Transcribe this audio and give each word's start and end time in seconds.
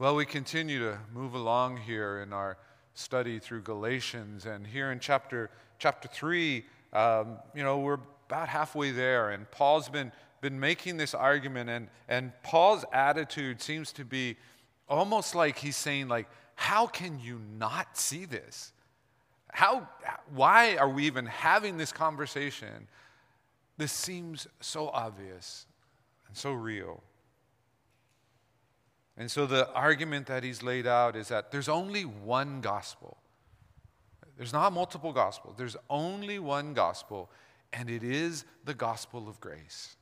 Well, 0.00 0.16
we 0.16 0.24
continue 0.24 0.78
to 0.78 0.98
move 1.12 1.34
along 1.34 1.76
here 1.76 2.22
in 2.22 2.32
our 2.32 2.56
study 2.94 3.38
through 3.38 3.60
Galatians, 3.60 4.46
and 4.46 4.66
here 4.66 4.92
in 4.92 4.98
chapter 4.98 5.50
chapter 5.78 6.08
three, 6.08 6.64
um, 6.94 7.36
you 7.54 7.62
know, 7.62 7.80
we're 7.80 7.98
about 8.26 8.48
halfway 8.48 8.92
there, 8.92 9.28
and 9.28 9.50
Paul's 9.50 9.90
been 9.90 10.10
been 10.40 10.58
making 10.58 10.96
this 10.96 11.12
argument, 11.12 11.68
and 11.68 11.88
and 12.08 12.32
Paul's 12.42 12.82
attitude 12.94 13.60
seems 13.60 13.92
to 13.92 14.06
be 14.06 14.38
almost 14.88 15.34
like 15.34 15.58
he's 15.58 15.76
saying, 15.76 16.08
like, 16.08 16.30
how 16.54 16.86
can 16.86 17.20
you 17.20 17.38
not 17.58 17.98
see 17.98 18.24
this? 18.24 18.72
How? 19.52 19.86
Why 20.34 20.78
are 20.78 20.88
we 20.88 21.04
even 21.08 21.26
having 21.26 21.76
this 21.76 21.92
conversation? 21.92 22.88
This 23.76 23.92
seems 23.92 24.46
so 24.60 24.88
obvious 24.88 25.66
and 26.26 26.34
so 26.34 26.52
real. 26.52 27.02
And 29.20 29.30
so 29.30 29.44
the 29.44 29.70
argument 29.74 30.28
that 30.28 30.42
he's 30.42 30.62
laid 30.62 30.86
out 30.86 31.14
is 31.14 31.28
that 31.28 31.52
there's 31.52 31.68
only 31.68 32.04
one 32.04 32.62
gospel. 32.62 33.18
There's 34.38 34.54
not 34.54 34.72
multiple 34.72 35.12
gospels. 35.12 35.56
There's 35.58 35.76
only 35.90 36.38
one 36.38 36.72
gospel, 36.72 37.30
and 37.70 37.90
it 37.90 38.02
is 38.02 38.46
the 38.64 38.72
gospel 38.72 39.28
of 39.28 39.38
grace. 39.38 39.94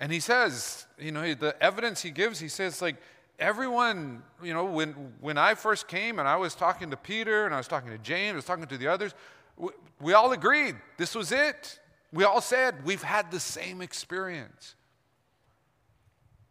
And 0.00 0.10
he 0.10 0.18
says, 0.18 0.86
you 0.98 1.12
know, 1.12 1.34
the 1.34 1.54
evidence 1.62 2.00
he 2.00 2.10
gives, 2.10 2.40
he 2.40 2.48
says, 2.48 2.80
like, 2.80 2.96
everyone, 3.38 4.22
you 4.42 4.54
know, 4.54 4.64
when, 4.64 5.12
when 5.20 5.36
I 5.36 5.56
first 5.56 5.88
came 5.88 6.18
and 6.18 6.26
I 6.26 6.36
was 6.36 6.54
talking 6.54 6.90
to 6.90 6.96
Peter 6.96 7.44
and 7.44 7.54
I 7.54 7.58
was 7.58 7.68
talking 7.68 7.90
to 7.90 7.98
James, 7.98 8.32
I 8.32 8.36
was 8.36 8.44
talking 8.46 8.64
to 8.64 8.78
the 8.78 8.88
others, 8.88 9.14
we, 9.58 9.68
we 10.00 10.12
all 10.14 10.32
agreed 10.32 10.76
this 10.96 11.14
was 11.14 11.32
it. 11.32 11.80
We 12.14 12.24
all 12.24 12.40
said 12.40 12.76
we've 12.86 13.02
had 13.02 13.30
the 13.30 13.40
same 13.40 13.82
experience. 13.82 14.74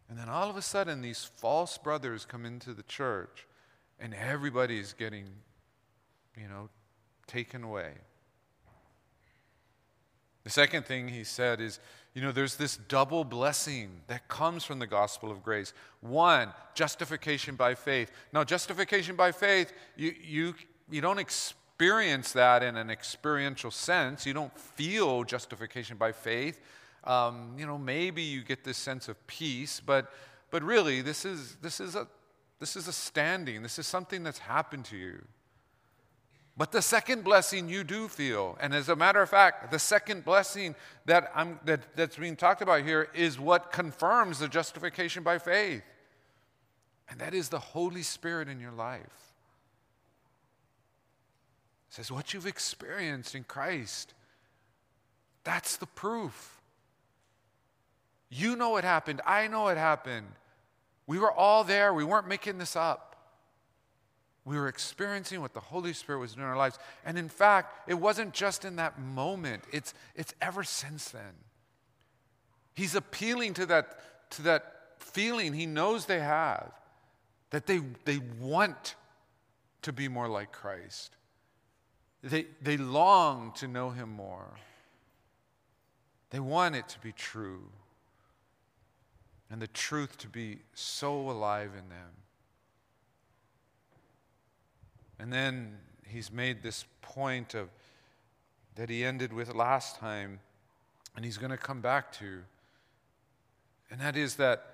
And 0.10 0.18
then 0.18 0.30
all 0.30 0.50
of 0.50 0.56
a 0.56 0.62
sudden, 0.62 1.02
these 1.02 1.24
false 1.24 1.78
brothers 1.78 2.26
come 2.26 2.46
into 2.46 2.74
the 2.74 2.84
church, 2.84 3.48
and 4.00 4.14
everybody's 4.14 4.94
getting, 4.94 5.26
you 6.40 6.48
know, 6.48 6.70
taken 7.28 7.64
away. 7.64 7.94
The 10.44 10.52
second 10.52 10.86
thing 10.86 11.08
he 11.08 11.24
said 11.24 11.60
is, 11.60 11.80
you 12.14 12.22
know, 12.22 12.32
there's 12.32 12.56
this 12.56 12.78
double 12.78 13.24
blessing 13.24 13.90
that 14.08 14.28
comes 14.28 14.64
from 14.64 14.78
the 14.78 14.88
gospel 14.88 15.32
of 15.32 15.44
grace. 15.44 15.74
One, 16.02 16.54
justification 16.76 17.56
by 17.56 17.74
faith. 17.74 18.12
Now, 18.32 18.44
justification 18.44 19.16
by 19.16 19.32
faith, 19.32 19.74
you, 19.98 20.14
you, 20.24 20.56
you 20.90 21.02
don't 21.02 21.18
experience 21.18 22.32
that 22.34 22.62
in 22.62 22.78
an 22.78 22.92
experiential 22.92 23.72
sense. 23.72 24.26
You 24.26 24.34
don't 24.34 24.56
feel 24.58 25.24
justification 25.24 25.98
by 25.98 26.12
faith 26.12 26.62
um, 27.06 27.56
you 27.58 27.66
know, 27.66 27.78
maybe 27.78 28.22
you 28.22 28.44
get 28.44 28.64
this 28.64 28.78
sense 28.78 29.08
of 29.08 29.28
peace, 29.28 29.82
but, 29.86 30.12
but 30.52 30.64
really, 30.64 31.02
this 31.02 31.26
is, 31.26 31.58
this, 31.62 31.80
is 31.80 31.96
a, 31.96 32.08
this 32.60 32.76
is 32.76 32.88
a 32.88 32.94
standing. 32.94 33.62
This 33.64 33.78
is 33.80 33.88
something 33.88 34.24
that's 34.24 34.40
happened 34.40 34.86
to 34.86 34.98
you. 34.98 35.22
But 36.58 36.72
the 36.72 36.82
second 36.82 37.26
blessing 37.26 37.68
you 37.68 37.84
do 37.84 38.08
feel, 38.08 38.58
and 38.62 38.74
as 38.74 38.88
a 38.88 38.96
matter 38.96 39.22
of 39.22 39.30
fact, 39.30 39.72
the 39.72 39.80
second 39.80 40.24
blessing 40.24 40.74
that, 41.06 41.30
I'm, 41.36 41.60
that, 41.66 41.96
that's 41.96 42.16
being 42.16 42.38
talked 42.38 42.62
about 42.62 42.84
here 42.84 43.10
is 43.14 43.38
what 43.38 43.74
confirms 43.74 44.40
the 44.40 44.48
justification 44.48 45.22
by 45.22 45.38
faith. 45.38 45.84
And 47.10 47.20
that 47.20 47.34
is 47.34 47.50
the 47.50 47.60
Holy 47.60 48.04
Spirit 48.04 48.48
in 48.48 48.62
your 48.62 48.72
life. 48.72 49.02
It 51.90 51.96
says, 51.96 52.12
what 52.12 52.34
you've 52.34 52.48
experienced 52.48 53.36
in 53.36 53.44
Christ, 53.44 54.14
that's 55.44 55.76
the 55.76 55.86
proof. 55.86 56.55
You 58.30 58.56
know 58.56 58.78
it 58.78 58.84
happened. 58.84 59.22
I 59.26 59.48
know 59.48 59.68
it 59.68 59.78
happened. 59.78 60.28
We 61.08 61.20
were 61.20 61.32
all 61.32 61.64
there. 61.64 61.94
We 61.94 62.04
weren't 62.04 62.28
making 62.28 62.58
this 62.58 62.76
up. 62.76 63.16
We 64.44 64.58
were 64.58 64.68
experiencing 64.68 65.42
what 65.42 65.54
the 65.54 65.60
Holy 65.60 65.94
Spirit 65.94 66.20
was 66.20 66.34
doing 66.34 66.44
in 66.44 66.50
our 66.50 66.58
lives. 66.58 66.78
And 67.04 67.18
in 67.18 67.30
fact, 67.30 67.90
it 67.90 67.96
wasn't 67.96 68.34
just 68.34 68.64
in 68.64 68.76
that 68.76 69.00
moment, 69.00 69.64
it's, 69.72 69.94
it's 70.16 70.34
ever 70.40 70.64
since 70.64 71.10
then. 71.10 71.34
He's 72.76 72.94
appealing 72.94 73.56
to 73.56 73.66
that, 73.68 74.32
to 74.32 74.44
that 74.44 74.76
feeling 75.00 75.54
he 75.54 75.66
knows 75.66 76.06
they 76.06 76.20
have 76.20 76.72
that 77.50 77.66
they, 77.66 77.80
they 78.04 78.20
want 78.40 78.96
to 79.84 79.94
be 79.94 80.08
more 80.08 80.28
like 80.28 80.52
Christ. 80.52 81.16
They, 82.22 82.48
they 82.62 82.78
long 82.78 83.54
to 83.58 83.68
know 83.68 83.92
him 83.92 84.10
more. 84.10 84.50
They 86.32 86.40
want 86.40 86.76
it 86.76 86.90
to 86.90 87.00
be 87.00 87.12
true 87.12 87.70
and 89.50 89.62
the 89.62 89.68
truth 89.68 90.18
to 90.20 90.28
be 90.28 90.60
so 90.74 91.30
alive 91.30 91.72
in 91.72 91.90
them. 91.90 92.12
And 95.20 95.32
then 95.32 95.78
he's 96.08 96.32
made 96.32 96.62
this 96.62 96.86
point 97.02 97.54
of 97.54 97.70
that 98.76 98.90
he 98.90 99.06
ended 99.06 99.32
with 99.32 99.54
last 99.56 99.98
time, 99.98 100.40
and 101.16 101.24
he's 101.24 101.38
going 101.38 101.52
to 101.52 101.58
come 101.58 101.80
back 101.80 102.12
to. 102.14 102.42
And 103.90 104.02
that 104.02 104.18
is 104.18 104.36
that, 104.36 104.66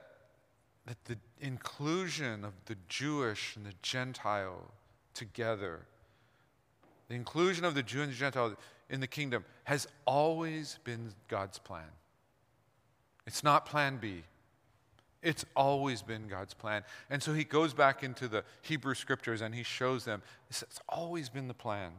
that 0.87 1.05
the 1.05 1.17
inclusion 1.39 2.43
of 2.43 2.53
the 2.65 2.75
Jewish 2.87 3.55
and 3.55 3.65
the 3.65 3.73
Gentile 3.83 4.71
together, 5.13 5.81
the 7.09 7.15
inclusion 7.15 7.65
of 7.65 7.75
the 7.75 7.83
Jew 7.83 8.01
and 8.01 8.11
the 8.11 8.15
Gentile 8.15 8.55
in 8.89 8.99
the 8.99 9.07
kingdom 9.07 9.45
has 9.65 9.87
always 10.05 10.79
been 10.83 11.13
God's 11.27 11.59
plan. 11.59 11.83
It's 13.27 13.43
not 13.43 13.65
plan 13.65 13.97
B. 13.97 14.23
It's 15.21 15.45
always 15.55 16.01
been 16.01 16.27
God's 16.27 16.53
plan. 16.53 16.83
And 17.09 17.21
so 17.21 17.33
he 17.33 17.43
goes 17.43 17.73
back 17.73 18.03
into 18.03 18.27
the 18.27 18.43
Hebrew 18.61 18.95
scriptures 18.95 19.41
and 19.41 19.53
he 19.53 19.63
shows 19.63 20.03
them 20.03 20.21
it's 20.49 20.63
always 20.89 21.29
been 21.29 21.47
the 21.47 21.53
plan. 21.53 21.91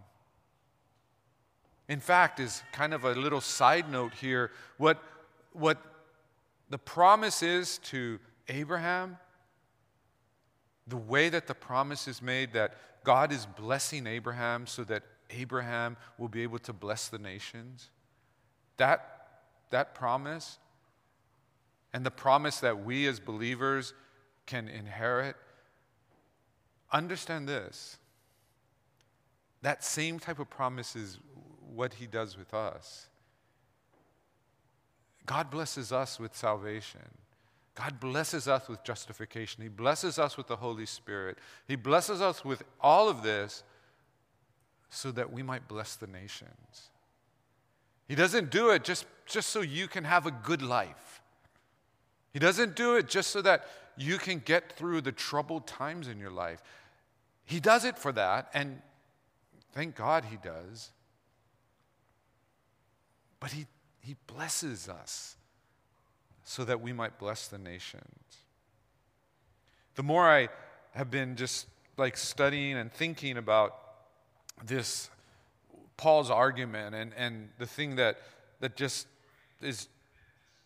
In 1.89 2.01
fact, 2.01 2.41
is 2.41 2.63
kind 2.73 2.95
of 2.95 3.05
a 3.05 3.13
little 3.13 3.41
side 3.41 3.91
note 3.91 4.15
here, 4.15 4.51
what, 4.79 5.03
what 5.53 5.79
the 6.71 6.79
promise 6.79 7.43
is 7.43 7.79
to 7.79 8.19
Abraham, 8.49 9.19
the 10.87 10.97
way 10.97 11.29
that 11.29 11.47
the 11.47 11.55
promise 11.55 12.09
is 12.09 12.23
made 12.23 12.53
that 12.55 12.77
God 13.05 13.33
is 13.33 13.47
blessing 13.47 14.07
Abraham 14.07 14.67
so 14.67 14.85
that 14.85 15.03
Abraham 15.31 15.97
will 16.19 16.29
be 16.29 16.43
able 16.43 16.59
to 16.61 16.73
bless 16.73 17.09
the 17.09 17.19
nations, 17.19 17.91
that, 18.77 19.29
that 19.71 19.95
promise 19.95 20.59
and 21.93 22.07
the 22.07 22.11
promise 22.11 22.61
that 22.61 22.85
we 22.85 23.07
as 23.07 23.21
believers 23.21 23.95
can 24.47 24.69
inherit, 24.69 25.37
understand 26.91 27.49
this. 27.49 27.99
That 29.63 29.85
same 29.85 30.19
type 30.19 30.39
of 30.39 30.51
promise 30.51 30.97
is 30.97 31.19
what 31.75 31.95
he 31.95 32.07
does 32.07 32.37
with 32.37 32.53
us. 32.53 33.09
God 35.25 35.51
blesses 35.51 35.93
us 35.93 36.19
with 36.19 36.35
salvation. 36.35 37.01
God 37.75 38.01
blesses 38.01 38.49
us 38.49 38.69
with 38.69 38.83
justification. 38.85 39.63
He 39.63 39.69
blesses 39.69 40.19
us 40.19 40.37
with 40.37 40.47
the 40.47 40.57
Holy 40.57 40.85
Spirit. 40.85 41.39
He 41.67 41.77
blesses 41.77 42.21
us 42.21 42.45
with 42.45 42.63
all 42.81 43.09
of 43.09 43.23
this 43.23 43.63
so 44.91 45.11
that 45.13 45.33
we 45.33 45.43
might 45.43 45.69
bless 45.69 45.97
the 45.97 46.07
nations. 46.07 46.91
He 48.09 48.15
doesn't 48.15 48.51
do 48.51 48.71
it 48.71 48.85
just, 48.85 49.07
just 49.25 49.49
so 49.49 49.61
you 49.63 49.89
can 49.89 50.05
have 50.05 50.27
a 50.27 50.31
good 50.31 50.61
life. 50.61 51.22
He 52.33 52.39
doesn't 52.39 52.77
do 52.77 52.97
it 52.97 53.09
just 53.09 53.31
so 53.31 53.43
that 53.43 53.67
you 53.97 54.19
can 54.19 54.39
get 54.39 54.73
through 54.73 55.03
the 55.03 55.13
troubled 55.13 55.67
times 55.67 56.09
in 56.09 56.19
your 56.19 56.31
life. 56.31 56.63
He 57.45 57.61
does 57.61 57.85
it 57.85 57.99
for 57.99 58.13
that, 58.13 58.49
and 58.55 58.81
thank 59.73 59.95
God 59.97 60.25
he 60.25 60.37
does. 60.37 60.91
But 63.41 63.51
he, 63.51 63.67
he 64.01 64.17
blesses 64.27 64.89
us 64.89 65.37
so 66.45 66.65
that 66.65 66.81
we 66.81 66.93
might 66.93 67.19
bless 67.19 67.49
the 67.49 67.59
nations. 67.59 68.05
The 69.95 70.03
more 70.03 70.27
I 70.29 70.49
have 70.93 71.11
been 71.11 71.37
just 71.37 71.67
like 71.97 72.17
studying 72.17 72.77
and 72.77 72.91
thinking 72.93 73.37
about 73.37 73.77
this 74.65 75.11
Paul's 75.97 76.31
argument 76.31 76.95
and, 76.95 77.13
and 77.17 77.51
the 77.59 77.67
thing 77.67 77.97
that, 77.97 78.19
that 78.61 78.77
just 78.77 79.07
is 79.61 79.89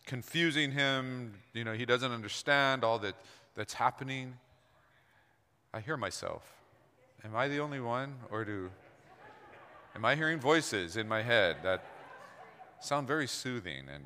confusing 0.06 0.72
him. 0.72 1.34
You 1.52 1.64
know, 1.64 1.74
he 1.74 1.84
doesn't 1.84 2.10
understand 2.10 2.84
all 2.84 2.98
that, 3.00 3.16
that's 3.54 3.74
happening. 3.74 4.34
I 5.74 5.80
hear 5.80 5.96
myself. 5.96 6.42
Am 7.24 7.36
I 7.36 7.48
the 7.48 7.58
only 7.58 7.80
one? 7.80 8.14
Or 8.30 8.44
do. 8.44 8.70
Am 9.94 10.04
I 10.04 10.14
hearing 10.14 10.38
voices 10.38 10.96
in 10.96 11.08
my 11.08 11.22
head 11.22 11.56
that 11.62 11.84
sound 12.80 13.06
very 13.06 13.26
soothing 13.26 13.84
and. 13.92 14.04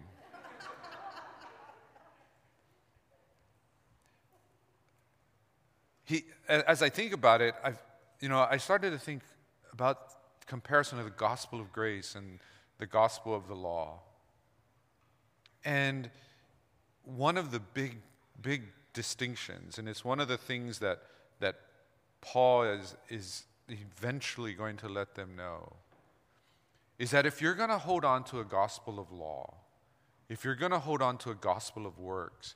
He, 6.04 6.24
as 6.48 6.82
I 6.82 6.88
think 6.88 7.12
about 7.12 7.40
it, 7.40 7.54
I've, 7.62 7.80
you 8.20 8.28
know, 8.28 8.44
I 8.50 8.56
started 8.56 8.90
to 8.90 8.98
think 8.98 9.22
about 9.72 10.46
comparison 10.46 10.98
of 10.98 11.04
the 11.04 11.12
gospel 11.12 11.60
of 11.60 11.70
grace 11.70 12.16
and 12.16 12.40
the 12.78 12.86
gospel 12.86 13.32
of 13.32 13.46
the 13.46 13.54
law. 13.54 14.00
And 15.64 16.10
one 17.04 17.36
of 17.36 17.50
the 17.50 17.60
big, 17.60 17.96
big 18.40 18.64
distinctions, 18.92 19.78
and 19.78 19.88
it's 19.88 20.04
one 20.04 20.20
of 20.20 20.28
the 20.28 20.38
things 20.38 20.78
that, 20.78 21.02
that 21.40 21.56
Paul 22.20 22.64
is, 22.64 22.96
is 23.08 23.44
eventually 23.68 24.52
going 24.52 24.76
to 24.78 24.88
let 24.88 25.14
them 25.14 25.36
know. 25.36 25.72
Is 26.98 27.10
that 27.12 27.24
if 27.24 27.40
you're 27.40 27.54
going 27.54 27.70
to 27.70 27.78
hold 27.78 28.04
on 28.04 28.24
to 28.24 28.40
a 28.40 28.44
gospel 28.44 28.98
of 28.98 29.10
law, 29.10 29.54
if 30.28 30.44
you're 30.44 30.54
going 30.54 30.72
to 30.72 30.78
hold 30.78 31.02
on 31.02 31.18
to 31.18 31.30
a 31.30 31.34
gospel 31.34 31.86
of 31.86 31.98
works, 31.98 32.54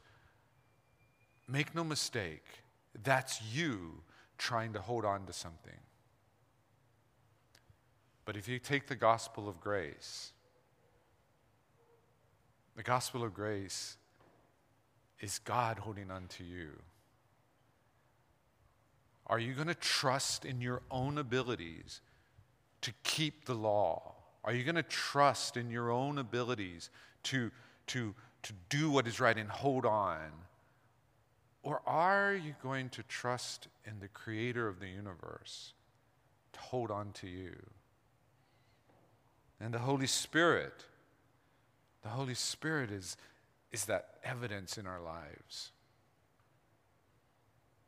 make 1.49 1.75
no 1.75 1.83
mistake, 1.83 2.45
that's 3.03 3.43
you 3.43 4.03
trying 4.39 4.73
to 4.75 4.81
hold 4.81 5.05
on 5.05 5.27
to 5.27 5.33
something. 5.33 5.81
But 8.25 8.37
if 8.37 8.49
you 8.49 8.59
take 8.59 8.87
the 8.87 8.97
gospel 8.97 9.49
of 9.49 9.61
grace, 9.61 10.33
the 12.77 12.83
gospel 12.83 13.23
of 13.25 13.35
grace 13.35 13.97
is 15.21 15.39
God 15.39 15.79
holding 15.79 16.11
on 16.11 16.27
to 16.29 16.45
you. 16.45 16.71
Are 19.27 19.39
you 19.39 19.55
going 19.55 19.69
to 19.69 19.75
trust 19.75 20.45
in 20.45 20.61
your 20.61 20.83
own 20.91 21.19
abilities 21.19 22.01
to 22.83 22.93
keep 23.05 23.47
the 23.47 23.55
law? 23.55 24.15
Are 24.45 24.53
you 24.53 24.65
going 24.65 24.75
to 24.75 24.83
trust 24.83 25.57
in 25.57 25.71
your 25.71 25.91
own 25.91 26.19
abilities 26.19 26.91
to, 27.25 27.51
to, 27.87 28.15
to 28.43 28.53
do 28.69 28.91
what 28.91 29.07
is 29.07 29.21
right 29.21 29.37
and 29.37 29.49
hold 29.49 29.87
on? 29.87 30.19
Or 31.63 31.81
are 31.87 32.35
you 32.35 32.55
going 32.63 32.91
to 32.91 33.03
trust 33.05 33.69
in 33.87 34.01
the 34.01 34.09
creator 34.09 34.69
of 34.69 34.81
the 34.81 34.89
universe 34.89 35.73
to 36.53 36.61
hold 36.61 36.91
on 36.91 37.13
to 37.13 37.27
you? 37.27 37.57
And 39.59 39.73
the 39.73 39.79
Holy 39.79 40.07
Spirit, 40.07 40.85
the 42.05 42.11
Holy 42.11 42.35
Spirit 42.35 42.93
is, 42.93 43.17
is 43.73 43.87
that 43.87 44.19
evidence 44.23 44.79
in 44.79 44.87
our 44.87 45.01
lives. 45.01 45.73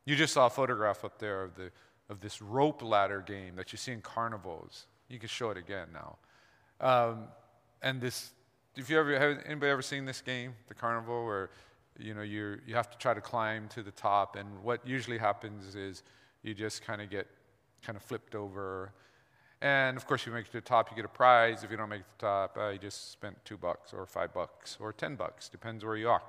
You 0.07 0.17
just 0.17 0.33
saw 0.33 0.47
a 0.47 0.51
photograph 0.51 1.05
up 1.05 1.19
there 1.19 1.45
of, 1.45 1.55
the, 1.55 1.71
of 2.09 2.21
this 2.21 2.41
rope 2.41 2.83
ladder 2.83 3.21
game 3.21 3.55
that 3.57 3.73
you 3.73 3.79
see 3.79 3.93
in 3.93 4.01
carnivals. 4.01 4.87
You 5.09 5.19
can 5.19 5.29
show 5.29 5.51
it 5.51 5.59
again 5.59 5.89
now. 5.93 6.17
Um, 6.81 7.25
and 7.83 8.01
this, 8.01 8.31
if 8.75 8.89
you 8.89 8.99
ever, 8.99 9.19
have 9.19 9.39
anybody 9.45 9.71
ever 9.71 9.83
seen 9.83 10.07
this 10.07 10.23
game, 10.23 10.55
the 10.69 10.75
carnival, 10.75 11.25
where 11.25 11.51
you 11.99 12.13
know 12.13 12.23
you 12.23 12.59
you 12.67 12.75
have 12.75 12.91
to 12.91 12.99
try 12.99 13.15
to 13.15 13.21
climb 13.21 13.69
to 13.69 13.83
the 13.83 13.91
top, 13.91 14.37
and 14.37 14.47
what 14.63 14.87
usually 14.87 15.17
happens 15.17 15.75
is 15.75 16.03
you 16.43 16.53
just 16.53 16.83
kind 16.83 17.01
of 17.01 17.09
get 17.09 17.27
kind 17.83 17.97
of 17.97 18.03
flipped 18.03 18.35
over, 18.35 18.93
and 19.61 19.97
of 19.97 20.07
course 20.07 20.23
if 20.23 20.27
you 20.29 20.33
make 20.33 20.47
it 20.47 20.53
to 20.53 20.59
the 20.59 20.61
top, 20.61 20.91
you 20.91 20.97
get 20.97 21.05
a 21.05 21.09
prize. 21.09 21.65
If 21.65 21.71
you 21.71 21.77
don't 21.77 21.89
make 21.89 22.01
it 22.01 22.05
to 22.05 22.11
the 22.19 22.27
top, 22.27 22.57
uh, 22.59 22.69
you 22.69 22.79
just 22.79 23.13
spent 23.13 23.37
two 23.45 23.57
bucks 23.57 23.93
or 23.93 24.07
five 24.07 24.33
bucks 24.33 24.77
or 24.81 24.93
ten 24.93 25.17
bucks, 25.17 25.49
depends 25.49 25.85
where 25.85 25.97
you 25.97 26.09
are, 26.09 26.23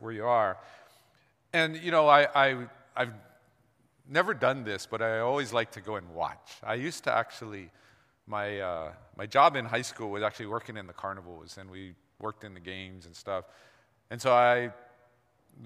where 0.00 0.12
you 0.12 0.24
are. 0.24 0.58
And 1.52 1.76
you 1.76 1.90
know 1.90 2.08
I, 2.08 2.26
I 2.34 2.66
I've 2.96 3.12
never 4.08 4.34
done 4.34 4.64
this, 4.64 4.86
but 4.86 5.02
I 5.02 5.20
always 5.20 5.52
like 5.52 5.70
to 5.72 5.80
go 5.80 5.96
and 5.96 6.08
watch. 6.14 6.56
I 6.62 6.74
used 6.74 7.04
to 7.04 7.12
actually 7.12 7.70
my, 8.28 8.60
uh, 8.60 8.92
my 9.16 9.26
job 9.26 9.56
in 9.56 9.64
high 9.64 9.82
school 9.82 10.10
was 10.10 10.22
actually 10.22 10.46
working 10.46 10.76
in 10.76 10.86
the 10.86 10.92
carnivals, 10.92 11.56
and 11.58 11.70
we 11.70 11.94
worked 12.20 12.44
in 12.44 12.54
the 12.54 12.60
games 12.60 13.06
and 13.06 13.16
stuff. 13.16 13.44
And 14.10 14.20
so 14.20 14.32
I 14.32 14.70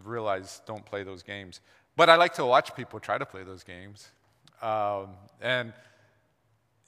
realized 0.05 0.65
don't 0.67 0.85
play 0.85 1.03
those 1.03 1.23
games. 1.23 1.61
But 1.97 2.09
I 2.09 2.17
like 2.17 2.35
to 2.35 2.47
watch 2.47 2.75
people 2.75 3.01
try 3.01 3.19
to 3.19 3.27
play 3.27 3.43
those 3.43 3.65
games. 3.65 4.09
Um, 4.63 5.09
and, 5.41 5.73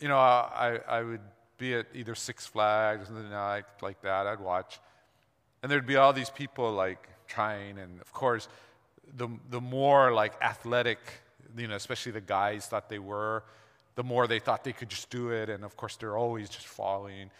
you 0.04 0.08
know, 0.08 0.18
I, 0.18 0.80
I 0.86 1.00
would 1.00 1.22
be 1.56 1.72
at 1.72 1.86
either 1.94 2.14
Six 2.14 2.46
Flags 2.46 3.04
or 3.04 3.06
something 3.06 3.30
like, 3.30 3.64
like 3.80 4.02
that. 4.02 4.26
I'd 4.26 4.38
watch. 4.38 4.78
And 5.62 5.72
there'd 5.72 5.86
be 5.86 5.96
all 5.96 6.12
these 6.12 6.28
people 6.28 6.70
like 6.72 7.08
trying. 7.26 7.78
And 7.78 8.02
of 8.02 8.12
course, 8.12 8.46
the, 9.16 9.28
the 9.48 9.62
more 9.62 10.12
like 10.12 10.34
athletic, 10.42 10.98
you 11.56 11.68
know, 11.68 11.74
especially 11.74 12.12
the 12.12 12.20
guys 12.20 12.66
thought 12.66 12.90
they 12.90 12.98
were, 12.98 13.44
the 13.94 14.04
more 14.04 14.26
they 14.26 14.40
thought 14.40 14.62
they 14.62 14.74
could 14.74 14.90
just 14.90 15.08
do 15.08 15.30
it. 15.30 15.48
And 15.48 15.64
of 15.64 15.74
course, 15.74 15.96
they're 15.96 16.18
always 16.18 16.50
just 16.50 16.66
falling. 16.66 17.30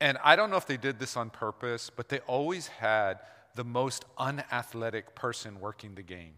And 0.00 0.16
I 0.24 0.34
don't 0.34 0.50
know 0.50 0.56
if 0.56 0.66
they 0.66 0.78
did 0.78 0.98
this 0.98 1.14
on 1.14 1.28
purpose, 1.28 1.90
but 1.94 2.08
they 2.08 2.20
always 2.20 2.68
had 2.68 3.18
the 3.54 3.64
most 3.64 4.06
unathletic 4.16 5.14
person 5.14 5.60
working 5.60 5.94
the 5.94 6.02
game. 6.02 6.36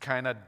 Kind 0.00 0.26
of 0.26 0.38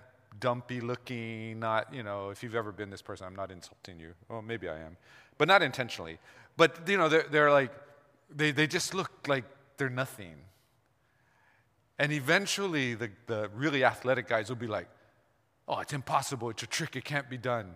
dumpy 0.41 0.81
looking, 0.81 1.61
not, 1.61 1.93
you 1.93 2.03
know, 2.03 2.31
if 2.31 2.43
you've 2.43 2.55
ever 2.55 2.73
been 2.73 2.91
this 2.91 3.03
person, 3.03 3.27
I'm 3.27 3.37
not 3.37 3.51
insulting 3.51 3.99
you. 3.99 4.15
Well, 4.29 4.43
maybe 4.43 4.69
I 4.69 4.79
am, 4.79 4.97
but 5.39 5.49
not 5.49 5.63
intentionally. 5.63 6.19
But, 6.57 6.89
you 6.89 6.97
know, 6.97 7.09
they're, 7.09 7.27
they're 7.31 7.51
like, 7.51 7.73
they, 8.35 8.51
they 8.51 8.67
just 8.67 8.95
look 8.95 9.29
like 9.29 9.45
they're 9.77 9.91
nothing. 9.91 10.37
And 11.99 12.13
eventually, 12.13 12.95
the, 12.95 13.11
the 13.27 13.51
really 13.55 13.85
athletic 13.85 14.29
guys 14.29 14.49
will 14.49 14.57
be 14.57 14.67
like, 14.67 14.89
Oh, 15.67 15.79
it's 15.79 15.93
impossible. 15.93 16.51
It's 16.51 16.63
a 16.63 16.67
trick. 16.67 16.97
It 16.97 17.05
can't 17.05 17.29
be 17.31 17.39
done. 17.39 17.75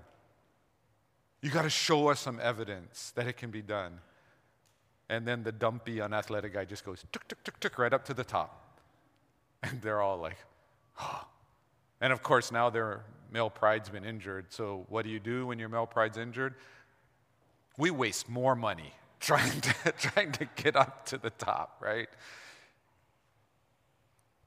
You 1.40 1.50
got 1.50 1.62
to 1.62 1.70
show 1.70 2.08
us 2.08 2.20
some 2.20 2.38
evidence 2.40 3.12
that 3.14 3.26
it 3.26 3.36
can 3.36 3.50
be 3.50 3.62
done. 3.62 4.00
And 5.08 5.26
then 5.26 5.42
the 5.42 5.52
dumpy, 5.52 6.00
unathletic 6.00 6.52
guy 6.52 6.66
just 6.66 6.84
goes 6.84 7.04
tuk, 7.12 7.26
tuk, 7.28 7.42
tuk, 7.44 7.60
tuk, 7.60 7.78
right 7.78 7.92
up 7.92 8.04
to 8.06 8.14
the 8.14 8.24
top. 8.24 8.64
And 9.60 9.82
they're 9.82 10.00
all 10.00 10.18
like. 10.18 10.36
And 12.00 12.12
of 12.12 12.22
course, 12.22 12.52
now 12.52 12.70
their 12.70 13.04
male 13.30 13.50
pride's 13.50 13.88
been 13.88 14.04
injured. 14.04 14.46
So 14.50 14.86
what 14.88 15.04
do 15.04 15.10
you 15.10 15.20
do 15.20 15.46
when 15.46 15.58
your 15.58 15.68
male 15.68 15.86
pride's 15.86 16.16
injured? 16.16 16.54
We 17.76 17.90
waste 17.90 18.28
more 18.28 18.54
money 18.54 18.92
trying 19.20 19.60
to, 19.60 19.92
trying 19.98 20.32
to 20.32 20.48
get 20.56 20.76
up 20.76 21.06
to 21.06 21.18
the 21.18 21.30
top, 21.30 21.76
right? 21.80 22.08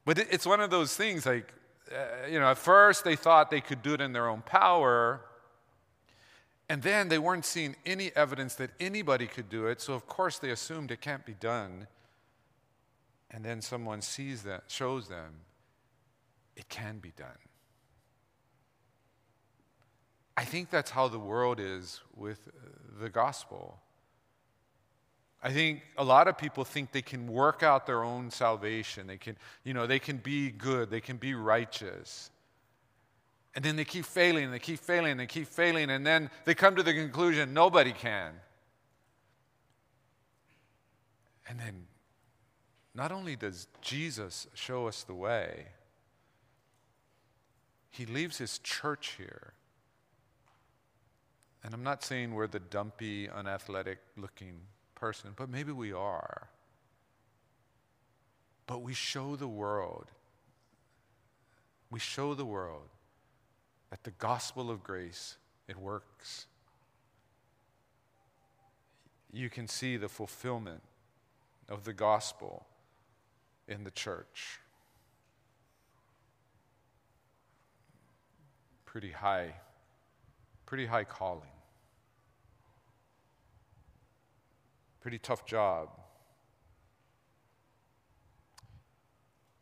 But 0.06 0.18
it's 0.18 0.45
one 0.45 0.62
of 0.62 0.71
those 0.71 0.95
things 0.95 1.25
like 1.25 1.53
uh, 1.92 2.27
you 2.27 2.39
know, 2.39 2.48
at 2.48 2.57
first 2.57 3.03
they 3.03 3.15
thought 3.15 3.50
they 3.51 3.62
could 3.62 3.81
do 3.81 3.94
it 3.94 4.01
in 4.01 4.13
their 4.13 4.30
own 4.30 4.42
power. 4.42 5.21
And 6.69 6.81
then 6.81 7.09
they 7.09 7.18
weren't 7.18 7.44
seeing 7.44 7.75
any 7.86 8.12
evidence 8.15 8.56
that 8.56 8.71
anybody 8.80 9.27
could 9.27 9.50
do 9.50 9.68
it. 9.68 9.81
So, 9.81 9.94
of 9.94 10.07
course, 10.07 10.39
they 10.39 10.51
assumed 10.51 10.89
it 10.92 11.01
can't 11.01 11.25
be 11.25 11.33
done. 11.33 11.88
And 13.30 13.44
then 13.44 13.62
someone 13.62 14.01
sees 14.01 14.44
that, 14.44 14.63
shows 14.68 15.09
them 15.09 15.33
it 16.56 16.69
can 16.69 17.00
be 17.00 17.12
done. 17.15 17.27
I 20.38 20.45
think 20.45 20.69
that's 20.69 20.92
how 20.92 21.07
the 21.07 21.19
world 21.19 21.59
is 21.59 22.01
with 22.15 22.48
uh, 22.48 23.01
the 23.01 23.09
gospel. 23.09 23.80
I 25.44 25.51
think 25.51 25.81
a 25.98 26.03
lot 26.03 26.27
of 26.27 26.38
people 26.38 26.63
think 26.63 26.92
they 26.92 27.01
can 27.01 27.27
work 27.27 27.63
out 27.63 27.86
their 27.86 28.03
own 28.03 28.29
salvation. 28.29 29.08
They 29.08 29.17
can, 29.17 29.38
you 29.63 29.74
know, 29.74 29.88
they 29.88 30.00
can 30.00 30.17
be 30.17 30.51
good, 30.51 30.89
they 30.89 31.01
can 31.01 31.17
be 31.17 31.34
righteous. 31.34 32.29
And 33.55 33.65
then 33.65 33.75
they 33.75 33.84
keep 33.84 34.05
failing, 34.05 34.51
they 34.51 34.60
keep 34.60 34.79
failing, 34.79 35.17
they 35.17 35.25
keep 35.25 35.48
failing, 35.48 35.89
and 35.89 36.05
then 36.05 36.29
they 36.46 36.53
come 36.53 36.75
to 36.75 36.84
the 36.84 36.93
conclusion 36.93 37.53
nobody 37.53 37.91
can. 37.91 38.34
And 41.50 41.60
then 41.60 41.88
not 42.93 43.12
only 43.12 43.36
does 43.36 43.67
Jesus 43.81 44.48
show 44.53 44.88
us 44.88 45.03
the 45.03 45.13
way, 45.13 45.65
he 47.91 48.05
leaves 48.05 48.38
his 48.38 48.57
church 48.60 49.15
here. 49.17 49.53
And 51.63 51.74
I'm 51.74 51.83
not 51.83 52.03
saying 52.03 52.33
we're 52.33 52.48
the 52.48 52.60
dumpy, 52.60 53.29
unathletic 53.29 54.00
looking 54.17 54.62
person, 54.95 55.31
but 55.36 55.50
maybe 55.50 55.71
we 55.71 55.91
are. 55.91 56.48
But 58.65 58.81
we 58.81 58.93
show 58.93 59.36
the 59.36 59.48
world, 59.48 60.07
we 61.91 62.00
show 62.00 62.33
the 62.33 62.45
world 62.45 62.88
that 63.89 64.03
the 64.05 64.12
gospel 64.12 64.71
of 64.71 64.81
grace, 64.81 65.38
it 65.67 65.77
works. 65.77 66.48
You 69.33 69.50
can 69.50 69.67
see 69.67 69.98
the 69.98 70.07
fulfillment 70.07 70.81
of 71.67 71.83
the 71.83 71.93
gospel 71.93 72.65
in 73.67 73.83
the 73.83 73.91
church. 73.91 74.60
Pretty 78.91 79.12
high, 79.12 79.53
pretty 80.65 80.86
high 80.86 81.05
calling. 81.05 81.48
Pretty 85.00 85.17
tough 85.17 85.45
job. 85.45 85.88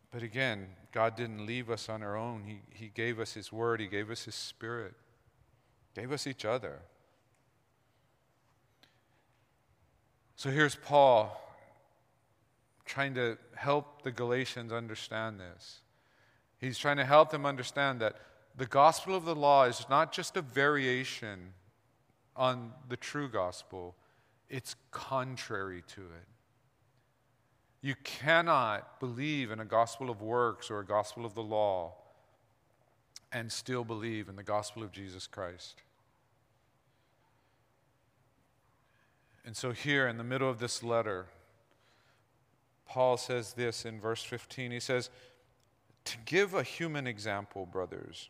But 0.10 0.24
again, 0.24 0.70
God 0.92 1.16
didn't 1.16 1.46
leave 1.46 1.70
us 1.70 1.90
on 1.90 2.02
our 2.02 2.18
own. 2.18 2.44
He, 2.44 2.62
he 2.74 2.88
gave 2.88 3.20
us 3.20 3.36
His 3.36 3.52
Word, 3.52 3.80
He 3.80 3.86
gave 3.86 4.10
us 4.10 4.26
His 4.26 4.34
Spirit, 4.34 4.96
gave 5.94 6.12
us 6.12 6.26
each 6.26 6.44
other. 6.44 6.80
So 10.38 10.50
here's 10.50 10.74
Paul 10.74 11.40
trying 12.84 13.14
to 13.14 13.38
help 13.54 14.02
the 14.02 14.12
Galatians 14.12 14.74
understand 14.74 15.40
this. 15.40 15.82
He's 16.58 16.80
trying 16.80 16.98
to 16.98 17.06
help 17.06 17.30
them 17.30 17.46
understand 17.46 18.00
that 18.00 18.16
the 18.60 18.66
gospel 18.66 19.16
of 19.16 19.24
the 19.24 19.34
law 19.34 19.64
is 19.64 19.86
not 19.90 20.12
just 20.12 20.36
a 20.36 20.42
variation 20.42 21.54
on 22.36 22.74
the 22.90 22.98
true 22.98 23.30
gospel, 23.30 23.96
it's 24.50 24.76
contrary 24.92 25.82
to 25.88 26.02
it. 26.02 26.28
You 27.82 27.96
cannot 28.04 29.00
believe 29.00 29.50
in 29.50 29.62
a 29.62 29.66
gospel 29.66 30.10
of 30.10 30.22
works 30.22 30.70
or 30.70 30.80
a 30.80 30.86
gospel 30.86 31.26
of 31.26 31.36
the 31.36 31.42
law 31.42 31.94
and 33.32 33.50
still 33.50 33.86
believe 33.86 34.28
in 34.28 34.36
the 34.36 34.44
gospel 34.44 34.84
of 34.84 34.92
Jesus 34.92 35.26
Christ. 35.26 35.82
And 39.46 39.56
so, 39.56 39.72
here 39.72 40.06
in 40.06 40.18
the 40.18 40.24
middle 40.26 40.50
of 40.50 40.60
this 40.60 40.84
letter, 40.84 41.28
Paul 42.86 43.16
says 43.16 43.54
this 43.54 43.86
in 43.86 44.02
verse 44.02 44.22
15. 44.22 44.72
He 44.72 44.82
says, 44.82 45.10
To 46.04 46.18
give 46.26 46.54
a 46.54 46.62
human 46.62 47.08
example, 47.08 47.66
brothers. 47.66 48.30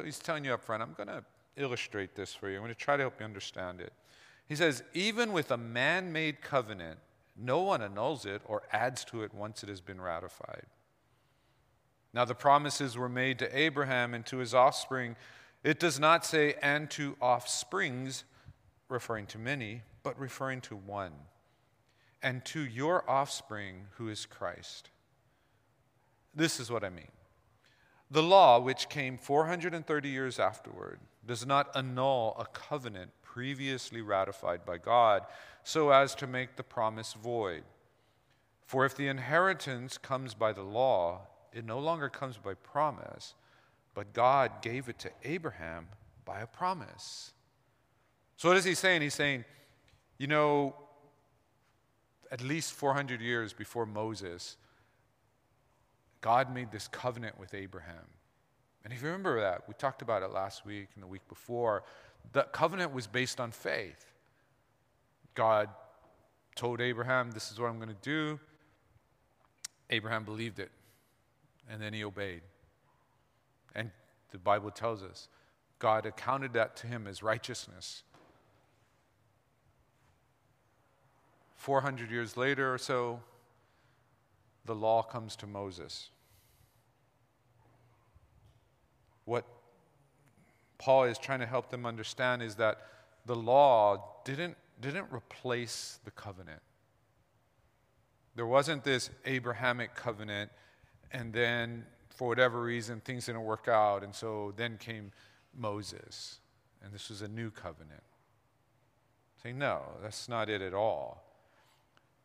So 0.00 0.04
he's 0.06 0.18
telling 0.18 0.46
you 0.46 0.54
up 0.54 0.62
front, 0.62 0.82
I'm 0.82 0.94
going 0.94 1.08
to 1.08 1.22
illustrate 1.56 2.14
this 2.14 2.32
for 2.32 2.48
you. 2.48 2.56
I'm 2.56 2.62
going 2.62 2.72
to 2.72 2.78
try 2.78 2.96
to 2.96 3.02
help 3.02 3.20
you 3.20 3.26
understand 3.26 3.82
it. 3.82 3.92
He 4.48 4.56
says, 4.56 4.82
Even 4.94 5.30
with 5.30 5.50
a 5.50 5.58
man 5.58 6.10
made 6.10 6.40
covenant, 6.40 6.98
no 7.36 7.60
one 7.60 7.82
annuls 7.82 8.24
it 8.24 8.40
or 8.46 8.62
adds 8.72 9.04
to 9.06 9.22
it 9.24 9.34
once 9.34 9.62
it 9.62 9.68
has 9.68 9.82
been 9.82 10.00
ratified. 10.00 10.64
Now, 12.14 12.24
the 12.24 12.34
promises 12.34 12.96
were 12.96 13.10
made 13.10 13.38
to 13.40 13.58
Abraham 13.58 14.14
and 14.14 14.24
to 14.24 14.38
his 14.38 14.54
offspring. 14.54 15.16
It 15.62 15.78
does 15.78 16.00
not 16.00 16.24
say, 16.24 16.54
and 16.62 16.90
to 16.92 17.14
offsprings, 17.20 18.24
referring 18.88 19.26
to 19.26 19.38
many, 19.38 19.82
but 20.02 20.18
referring 20.18 20.62
to 20.62 20.76
one, 20.76 21.12
and 22.22 22.42
to 22.46 22.60
your 22.60 23.08
offspring, 23.08 23.82
who 23.98 24.08
is 24.08 24.24
Christ. 24.24 24.88
This 26.34 26.58
is 26.58 26.70
what 26.70 26.84
I 26.84 26.88
mean. 26.88 27.12
The 28.10 28.22
law, 28.22 28.58
which 28.58 28.88
came 28.88 29.16
430 29.16 30.08
years 30.08 30.38
afterward, 30.38 30.98
does 31.24 31.46
not 31.46 31.70
annul 31.76 32.36
a 32.38 32.46
covenant 32.46 33.12
previously 33.22 34.02
ratified 34.02 34.64
by 34.64 34.78
God 34.78 35.22
so 35.62 35.90
as 35.90 36.14
to 36.16 36.26
make 36.26 36.56
the 36.56 36.64
promise 36.64 37.12
void. 37.12 37.62
For 38.66 38.84
if 38.84 38.96
the 38.96 39.06
inheritance 39.06 39.98
comes 39.98 40.34
by 40.34 40.52
the 40.52 40.62
law, 40.62 41.22
it 41.52 41.64
no 41.64 41.78
longer 41.78 42.08
comes 42.08 42.36
by 42.36 42.54
promise, 42.54 43.34
but 43.94 44.12
God 44.12 44.62
gave 44.62 44.88
it 44.88 44.98
to 45.00 45.10
Abraham 45.24 45.88
by 46.24 46.40
a 46.40 46.46
promise. 46.46 47.32
So, 48.36 48.48
what 48.48 48.56
is 48.56 48.64
he 48.64 48.74
saying? 48.74 49.02
He's 49.02 49.14
saying, 49.14 49.44
you 50.18 50.26
know, 50.26 50.74
at 52.30 52.40
least 52.40 52.72
400 52.72 53.20
years 53.20 53.52
before 53.52 53.86
Moses, 53.86 54.56
God 56.20 56.52
made 56.54 56.70
this 56.70 56.88
covenant 56.88 57.38
with 57.38 57.54
Abraham. 57.54 58.06
And 58.84 58.92
if 58.92 59.00
you 59.02 59.08
remember 59.08 59.40
that, 59.40 59.62
we 59.68 59.74
talked 59.74 60.02
about 60.02 60.22
it 60.22 60.32
last 60.32 60.64
week 60.64 60.88
and 60.94 61.02
the 61.02 61.06
week 61.06 61.26
before. 61.28 61.82
The 62.32 62.42
covenant 62.44 62.92
was 62.92 63.06
based 63.06 63.40
on 63.40 63.50
faith. 63.50 64.06
God 65.34 65.68
told 66.54 66.80
Abraham, 66.80 67.30
This 67.30 67.50
is 67.50 67.58
what 67.58 67.68
I'm 67.68 67.76
going 67.76 67.88
to 67.88 67.94
do. 68.02 68.38
Abraham 69.90 70.24
believed 70.24 70.60
it, 70.60 70.70
and 71.68 71.82
then 71.82 71.92
he 71.92 72.04
obeyed. 72.04 72.42
And 73.74 73.90
the 74.30 74.38
Bible 74.38 74.70
tells 74.70 75.02
us 75.02 75.28
God 75.78 76.06
accounted 76.06 76.52
that 76.52 76.76
to 76.76 76.86
him 76.86 77.06
as 77.06 77.22
righteousness. 77.22 78.02
400 81.56 82.10
years 82.10 82.36
later 82.36 82.72
or 82.72 82.78
so, 82.78 83.20
the 84.70 84.74
law 84.76 85.02
comes 85.02 85.34
to 85.34 85.48
Moses. 85.48 86.10
What 89.24 89.44
Paul 90.78 91.06
is 91.06 91.18
trying 91.18 91.40
to 91.40 91.46
help 91.46 91.70
them 91.70 91.84
understand 91.84 92.40
is 92.40 92.54
that 92.54 92.78
the 93.26 93.34
law 93.34 94.20
didn't, 94.24 94.56
didn't 94.80 95.06
replace 95.10 95.98
the 96.04 96.12
covenant. 96.12 96.62
There 98.36 98.46
wasn't 98.46 98.84
this 98.84 99.10
Abrahamic 99.24 99.96
covenant, 99.96 100.52
and 101.10 101.32
then 101.32 101.84
for 102.08 102.28
whatever 102.28 102.62
reason, 102.62 103.00
things 103.00 103.26
didn't 103.26 103.42
work 103.42 103.66
out, 103.66 104.04
and 104.04 104.14
so 104.14 104.54
then 104.54 104.78
came 104.78 105.10
Moses, 105.52 106.38
and 106.80 106.92
this 106.92 107.10
was 107.10 107.22
a 107.22 107.28
new 107.28 107.50
covenant. 107.50 108.04
Saying, 109.42 109.58
no, 109.58 109.80
that's 110.00 110.28
not 110.28 110.48
it 110.48 110.62
at 110.62 110.74
all. 110.74 111.29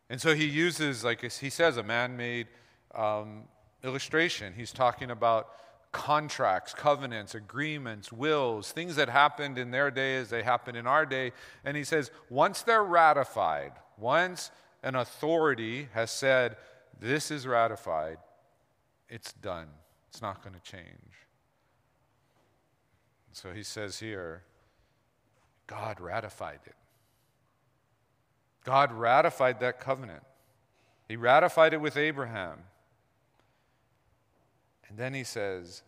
And 0.08 0.20
so 0.20 0.34
he 0.34 0.46
uses, 0.46 1.02
like 1.02 1.20
he 1.20 1.50
says, 1.50 1.76
a 1.76 1.82
man 1.82 2.16
made 2.16 2.46
um, 2.94 3.44
illustration. 3.82 4.52
He's 4.56 4.72
talking 4.72 5.10
about 5.10 5.48
contracts, 5.92 6.74
covenants, 6.74 7.34
agreements, 7.34 8.12
wills, 8.12 8.70
things 8.70 8.96
that 8.96 9.08
happened 9.08 9.58
in 9.58 9.70
their 9.70 9.90
day 9.90 10.16
as 10.16 10.28
they 10.28 10.42
happen 10.42 10.76
in 10.76 10.86
our 10.86 11.06
day. 11.06 11.32
And 11.64 11.76
he 11.76 11.84
says, 11.84 12.10
once 12.28 12.62
they're 12.62 12.84
ratified, 12.84 13.72
once 13.96 14.50
an 14.82 14.94
authority 14.94 15.88
has 15.94 16.10
said, 16.10 16.56
this 17.00 17.30
is 17.30 17.46
ratified, 17.46 18.18
it's 19.08 19.32
done. 19.32 19.68
It's 20.08 20.22
not 20.22 20.42
going 20.42 20.54
to 20.54 20.60
change. 20.60 20.86
So 23.32 23.52
he 23.52 23.62
says 23.62 23.98
here, 23.98 24.44
God 25.66 26.00
ratified 26.00 26.60
it. 26.64 26.74
God 28.66 28.92
ratified 28.92 29.60
that 29.60 29.78
covenant. 29.78 30.24
He 31.08 31.14
ratified 31.14 31.72
it 31.72 31.80
with 31.80 31.96
Abraham. 31.96 32.58
And 34.88 34.98
then 34.98 35.14
he 35.14 35.22
says, 35.22 35.82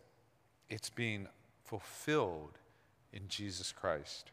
it's 0.69 0.89
being 0.89 1.27
fulfilled 1.65 2.57
in 3.11 3.23
Jesus 3.27 3.73
Christ. 3.73 4.31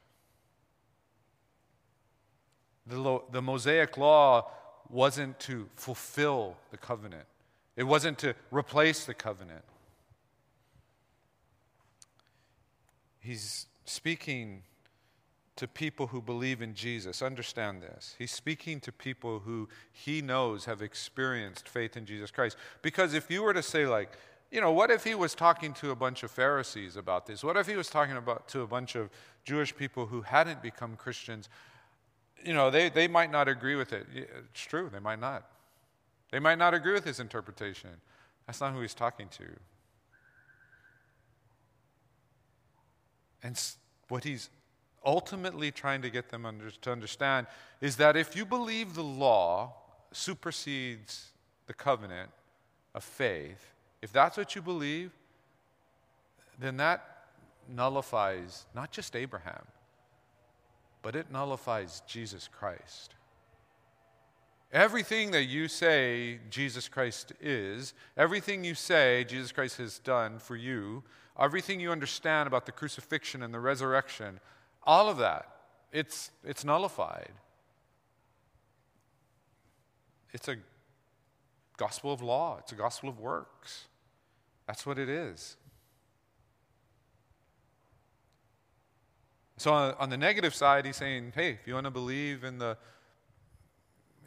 The, 2.86 3.00
lo- 3.00 3.24
the 3.32 3.42
Mosaic 3.42 3.98
law 3.98 4.48
wasn't 4.88 5.40
to 5.40 5.68
fulfill 5.74 6.56
the 6.70 6.76
covenant, 6.76 7.26
it 7.76 7.82
wasn't 7.82 8.16
to 8.18 8.34
replace 8.52 9.06
the 9.06 9.14
covenant. 9.14 9.64
He's 13.18 13.66
speaking 13.86 14.62
to 15.56 15.66
people 15.66 16.08
who 16.08 16.20
believe 16.20 16.60
in 16.60 16.74
Jesus. 16.74 17.22
Understand 17.22 17.82
this. 17.82 18.14
He's 18.18 18.30
speaking 18.30 18.78
to 18.80 18.92
people 18.92 19.40
who 19.40 19.68
he 19.90 20.20
knows 20.20 20.66
have 20.66 20.82
experienced 20.82 21.68
faith 21.68 21.96
in 21.96 22.04
Jesus 22.04 22.30
Christ. 22.30 22.56
Because 22.82 23.14
if 23.14 23.30
you 23.30 23.42
were 23.42 23.54
to 23.54 23.62
say, 23.62 23.86
like, 23.86 24.12
you 24.50 24.60
know, 24.60 24.70
what 24.70 24.90
if 24.90 25.02
he 25.02 25.14
was 25.14 25.34
talking 25.34 25.72
to 25.74 25.90
a 25.90 25.96
bunch 25.96 26.22
of 26.22 26.30
Pharisees 26.30 26.96
about 26.96 27.26
this? 27.26 27.42
What 27.42 27.56
if 27.56 27.66
he 27.66 27.74
was 27.74 27.88
talking 27.88 28.16
about 28.16 28.48
to 28.48 28.60
a 28.60 28.66
bunch 28.66 28.94
of 28.94 29.10
Jewish 29.44 29.74
people 29.74 30.06
who 30.06 30.22
hadn't 30.22 30.62
become 30.62 30.94
Christians? 30.94 31.48
You 32.44 32.52
know, 32.52 32.70
they, 32.70 32.90
they 32.90 33.08
might 33.08 33.32
not 33.32 33.48
agree 33.48 33.74
with 33.74 33.92
it. 33.92 34.06
It's 34.14 34.60
true, 34.60 34.88
they 34.92 35.00
might 35.00 35.20
not. 35.20 35.48
They 36.30 36.38
might 36.38 36.58
not 36.58 36.74
agree 36.74 36.92
with 36.92 37.04
his 37.04 37.18
interpretation. 37.18 37.90
That's 38.46 38.60
not 38.60 38.72
who 38.72 38.80
he's 38.82 38.94
talking 38.94 39.28
to. 39.30 39.44
And 43.42 43.60
what 44.08 44.24
he's 44.24 44.50
ultimately 45.06 45.70
trying 45.70 46.02
to 46.02 46.10
get 46.10 46.28
them 46.28 46.44
under, 46.44 46.70
to 46.70 46.92
understand 46.92 47.46
is 47.80 47.96
that 47.96 48.16
if 48.16 48.36
you 48.36 48.44
believe 48.44 48.94
the 48.94 49.04
law 49.04 49.72
supersedes 50.12 51.30
the 51.66 51.74
covenant 51.74 52.30
of 52.94 53.04
faith, 53.04 53.72
if 54.02 54.12
that's 54.12 54.36
what 54.36 54.54
you 54.54 54.60
believe, 54.60 55.12
then 56.58 56.76
that 56.78 57.28
nullifies 57.68 58.66
not 58.74 58.90
just 58.90 59.16
Abraham, 59.16 59.64
but 61.02 61.14
it 61.14 61.30
nullifies 61.30 62.02
Jesus 62.06 62.48
Christ. 62.48 63.14
Everything 64.72 65.30
that 65.30 65.44
you 65.44 65.68
say 65.68 66.40
Jesus 66.50 66.88
Christ 66.88 67.32
is, 67.40 67.94
everything 68.16 68.64
you 68.64 68.74
say 68.74 69.24
Jesus 69.24 69.52
Christ 69.52 69.78
has 69.78 70.00
done 70.00 70.38
for 70.38 70.56
you, 70.56 71.04
everything 71.38 71.78
you 71.78 71.92
understand 71.92 72.46
about 72.48 72.66
the 72.66 72.72
crucifixion 72.72 73.42
and 73.42 73.54
the 73.54 73.60
resurrection, 73.60 74.40
all 74.86 75.08
of 75.08 75.18
that, 75.18 75.48
it's, 75.92 76.30
it's 76.44 76.64
nullified. 76.64 77.32
It's 80.32 80.48
a 80.48 80.56
gospel 81.76 82.12
of 82.12 82.22
law, 82.22 82.58
it's 82.60 82.72
a 82.72 82.76
gospel 82.76 83.08
of 83.08 83.18
works. 83.18 83.86
That's 84.66 84.84
what 84.84 84.98
it 84.98 85.08
is. 85.08 85.56
So 89.58 89.72
on 89.72 90.10
the 90.10 90.18
negative 90.18 90.54
side, 90.54 90.84
he's 90.84 90.96
saying, 90.96 91.32
hey, 91.34 91.50
if 91.50 91.66
you 91.66 91.74
want 91.74 91.86
to 91.86 91.90
believe 91.90 92.44
in 92.44 92.58
the, 92.58 92.76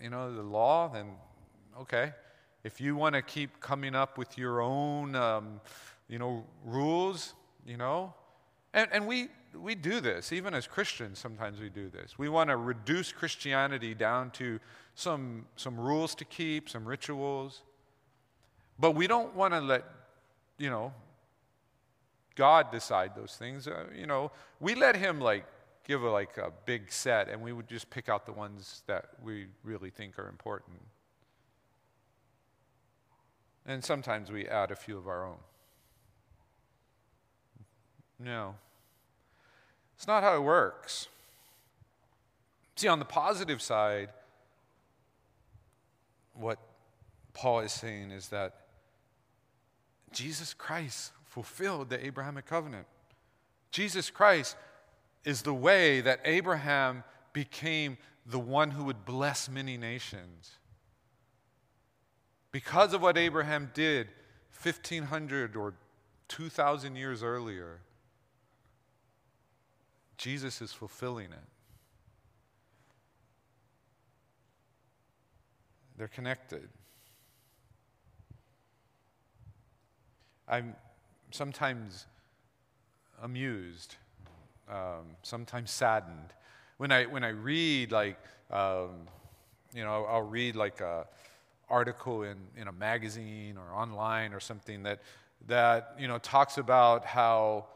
you 0.01 0.09
know, 0.09 0.33
the 0.33 0.41
law, 0.41 0.87
then 0.87 1.11
okay. 1.79 2.13
If 2.63 2.81
you 2.81 2.95
want 2.95 3.13
to 3.13 3.21
keep 3.21 3.59
coming 3.59 3.95
up 3.95 4.17
with 4.17 4.37
your 4.37 4.61
own, 4.61 5.15
um, 5.15 5.61
you 6.07 6.17
know, 6.17 6.45
rules, 6.65 7.33
you 7.65 7.77
know, 7.77 8.13
and, 8.73 8.89
and 8.91 9.07
we, 9.07 9.27
we 9.53 9.75
do 9.75 9.99
this, 9.99 10.31
even 10.31 10.53
as 10.53 10.67
Christians, 10.67 11.19
sometimes 11.19 11.59
we 11.59 11.69
do 11.69 11.89
this. 11.89 12.17
We 12.17 12.29
want 12.29 12.49
to 12.49 12.57
reduce 12.57 13.11
Christianity 13.11 13.93
down 13.93 14.31
to 14.31 14.59
some, 14.95 15.45
some 15.55 15.79
rules 15.79 16.15
to 16.15 16.25
keep, 16.25 16.69
some 16.69 16.85
rituals. 16.85 17.63
But 18.77 18.91
we 18.91 19.07
don't 19.07 19.35
want 19.35 19.53
to 19.53 19.59
let, 19.59 19.85
you 20.57 20.69
know, 20.69 20.93
God 22.35 22.71
decide 22.71 23.15
those 23.15 23.35
things. 23.35 23.67
Uh, 23.67 23.85
you 23.95 24.05
know, 24.05 24.31
we 24.59 24.75
let 24.75 24.95
Him 24.95 25.19
like 25.19 25.45
give 25.85 26.03
a, 26.03 26.09
like 26.09 26.37
a 26.37 26.51
big 26.65 26.91
set, 26.91 27.27
and 27.29 27.41
we 27.41 27.51
would 27.51 27.67
just 27.67 27.89
pick 27.89 28.07
out 28.07 28.25
the 28.25 28.31
ones 28.31 28.83
that 28.87 29.05
we 29.21 29.47
really 29.63 29.89
think 29.89 30.17
are 30.19 30.29
important. 30.29 30.79
And 33.65 33.83
sometimes 33.83 34.31
we 34.31 34.47
add 34.47 34.71
a 34.71 34.75
few 34.75 34.97
of 34.97 35.07
our 35.07 35.25
own. 35.25 35.37
No. 38.19 38.55
It's 39.99 40.07
not 40.07 40.23
how 40.23 40.33
it 40.37 40.43
works. 40.43 41.09
See, 42.77 42.87
on 42.87 42.99
the 42.99 43.05
positive 43.05 43.61
side, 43.61 44.07
what 46.33 46.57
Paul 47.33 47.59
is 47.59 47.73
saying 47.73 48.11
is 48.11 48.29
that 48.29 48.61
Jesus 50.13 50.53
Christ 50.53 51.11
fulfilled 51.25 51.89
the 51.89 52.05
Abrahamic 52.05 52.45
covenant. 52.45 52.87
Jesus 53.71 54.09
Christ 54.09 54.55
is 55.25 55.41
the 55.41 55.53
way 55.53 55.99
that 55.99 56.21
Abraham 56.23 57.03
became 57.33 57.97
the 58.25 58.39
one 58.39 58.71
who 58.71 58.85
would 58.85 59.03
bless 59.03 59.49
many 59.49 59.75
nations. 59.75 60.51
Because 62.53 62.93
of 62.93 63.01
what 63.01 63.17
Abraham 63.17 63.69
did 63.73 64.07
1500 64.63 65.57
or 65.57 65.73
2000 66.29 66.95
years 66.95 67.21
earlier, 67.21 67.81
Jesus 70.19 70.61
is 70.61 70.73
fulfilling 70.73 71.31
it. 71.31 71.49
They're 75.97 76.09
connected. 76.09 76.67
I'm 80.45 80.75
sometimes 81.31 82.05
amused, 83.23 83.95
um, 84.69 85.15
sometimes 85.23 85.71
saddened. 85.71 86.33
When 86.77 86.91
I, 86.91 87.05
when 87.05 87.23
I 87.23 87.29
read, 87.29 87.93
like, 87.93 88.19
um, 88.51 89.07
you 89.73 89.85
know, 89.85 90.03
I'll 90.03 90.21
read 90.21 90.57
like 90.57 90.81
a 90.81 91.07
article 91.69 92.23
in, 92.23 92.35
in 92.57 92.67
a 92.67 92.73
magazine 92.73 93.55
or 93.57 93.73
online 93.73 94.33
or 94.33 94.41
something 94.41 94.83
that, 94.83 94.99
that 95.47 95.95
you 95.97 96.09
know, 96.09 96.17
talks 96.17 96.57
about 96.57 97.05
how, 97.05 97.67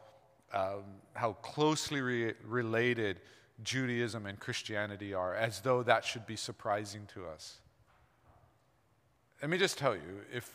um, 0.54 0.84
how 1.14 1.34
closely 1.34 2.02
re- 2.02 2.34
related 2.46 3.20
Judaism 3.64 4.26
and 4.26 4.40
Christianity 4.40 5.14
are, 5.14 5.36
as 5.36 5.62
though 5.62 5.84
that 5.84 6.06
should 6.06 6.26
be 6.26 6.36
surprising 6.36 7.08
to 7.14 7.26
us. 7.26 7.60
Let 9.42 9.50
me 9.50 9.58
just 9.58 9.78
tell 9.78 9.96
you 9.96 10.22
if 10.34 10.50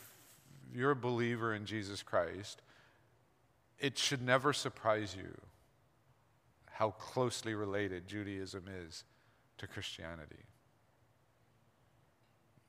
you're 0.73 0.91
a 0.91 0.95
believer 0.95 1.53
in 1.53 1.65
Jesus 1.65 2.01
Christ, 2.01 2.61
it 3.79 3.97
should 3.97 4.21
never 4.21 4.53
surprise 4.53 5.15
you 5.15 5.29
how 6.71 6.91
closely 6.91 7.53
related 7.53 8.07
Judaism 8.07 8.63
is 8.87 9.03
to 9.57 9.67
Christianity. 9.67 10.45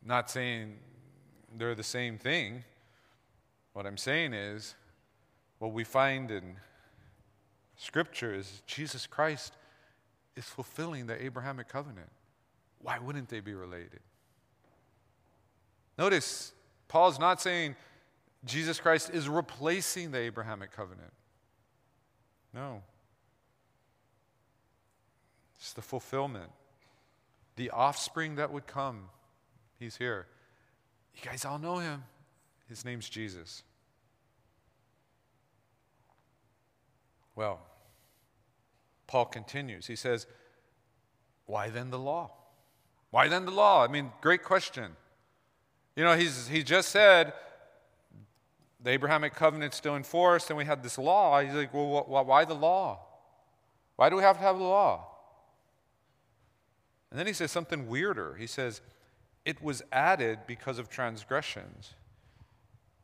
Not 0.05 0.31
saying 0.31 0.77
they're 1.57 1.75
the 1.75 1.83
same 1.83 2.19
thing. 2.19 2.65
What 3.73 3.87
I'm 3.87 3.97
saying 3.97 4.35
is, 4.35 4.75
what 5.59 5.73
we 5.73 5.85
find 5.85 6.31
in 6.31 6.57
Scripture 7.81 8.35
is 8.35 8.63
Jesus 8.67 9.07
Christ 9.07 9.55
is 10.37 10.45
fulfilling 10.45 11.07
the 11.07 11.25
Abrahamic 11.25 11.67
covenant. 11.67 12.11
Why 12.83 12.99
wouldn't 12.99 13.31
they 13.31 13.41
be 13.41 13.55
related? 13.55 14.01
Notice, 15.97 16.53
Paul's 16.89 17.19
not 17.19 17.41
saying 17.41 17.77
Jesus 18.45 18.79
Christ 18.79 19.09
is 19.15 19.31
replacing 19.31 20.11
the 20.11 20.19
Abrahamic 20.19 20.73
covenant. 20.73 21.11
No. 22.53 22.83
It's 25.59 25.73
the 25.73 25.83
fulfillment. 25.83 26.51
The 27.57 27.71
offspring 27.71 28.35
that 28.35 28.53
would 28.53 28.67
come. 28.67 29.05
He's 29.79 29.97
here. 29.97 30.27
You 31.15 31.23
guys 31.31 31.47
all 31.47 31.59
know 31.59 31.79
him. 31.79 32.05
His 32.69 32.85
name's 32.85 33.09
Jesus. 33.09 33.63
Well, 37.35 37.61
Paul 39.11 39.25
continues. 39.25 39.89
He 39.89 39.97
says, 39.97 40.29
Why 41.47 41.69
then 41.69 41.91
the 41.91 41.99
law? 41.99 42.31
Why 43.11 43.27
then 43.27 43.45
the 43.45 43.51
law? 43.51 43.83
I 43.83 43.89
mean, 43.89 44.13
great 44.21 44.45
question. 44.45 44.93
You 45.97 46.05
know, 46.05 46.17
he's, 46.17 46.47
he 46.47 46.63
just 46.63 46.91
said, 46.91 47.33
the 48.81 48.91
Abrahamic 48.91 49.35
covenant's 49.35 49.77
still 49.77 49.97
in 49.97 50.05
force, 50.05 50.49
and 50.49 50.57
we 50.57 50.65
had 50.65 50.85
this 50.85 50.97
law. 50.97 51.41
He's 51.41 51.53
like, 51.53 51.75
well, 51.75 52.07
why 52.07 52.45
the 52.45 52.55
law? 52.55 53.01
Why 53.97 54.09
do 54.09 54.17
we 54.17 54.23
have 54.23 54.37
to 54.37 54.43
have 54.43 54.57
the 54.57 54.65
law? 54.65 55.09
And 57.11 57.19
then 57.19 57.27
he 57.27 57.33
says 57.33 57.51
something 57.51 57.89
weirder. 57.89 58.37
He 58.37 58.47
says, 58.47 58.81
it 59.45 59.61
was 59.61 59.83
added 59.91 60.39
because 60.47 60.79
of 60.79 60.89
transgressions. 60.89 61.95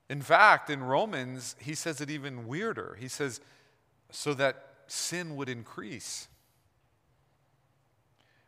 In 0.09 0.23
fact, 0.23 0.71
in 0.71 0.85
Romans, 0.85 1.57
he 1.59 1.75
says 1.75 2.01
it 2.01 2.11
even 2.11 2.47
weirder. 2.47 2.97
He 3.01 3.09
says, 3.09 3.41
so 4.13 4.35
that 4.35 4.66
sin 4.91 5.37
would 5.37 5.49
increase. 5.49 6.29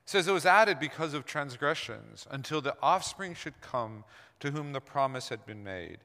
He 0.04 0.10
says 0.10 0.26
it 0.26 0.32
was 0.32 0.46
added 0.46 0.78
because 0.78 1.14
of 1.14 1.26
transgressions 1.26 2.26
until 2.30 2.60
the 2.60 2.76
offspring 2.82 3.34
should 3.34 3.60
come 3.60 4.04
to 4.40 4.50
whom 4.50 4.72
the 4.72 4.80
promise 4.80 5.28
had 5.28 5.44
been 5.44 5.62
made. 5.62 5.98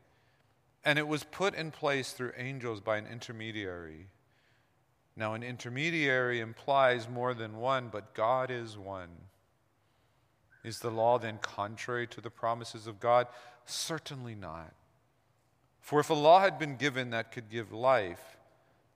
And 0.83 0.99
it 0.99 1.07
was 1.07 1.23
put 1.23 1.55
in 1.55 1.71
place 1.71 2.11
through 2.11 2.33
angels 2.35 2.81
by 2.81 2.97
an 2.97 3.07
intermediary. 3.07 4.07
Now, 5.15 5.33
an 5.35 5.43
intermediary 5.43 6.39
implies 6.39 7.07
more 7.07 7.33
than 7.33 7.57
one, 7.57 7.89
but 7.89 8.13
God 8.13 8.49
is 8.51 8.77
one. 8.77 9.09
Is 10.63 10.79
the 10.79 10.89
law 10.89 11.19
then 11.19 11.37
contrary 11.41 12.07
to 12.07 12.21
the 12.21 12.29
promises 12.29 12.87
of 12.87 12.99
God? 12.99 13.27
Certainly 13.65 14.35
not. 14.35 14.73
For 15.79 15.99
if 15.99 16.09
a 16.09 16.13
law 16.13 16.39
had 16.39 16.57
been 16.57 16.77
given 16.77 17.11
that 17.11 17.31
could 17.31 17.49
give 17.49 17.71
life, 17.71 18.37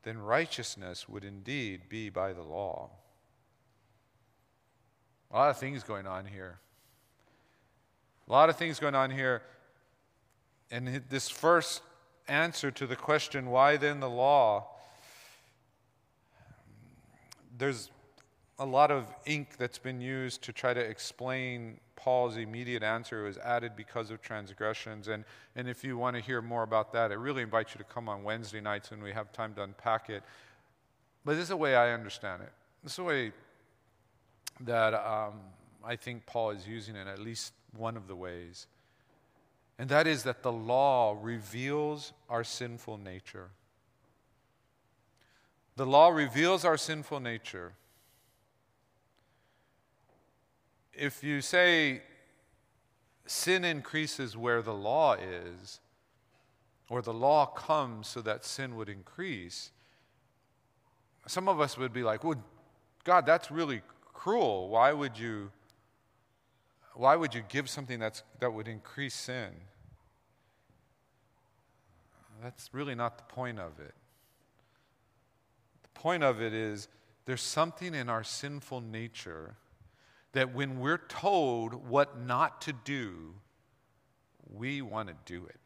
then 0.08 0.18
righteousness 0.20 1.10
would 1.10 1.26
indeed 1.26 1.82
be 1.90 2.10
by 2.10 2.32
the 2.32 2.42
law. 2.42 2.90
A 5.30 5.36
lot 5.36 5.50
of 5.50 5.58
things 5.58 5.84
going 5.84 6.08
on 6.08 6.26
here. 6.26 6.60
A 8.30 8.32
lot 8.32 8.50
of 8.50 8.56
things 8.56 8.80
going 8.80 8.96
on 8.96 9.12
here. 9.12 9.42
And 10.72 11.04
this 11.10 11.28
first 11.28 11.82
answer 12.30 12.72
to 12.72 12.88
the 12.88 12.96
question, 12.96 13.48
why 13.48 13.76
then 13.76 14.00
the 14.00 14.10
law? 14.10 14.68
There's 17.58 17.92
a 18.58 18.66
lot 18.66 18.92
of 18.92 19.14
ink 19.26 19.58
that's 19.58 19.78
been 19.78 20.00
used 20.00 20.42
to 20.44 20.54
try 20.54 20.74
to 20.74 20.80
explain 20.80 21.82
Paul's 21.98 22.38
immediate 22.38 22.84
answer 22.84 23.24
was 23.24 23.38
added 23.40 23.74
because 23.76 24.10
of 24.10 24.22
transgressions. 24.22 25.10
And, 25.10 25.26
and 25.56 25.68
if 25.68 25.84
you 25.84 25.98
want 25.98 26.16
to 26.16 26.22
hear 26.22 26.42
more 26.42 26.64
about 26.64 26.94
that, 26.94 27.12
I 27.12 27.16
really 27.16 27.44
invite 27.44 27.74
you 27.74 27.80
to 27.80 27.84
come 27.84 28.08
on 28.08 28.24
Wednesday 28.24 28.62
nights 28.62 28.92
when 28.92 29.04
we 29.04 29.12
have 29.12 29.34
time 29.34 29.54
to 29.56 29.64
unpack 29.64 30.10
it. 30.10 30.24
But 31.26 31.34
this 31.34 31.44
is 31.44 31.50
the 31.50 31.58
way 31.58 31.76
I 31.76 31.92
understand 31.92 32.44
it. 32.44 32.54
This 32.84 32.94
is 32.94 32.98
the 32.98 33.04
way 33.04 33.32
that 34.62 34.94
um, 34.94 35.34
I 35.84 35.98
think 35.98 36.26
Paul 36.26 36.52
is 36.52 36.66
using 36.66 36.96
it, 36.96 37.08
at 37.08 37.20
least 37.20 37.52
one 37.76 37.98
of 37.98 38.08
the 38.08 38.16
ways 38.16 38.68
and 39.80 39.90
that 39.90 40.08
is 40.08 40.24
that 40.24 40.42
the 40.42 40.52
law 40.52 41.16
reveals 41.20 42.14
our 42.30 42.44
sinful 42.44 42.98
nature. 42.98 43.50
The 45.76 45.86
law 45.86 46.10
reveals 46.10 46.66
our 46.66 46.78
sinful 46.78 47.20
nature. 47.20 47.74
If 50.98 51.24
you 51.24 51.42
say 51.42 52.02
sin 53.28 53.64
increases 53.64 54.36
where 54.36 54.62
the 54.62 54.74
law 54.74 55.14
is, 55.14 55.80
or 56.90 57.02
the 57.02 57.14
law 57.14 57.46
comes 57.46 58.08
so 58.08 58.22
that 58.22 58.44
sin 58.44 58.76
would 58.76 58.90
increase, 58.90 59.72
some 61.28 61.48
of 61.48 61.62
us 61.62 61.78
would 61.78 61.94
be 61.94 62.04
like, 62.04 62.24
well, 62.24 62.44
God, 63.04 63.26
that's 63.26 63.52
really 63.52 63.82
cruel. 64.14 64.70
Why 64.70 64.92
would 64.92 65.18
you 65.18 65.52
why 66.98 67.16
would 67.16 67.36
you 67.36 67.44
give 67.48 67.70
something 67.70 68.00
that's, 68.00 68.24
that 68.40 68.52
would 68.52 68.68
increase 68.68 69.14
sin? 69.14 69.52
That's 72.42 72.74
really 72.74 72.96
not 72.96 73.20
the 73.20 73.24
point 73.24 73.60
of 73.60 73.80
it. 73.80 73.94
The 75.84 75.90
point 75.94 76.24
of 76.24 76.42
it 76.42 76.54
is 76.54 76.88
there's 77.26 77.42
something 77.42 77.94
in 77.94 78.10
our 78.10 78.24
sinful 78.24 78.82
nature 78.82 79.58
that 80.38 80.54
when 80.54 80.80
we're 80.80 81.00
told 81.00 81.74
what 81.90 82.22
not 82.22 82.62
to 82.62 82.72
do, 82.72 83.34
we 84.54 84.84
want 84.84 85.10
to 85.10 85.16
do 85.26 85.44
it. 85.48 85.60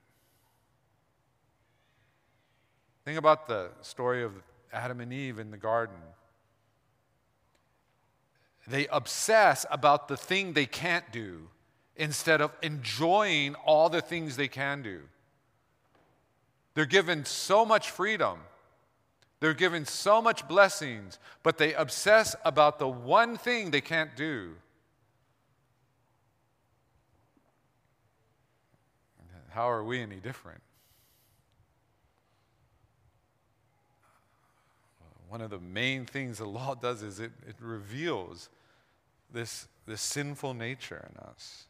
Think 3.04 3.18
about 3.18 3.50
the 3.50 3.72
story 3.82 4.24
of 4.24 4.32
Adam 4.72 5.02
and 5.02 5.12
Eve 5.12 5.40
in 5.40 5.52
the 5.52 5.58
garden. 5.58 5.98
They 8.66 8.88
obsess 8.88 9.66
about 9.70 10.08
the 10.08 10.16
thing 10.16 10.54
they 10.54 10.68
can't 10.68 11.12
do 11.12 11.50
instead 11.98 12.40
of 12.40 12.54
enjoying 12.64 13.56
all 13.66 13.90
the 13.90 14.00
things 14.00 14.38
they 14.38 14.48
can 14.48 14.84
do. 14.84 15.02
They're 16.76 16.86
given 16.86 17.26
so 17.26 17.66
much 17.66 17.92
freedom. 17.92 18.40
They're 19.42 19.56
given 19.56 19.86
so 19.86 20.22
much 20.22 20.48
blessings, 20.48 21.20
but 21.44 21.58
they 21.58 21.74
obsess 21.74 22.36
about 22.46 22.80
the 22.80 22.88
one 22.88 23.38
thing 23.38 23.72
they 23.72 23.82
can't 23.82 24.16
do. 24.16 24.54
how 29.50 29.70
are 29.70 29.84
we 29.84 30.00
any 30.00 30.16
different? 30.16 30.62
One 35.28 35.42
of 35.42 35.50
the 35.50 35.60
main 35.60 36.06
things 36.06 36.38
the 36.38 36.46
law 36.46 36.74
does 36.74 37.02
is 37.04 37.20
it, 37.20 37.32
it 37.46 37.56
reveals 37.60 38.48
this, 39.34 39.68
this 39.86 40.02
sinful 40.02 40.54
nature 40.54 41.10
in 41.10 41.18
us. 41.22 41.66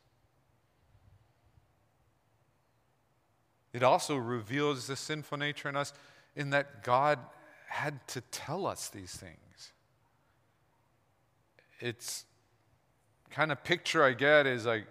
It 3.74 3.82
also 3.82 4.16
reveals 4.16 4.86
the 4.86 4.96
sinful 4.96 5.40
nature 5.40 5.70
in 5.70 5.76
us 5.76 5.92
in 6.36 6.52
that 6.52 6.84
God 6.84 7.18
had 7.72 8.06
to 8.10 8.20
tell 8.32 8.68
us 8.68 8.90
these 8.90 9.16
things. 9.16 9.72
It's 11.80 12.26
kind 13.30 13.50
of 13.50 13.64
picture 13.64 14.04
I 14.04 14.12
get 14.12 14.46
is 14.46 14.66
like, 14.66 14.86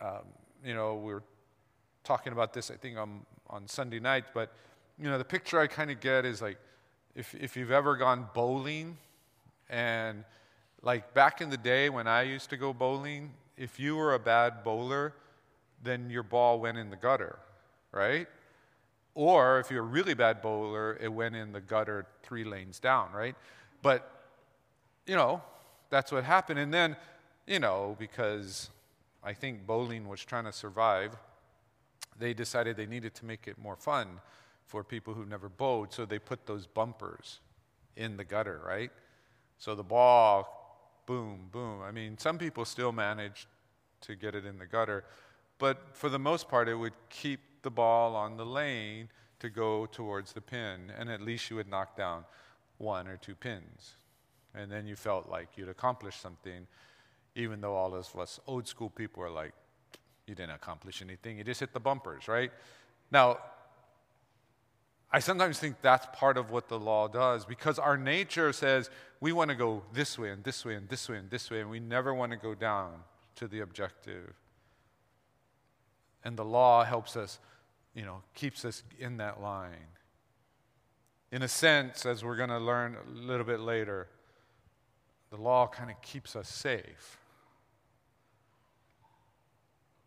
um, 0.00 0.26
you 0.62 0.74
know, 0.74 0.96
we 0.96 1.14
were 1.14 1.22
talking 2.04 2.34
about 2.34 2.52
this, 2.52 2.70
I 2.70 2.74
think, 2.74 2.98
on, 2.98 3.20
on 3.48 3.66
Sunday 3.66 4.00
night, 4.00 4.24
but, 4.34 4.52
you 4.98 5.08
know, 5.08 5.16
the 5.16 5.24
picture 5.24 5.58
I 5.58 5.66
kind 5.66 5.90
of 5.90 5.98
get 5.98 6.26
is 6.26 6.42
like, 6.42 6.58
if, 7.14 7.34
if 7.34 7.56
you've 7.56 7.72
ever 7.72 7.96
gone 7.96 8.28
bowling, 8.34 8.98
and 9.70 10.24
like 10.82 11.14
back 11.14 11.40
in 11.40 11.48
the 11.48 11.56
day 11.56 11.88
when 11.88 12.06
I 12.06 12.22
used 12.22 12.50
to 12.50 12.58
go 12.58 12.74
bowling, 12.74 13.32
if 13.56 13.80
you 13.80 13.96
were 13.96 14.12
a 14.12 14.18
bad 14.18 14.62
bowler, 14.62 15.14
then 15.82 16.10
your 16.10 16.22
ball 16.22 16.60
went 16.60 16.76
in 16.76 16.90
the 16.90 16.96
gutter, 16.96 17.38
right? 17.92 18.28
Or 19.14 19.60
if 19.60 19.70
you're 19.70 19.84
a 19.84 19.86
really 19.86 20.14
bad 20.14 20.40
bowler, 20.40 20.96
it 21.00 21.12
went 21.12 21.36
in 21.36 21.52
the 21.52 21.60
gutter 21.60 22.06
three 22.22 22.44
lanes 22.44 22.78
down, 22.78 23.12
right? 23.12 23.36
But, 23.82 24.10
you 25.06 25.14
know, 25.16 25.42
that's 25.90 26.10
what 26.10 26.24
happened. 26.24 26.58
And 26.58 26.72
then, 26.72 26.96
you 27.46 27.58
know, 27.58 27.96
because 27.98 28.70
I 29.22 29.34
think 29.34 29.66
bowling 29.66 30.08
was 30.08 30.24
trying 30.24 30.44
to 30.44 30.52
survive, 30.52 31.16
they 32.18 32.32
decided 32.32 32.76
they 32.76 32.86
needed 32.86 33.14
to 33.16 33.26
make 33.26 33.46
it 33.46 33.58
more 33.58 33.76
fun 33.76 34.20
for 34.66 34.82
people 34.82 35.12
who 35.12 35.26
never 35.26 35.48
bowled, 35.48 35.92
so 35.92 36.06
they 36.06 36.18
put 36.18 36.46
those 36.46 36.66
bumpers 36.66 37.40
in 37.96 38.16
the 38.16 38.24
gutter, 38.24 38.60
right? 38.64 38.90
So 39.58 39.74
the 39.74 39.82
ball, 39.82 41.02
boom, 41.04 41.48
boom. 41.52 41.82
I 41.82 41.90
mean, 41.90 42.16
some 42.16 42.38
people 42.38 42.64
still 42.64 42.92
managed 42.92 43.46
to 44.02 44.14
get 44.14 44.34
it 44.34 44.46
in 44.46 44.58
the 44.58 44.66
gutter, 44.66 45.04
but 45.58 45.78
for 45.92 46.08
the 46.08 46.18
most 46.18 46.48
part, 46.48 46.68
it 46.68 46.74
would 46.74 46.94
keep 47.10 47.40
the 47.62 47.70
ball 47.70 48.14
on 48.16 48.36
the 48.36 48.46
lane 48.46 49.08
to 49.40 49.48
go 49.50 49.86
towards 49.86 50.32
the 50.32 50.40
pin, 50.40 50.92
and 50.96 51.10
at 51.10 51.20
least 51.20 51.50
you 51.50 51.56
would 51.56 51.68
knock 51.68 51.96
down 51.96 52.24
one 52.78 53.08
or 53.08 53.16
two 53.16 53.34
pins. 53.34 53.96
And 54.54 54.70
then 54.70 54.86
you 54.86 54.96
felt 54.96 55.28
like 55.28 55.48
you'd 55.56 55.68
accomplished 55.68 56.20
something 56.20 56.66
even 57.34 57.60
though 57.60 57.74
all 57.74 57.94
of 57.94 58.14
us 58.16 58.40
old 58.46 58.68
school 58.68 58.90
people 58.90 59.22
are 59.22 59.30
like, 59.30 59.52
you 60.26 60.34
didn't 60.34 60.54
accomplish 60.54 61.02
anything, 61.02 61.38
you 61.38 61.44
just 61.44 61.60
hit 61.60 61.72
the 61.72 61.80
bumpers, 61.80 62.28
right? 62.28 62.52
Now, 63.10 63.38
I 65.10 65.18
sometimes 65.18 65.58
think 65.58 65.76
that's 65.82 66.06
part 66.14 66.38
of 66.38 66.50
what 66.50 66.68
the 66.68 66.78
law 66.78 67.08
does 67.08 67.44
because 67.44 67.78
our 67.78 67.98
nature 67.98 68.52
says 68.52 68.88
we 69.20 69.32
want 69.32 69.50
to 69.50 69.56
go 69.56 69.82
this 69.92 70.18
way 70.18 70.30
and 70.30 70.42
this 70.42 70.64
way 70.64 70.74
and 70.74 70.88
this 70.88 71.08
way 71.08 71.16
and 71.16 71.30
this 71.30 71.50
way, 71.50 71.60
and 71.60 71.70
we 71.70 71.80
never 71.80 72.14
want 72.14 72.32
to 72.32 72.38
go 72.38 72.54
down 72.54 72.92
to 73.36 73.46
the 73.46 73.60
objective. 73.60 74.34
And 76.24 76.36
the 76.36 76.44
law 76.44 76.84
helps 76.84 77.16
us, 77.16 77.40
you 77.94 78.04
know, 78.04 78.22
keeps 78.34 78.64
us 78.64 78.82
in 78.98 79.18
that 79.18 79.40
line. 79.40 79.88
In 81.30 81.42
a 81.42 81.48
sense, 81.48 82.04
as 82.06 82.24
we're 82.24 82.36
going 82.36 82.50
to 82.50 82.58
learn 82.58 82.96
a 82.96 83.10
little 83.10 83.46
bit 83.46 83.60
later, 83.60 84.08
the 85.30 85.36
law 85.36 85.66
kind 85.66 85.90
of 85.90 86.00
keeps 86.02 86.36
us 86.36 86.48
safe. 86.48 87.18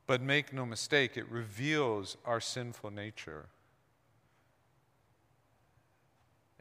But 0.07 0.21
make 0.21 0.53
no 0.53 0.65
mistake, 0.65 1.17
it 1.17 1.27
reveals 1.29 2.15
our 2.25 2.39
sinful 2.39 2.91
nature. 2.91 3.47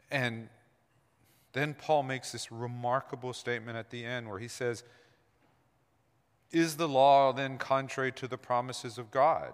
And 0.09 0.49
then 1.53 1.73
Paul 1.73 2.03
makes 2.03 2.31
this 2.31 2.51
remarkable 2.51 3.33
statement 3.33 3.77
at 3.77 3.91
the 3.91 4.03
end 4.03 4.29
where 4.29 4.39
he 4.39 4.47
says, 4.47 4.83
Is 6.51 6.77
the 6.77 6.87
law 6.87 7.31
then 7.31 7.57
contrary 7.57 8.11
to 8.13 8.27
the 8.27 8.37
promises 8.37 8.97
of 8.97 9.11
God? 9.11 9.53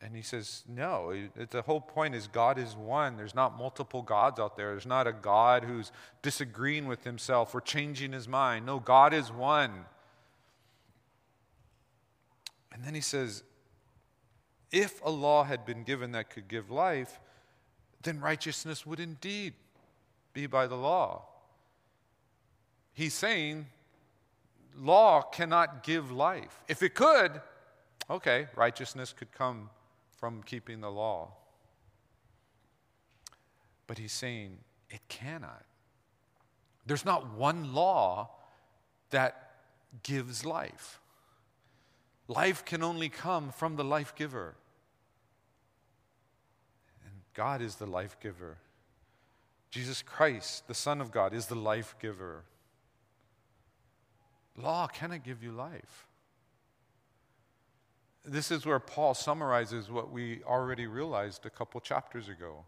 And 0.00 0.14
he 0.14 0.22
says, 0.22 0.62
No. 0.68 1.14
The 1.50 1.62
whole 1.62 1.80
point 1.80 2.14
is 2.14 2.26
God 2.26 2.58
is 2.58 2.76
one. 2.76 3.16
There's 3.16 3.34
not 3.34 3.58
multiple 3.58 4.02
gods 4.02 4.38
out 4.38 4.56
there. 4.56 4.72
There's 4.72 4.86
not 4.86 5.06
a 5.06 5.12
God 5.12 5.64
who's 5.64 5.90
disagreeing 6.22 6.86
with 6.86 7.04
himself 7.04 7.54
or 7.54 7.60
changing 7.60 8.12
his 8.12 8.28
mind. 8.28 8.66
No, 8.66 8.78
God 8.78 9.14
is 9.14 9.32
one. 9.32 9.86
And 12.72 12.84
then 12.84 12.94
he 12.94 13.00
says, 13.00 13.42
if 14.70 15.02
a 15.02 15.10
law 15.10 15.44
had 15.44 15.64
been 15.64 15.82
given 15.82 16.12
that 16.12 16.28
could 16.28 16.48
give 16.48 16.70
life, 16.70 17.20
then 18.02 18.20
righteousness 18.20 18.84
would 18.84 19.00
indeed 19.00 19.54
be 20.34 20.46
by 20.46 20.66
the 20.66 20.76
law. 20.76 21.22
He's 22.92 23.14
saying 23.14 23.66
law 24.76 25.22
cannot 25.22 25.82
give 25.82 26.10
life. 26.10 26.60
If 26.68 26.82
it 26.82 26.94
could, 26.94 27.40
okay, 28.10 28.48
righteousness 28.54 29.14
could 29.14 29.32
come 29.32 29.70
from 30.16 30.42
keeping 30.42 30.80
the 30.80 30.90
law. 30.90 31.32
But 33.86 33.98
he's 33.98 34.12
saying 34.12 34.58
it 34.90 35.00
cannot. 35.08 35.64
There's 36.86 37.04
not 37.04 37.34
one 37.34 37.74
law 37.74 38.30
that 39.10 39.50
gives 40.02 40.44
life. 40.44 41.00
Life 42.28 42.64
can 42.64 42.82
only 42.82 43.08
come 43.08 43.50
from 43.50 43.76
the 43.76 43.84
life 43.84 44.14
giver. 44.14 44.54
And 47.04 47.14
God 47.34 47.60
is 47.62 47.76
the 47.76 47.86
life 47.86 48.16
giver. 48.20 48.58
Jesus 49.70 50.02
Christ, 50.02 50.66
the 50.68 50.74
Son 50.74 51.00
of 51.00 51.10
God, 51.10 51.34
is 51.34 51.46
the 51.46 51.54
life 51.54 51.94
giver. 52.00 52.44
Law 54.56 54.86
cannot 54.86 55.22
give 55.22 55.42
you 55.42 55.52
life. 55.52 56.06
This 58.26 58.50
is 58.50 58.66
where 58.66 58.80
Paul 58.80 59.14
summarizes 59.14 59.88
what 59.88 60.10
we 60.10 60.42
already 60.42 60.88
realized 60.88 61.46
a 61.46 61.50
couple 61.50 61.80
chapters 61.80 62.28
ago. 62.28 62.64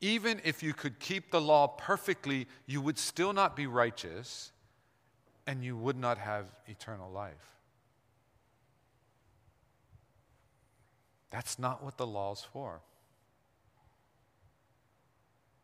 Even 0.00 0.40
if 0.44 0.62
you 0.62 0.72
could 0.72 1.00
keep 1.00 1.32
the 1.32 1.40
law 1.40 1.66
perfectly, 1.66 2.46
you 2.66 2.80
would 2.80 2.98
still 2.98 3.32
not 3.32 3.56
be 3.56 3.66
righteous 3.66 4.52
and 5.46 5.64
you 5.64 5.76
would 5.76 5.96
not 5.96 6.18
have 6.18 6.46
eternal 6.68 7.10
life. 7.10 7.32
That's 11.30 11.58
not 11.58 11.82
what 11.82 11.96
the 11.96 12.06
law's 12.06 12.46
for. 12.52 12.80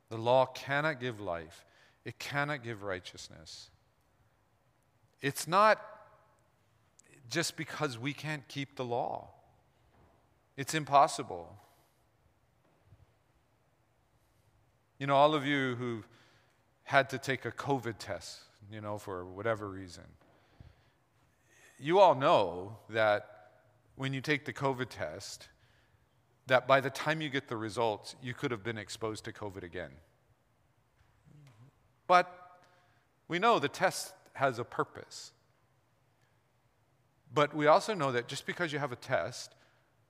The 0.09 0.19
law 0.19 0.47
cannot 0.47 1.01
give 1.01 1.21
life, 1.21 1.65
it 2.05 2.19
cannot 2.19 2.65
give 2.65 2.83
righteousness. 2.83 3.71
It's 5.23 5.47
not 5.47 5.81
just 7.31 7.57
because 7.57 7.99
we 7.99 8.13
can't 8.13 8.47
keep 8.49 8.77
the 8.77 8.85
law, 8.85 9.29
it's 10.57 10.75
impossible. 10.75 11.57
You 14.99 15.07
know, 15.07 15.15
all 15.15 15.35
of 15.35 15.47
you 15.47 15.77
who've 15.77 16.07
had 16.83 17.09
to 17.11 17.19
take 17.19 17.45
a 17.45 17.53
COVID 17.53 17.95
test, 17.99 18.41
you 18.71 18.81
know, 18.81 18.99
for 18.99 19.25
whatever 19.25 19.69
reason, 19.69 20.05
you 21.79 22.01
all 22.01 22.15
know 22.15 22.77
that 22.91 23.53
when 23.95 24.13
you 24.13 24.21
take 24.21 24.45
the 24.45 24.53
COVID 24.53 24.89
test, 24.91 25.49
that 26.49 26.67
by 26.67 26.81
the 26.81 26.91
time 26.91 27.21
you 27.21 27.31
get 27.31 27.49
the 27.49 27.57
results, 27.57 28.17
you 28.21 28.35
could 28.35 28.51
have 28.51 28.65
been 28.65 28.77
exposed 28.77 29.25
to 29.25 29.33
COVID 29.33 29.63
again. 29.63 29.93
But 32.07 32.59
we 33.29 33.39
know 33.39 33.61
the 33.61 33.69
test 33.69 34.13
has 34.35 34.59
a 34.59 34.65
purpose. 34.65 35.33
But 37.33 37.55
we 37.55 37.67
also 37.67 37.95
know 37.95 38.13
that 38.13 38.29
just 38.29 38.47
because 38.47 38.73
you 38.73 38.79
have 38.79 38.93
a 38.93 38.97
test 38.97 39.55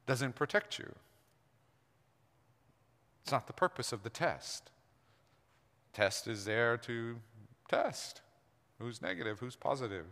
doesn't 0.07 0.35
protect 0.35 0.79
you. 0.79 0.95
It's 3.23 3.33
not 3.33 3.47
the 3.47 3.53
purpose 3.53 3.93
of 3.93 4.03
the 4.03 4.11
test. 4.11 4.71
Test 5.93 6.27
is 6.27 6.45
there 6.45 6.77
to 6.79 7.17
test 7.69 8.23
who's 8.81 9.03
negative, 9.03 9.39
who's 9.39 9.57
positive. 9.57 10.07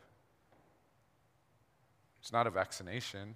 It's 2.21 2.33
not 2.33 2.47
a 2.47 2.51
vaccination. 2.51 3.35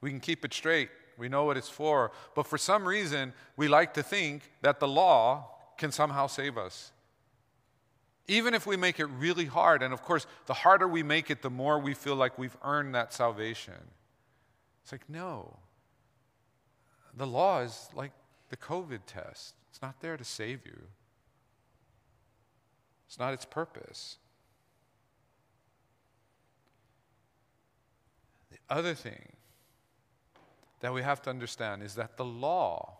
We 0.00 0.10
can 0.10 0.20
keep 0.20 0.44
it 0.44 0.52
straight. 0.52 0.90
We 1.16 1.28
know 1.28 1.44
what 1.44 1.56
it's 1.56 1.68
for. 1.68 2.12
But 2.34 2.46
for 2.46 2.58
some 2.58 2.86
reason, 2.86 3.32
we 3.56 3.68
like 3.68 3.94
to 3.94 4.02
think 4.02 4.50
that 4.62 4.80
the 4.80 4.88
law 4.88 5.48
can 5.78 5.92
somehow 5.92 6.26
save 6.26 6.58
us. 6.58 6.92
Even 8.30 8.54
if 8.54 8.64
we 8.64 8.76
make 8.76 9.00
it 9.00 9.06
really 9.06 9.46
hard, 9.46 9.82
and 9.82 9.92
of 9.92 10.02
course, 10.02 10.24
the 10.46 10.54
harder 10.54 10.86
we 10.86 11.02
make 11.02 11.32
it, 11.32 11.42
the 11.42 11.50
more 11.50 11.80
we 11.80 11.94
feel 11.94 12.14
like 12.14 12.38
we've 12.38 12.56
earned 12.62 12.94
that 12.94 13.12
salvation. 13.12 13.74
It's 14.84 14.92
like, 14.92 15.10
no. 15.10 15.58
The 17.16 17.26
law 17.26 17.62
is 17.62 17.88
like 17.92 18.12
the 18.48 18.56
COVID 18.56 19.00
test, 19.04 19.56
it's 19.68 19.82
not 19.82 20.00
there 20.00 20.16
to 20.16 20.22
save 20.22 20.64
you, 20.64 20.80
it's 23.08 23.18
not 23.18 23.34
its 23.34 23.44
purpose. 23.44 24.18
The 28.52 28.58
other 28.72 28.94
thing 28.94 29.32
that 30.78 30.94
we 30.94 31.02
have 31.02 31.20
to 31.22 31.30
understand 31.30 31.82
is 31.82 31.96
that 31.96 32.16
the 32.16 32.24
law, 32.24 32.98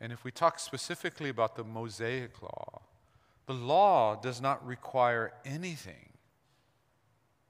and 0.00 0.10
if 0.10 0.24
we 0.24 0.30
talk 0.30 0.58
specifically 0.58 1.28
about 1.28 1.54
the 1.54 1.64
Mosaic 1.64 2.40
law, 2.40 2.83
the 3.46 3.54
law 3.54 4.16
does 4.16 4.40
not 4.40 4.64
require 4.66 5.32
anything, 5.44 6.10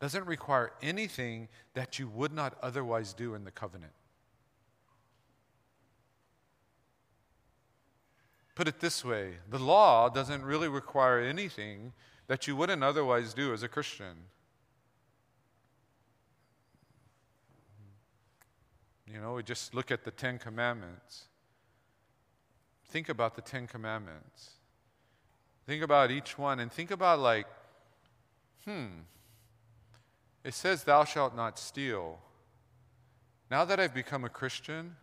doesn't 0.00 0.26
require 0.26 0.72
anything 0.82 1.48
that 1.74 1.98
you 1.98 2.08
would 2.08 2.32
not 2.32 2.56
otherwise 2.62 3.12
do 3.12 3.34
in 3.34 3.44
the 3.44 3.50
covenant. 3.50 3.92
Put 8.54 8.68
it 8.68 8.80
this 8.80 9.04
way 9.04 9.34
the 9.50 9.58
law 9.58 10.08
doesn't 10.08 10.44
really 10.44 10.68
require 10.68 11.20
anything 11.20 11.92
that 12.26 12.46
you 12.46 12.56
wouldn't 12.56 12.82
otherwise 12.82 13.34
do 13.34 13.52
as 13.52 13.62
a 13.62 13.68
Christian. 13.68 14.16
You 19.06 19.20
know, 19.20 19.34
we 19.34 19.42
just 19.42 19.74
look 19.74 19.90
at 19.90 20.04
the 20.04 20.10
Ten 20.10 20.38
Commandments. 20.38 21.26
Think 22.88 23.08
about 23.08 23.36
the 23.36 23.42
Ten 23.42 23.66
Commandments. 23.66 24.50
Think 25.66 25.82
about 25.82 26.10
each 26.10 26.38
one 26.38 26.60
and 26.60 26.70
think 26.70 26.90
about, 26.90 27.20
like, 27.20 27.46
hmm, 28.64 28.86
it 30.42 30.54
says, 30.54 30.84
Thou 30.84 31.04
shalt 31.04 31.34
not 31.34 31.58
steal. 31.58 32.18
Now 33.50 33.64
that 33.64 33.80
I've 33.80 33.94
become 33.94 34.24
a 34.24 34.28
Christian, 34.28 34.96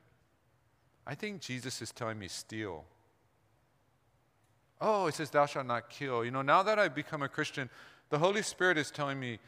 I 1.06 1.16
think 1.16 1.42
Jesus 1.42 1.82
is 1.82 1.92
telling 1.92 2.20
me 2.20 2.28
steal. 2.28 2.86
Oh, 4.80 5.08
it 5.08 5.16
says, 5.16 5.30
Thou 5.30 5.46
shalt 5.46 5.66
not 5.66 5.90
kill. 5.90 6.24
You 6.24 6.32
know, 6.32 6.42
now 6.42 6.64
that 6.64 6.78
I've 6.78 6.96
become 6.96 7.24
a 7.24 7.30
Christian, 7.30 7.70
the 8.10 8.20
Holy 8.20 8.42
Spirit 8.42 8.78
is 8.78 8.92
telling 8.92 9.20
me 9.20 9.40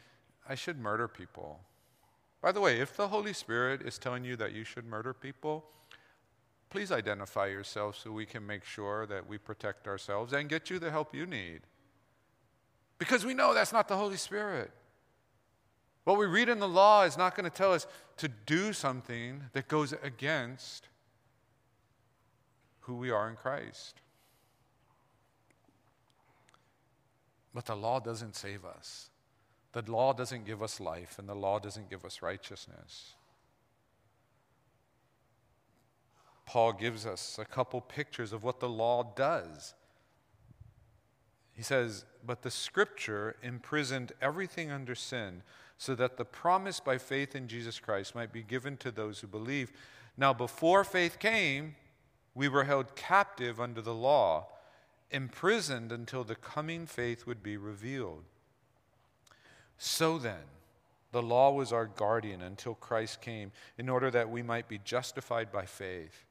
I 0.48 0.54
should 0.54 0.78
murder 0.78 1.06
people. 1.06 1.60
By 2.42 2.52
the 2.52 2.60
way, 2.60 2.80
if 2.80 2.96
the 2.96 3.08
Holy 3.08 3.32
Spirit 3.32 3.82
is 3.82 3.98
telling 3.98 4.24
you 4.24 4.36
that 4.36 4.52
you 4.52 4.64
should 4.64 4.84
murder 4.84 5.14
people, 5.14 5.64
please 6.74 6.90
identify 6.90 7.46
yourself 7.46 7.96
so 7.96 8.10
we 8.10 8.26
can 8.26 8.44
make 8.44 8.64
sure 8.64 9.06
that 9.06 9.28
we 9.28 9.38
protect 9.38 9.86
ourselves 9.86 10.32
and 10.32 10.48
get 10.48 10.68
you 10.68 10.80
the 10.80 10.90
help 10.90 11.14
you 11.14 11.24
need. 11.24 11.60
Because 12.98 13.24
we 13.24 13.32
know 13.32 13.54
that's 13.54 13.72
not 13.72 13.86
the 13.86 13.96
Holy 13.96 14.16
Spirit. 14.16 14.72
What 16.02 16.18
we 16.18 16.26
read 16.26 16.48
in 16.48 16.58
the 16.58 16.66
law 16.66 17.04
is 17.04 17.16
not 17.16 17.36
going 17.36 17.48
to 17.48 17.56
tell 17.56 17.72
us 17.72 17.86
to 18.16 18.26
do 18.26 18.72
something 18.72 19.40
that 19.52 19.68
goes 19.68 19.94
against 20.02 20.88
who 22.80 22.96
we 22.96 23.08
are 23.08 23.30
in 23.30 23.36
Christ. 23.36 24.00
But 27.54 27.66
the 27.66 27.76
law 27.76 28.00
doesn't 28.00 28.34
save 28.34 28.64
us. 28.64 29.10
The 29.70 29.88
law 29.88 30.12
doesn't 30.12 30.44
give 30.44 30.60
us 30.60 30.80
life, 30.80 31.20
and 31.20 31.28
the 31.28 31.36
law 31.36 31.60
doesn't 31.60 31.88
give 31.88 32.04
us 32.04 32.20
righteousness. 32.20 33.14
Paul 36.54 36.72
gives 36.74 37.04
us 37.04 37.36
a 37.40 37.44
couple 37.44 37.80
pictures 37.80 38.32
of 38.32 38.44
what 38.44 38.60
the 38.60 38.68
law 38.68 39.02
does. 39.16 39.74
He 41.52 41.64
says, 41.64 42.04
But 42.24 42.42
the 42.42 42.50
scripture 42.52 43.34
imprisoned 43.42 44.12
everything 44.22 44.70
under 44.70 44.94
sin, 44.94 45.42
so 45.78 45.96
that 45.96 46.16
the 46.16 46.24
promise 46.24 46.78
by 46.78 46.96
faith 46.96 47.34
in 47.34 47.48
Jesus 47.48 47.80
Christ 47.80 48.14
might 48.14 48.32
be 48.32 48.44
given 48.44 48.76
to 48.76 48.92
those 48.92 49.18
who 49.18 49.26
believe. 49.26 49.72
Now, 50.16 50.32
before 50.32 50.84
faith 50.84 51.18
came, 51.18 51.74
we 52.36 52.46
were 52.46 52.62
held 52.62 52.94
captive 52.94 53.60
under 53.60 53.82
the 53.82 53.92
law 53.92 54.46
imprisoned 55.10 55.90
until 55.90 56.22
the 56.22 56.36
coming 56.36 56.86
faith 56.86 57.26
would 57.26 57.42
be 57.42 57.56
revealed. 57.56 58.22
So 59.76 60.18
then, 60.18 60.44
the 61.10 61.20
law 61.20 61.50
was 61.50 61.72
our 61.72 61.86
guardian 61.86 62.42
until 62.42 62.76
Christ 62.76 63.20
came, 63.20 63.50
in 63.76 63.88
order 63.88 64.08
that 64.12 64.30
we 64.30 64.40
might 64.40 64.68
be 64.68 64.78
justified 64.84 65.50
by 65.50 65.66
faith. 65.66 66.24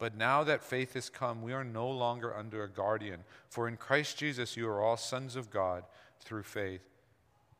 But 0.00 0.16
now 0.16 0.42
that 0.44 0.64
faith 0.64 0.94
has 0.94 1.10
come, 1.10 1.42
we 1.42 1.52
are 1.52 1.62
no 1.62 1.88
longer 1.88 2.34
under 2.34 2.64
a 2.64 2.68
guardian. 2.68 3.20
For 3.50 3.68
in 3.68 3.76
Christ 3.76 4.16
Jesus, 4.16 4.56
you 4.56 4.66
are 4.66 4.82
all 4.82 4.96
sons 4.96 5.36
of 5.36 5.50
God 5.50 5.84
through 6.20 6.44
faith. 6.44 6.80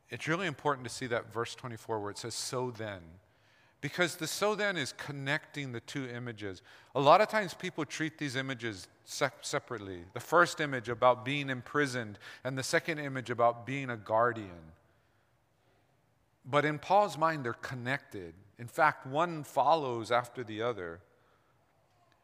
It's 0.08 0.26
really 0.26 0.46
important 0.46 0.88
to 0.88 0.92
see 0.92 1.06
that 1.08 1.30
verse 1.30 1.54
24 1.54 2.00
where 2.00 2.10
it 2.10 2.18
says, 2.18 2.34
So 2.34 2.70
then. 2.70 3.02
Because 3.82 4.16
the 4.16 4.26
so 4.26 4.54
then 4.54 4.76
is 4.76 4.92
connecting 4.92 5.72
the 5.72 5.80
two 5.80 6.06
images. 6.08 6.62
A 6.94 7.00
lot 7.00 7.20
of 7.20 7.28
times 7.28 7.54
people 7.54 7.84
treat 7.84 8.16
these 8.16 8.36
images 8.36 8.88
se- 9.04 9.28
separately. 9.42 10.04
The 10.14 10.20
first 10.20 10.60
image 10.60 10.88
about 10.88 11.24
being 11.24 11.50
imprisoned, 11.50 12.18
and 12.42 12.56
the 12.56 12.62
second 12.62 12.98
image 12.98 13.30
about 13.30 13.66
being 13.66 13.90
a 13.90 13.96
guardian. 13.96 14.72
But 16.44 16.64
in 16.64 16.78
Paul's 16.78 17.16
mind, 17.16 17.44
they're 17.44 17.52
connected. 17.52 18.34
In 18.58 18.66
fact, 18.66 19.06
one 19.06 19.44
follows 19.44 20.10
after 20.10 20.42
the 20.42 20.62
other. 20.62 21.00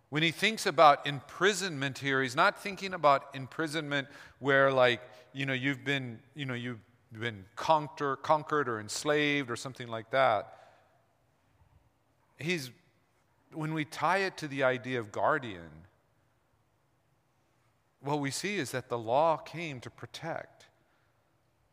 When 0.09 0.23
he 0.23 0.31
thinks 0.31 0.67
about 0.67 1.07
imprisonment 1.07 1.99
here, 1.99 2.23
he's 2.23 2.37
not 2.37 2.63
thinking 2.63 2.95
about 2.95 3.35
imprisonment 3.35 4.09
where, 4.39 4.71
like, 4.71 5.01
you 5.33 5.47
know, 5.47 5.53
you've 5.53 5.85
been, 5.85 6.21
you 6.35 6.47
know, 6.47 6.55
you've 6.55 6.81
been 7.13 7.45
conquer, 7.57 8.17
conquered 8.17 8.69
or 8.69 8.81
enslaved 8.81 9.51
or 9.51 9.57
something 9.57 9.89
like 9.89 10.11
that 10.11 10.57
he's, 12.39 12.71
when 13.53 13.73
we 13.75 13.85
tie 13.85 14.19
it 14.19 14.37
to 14.39 14.49
the 14.49 14.63
idea 14.63 15.01
of 15.01 15.13
guardian, 15.13 15.71
what 18.01 18.21
we 18.21 18.31
see 18.31 18.57
is 18.57 18.71
that 18.71 18.89
the 18.89 18.99
law 18.99 19.37
came 19.37 19.81
to 19.81 19.91
protect, 19.91 20.67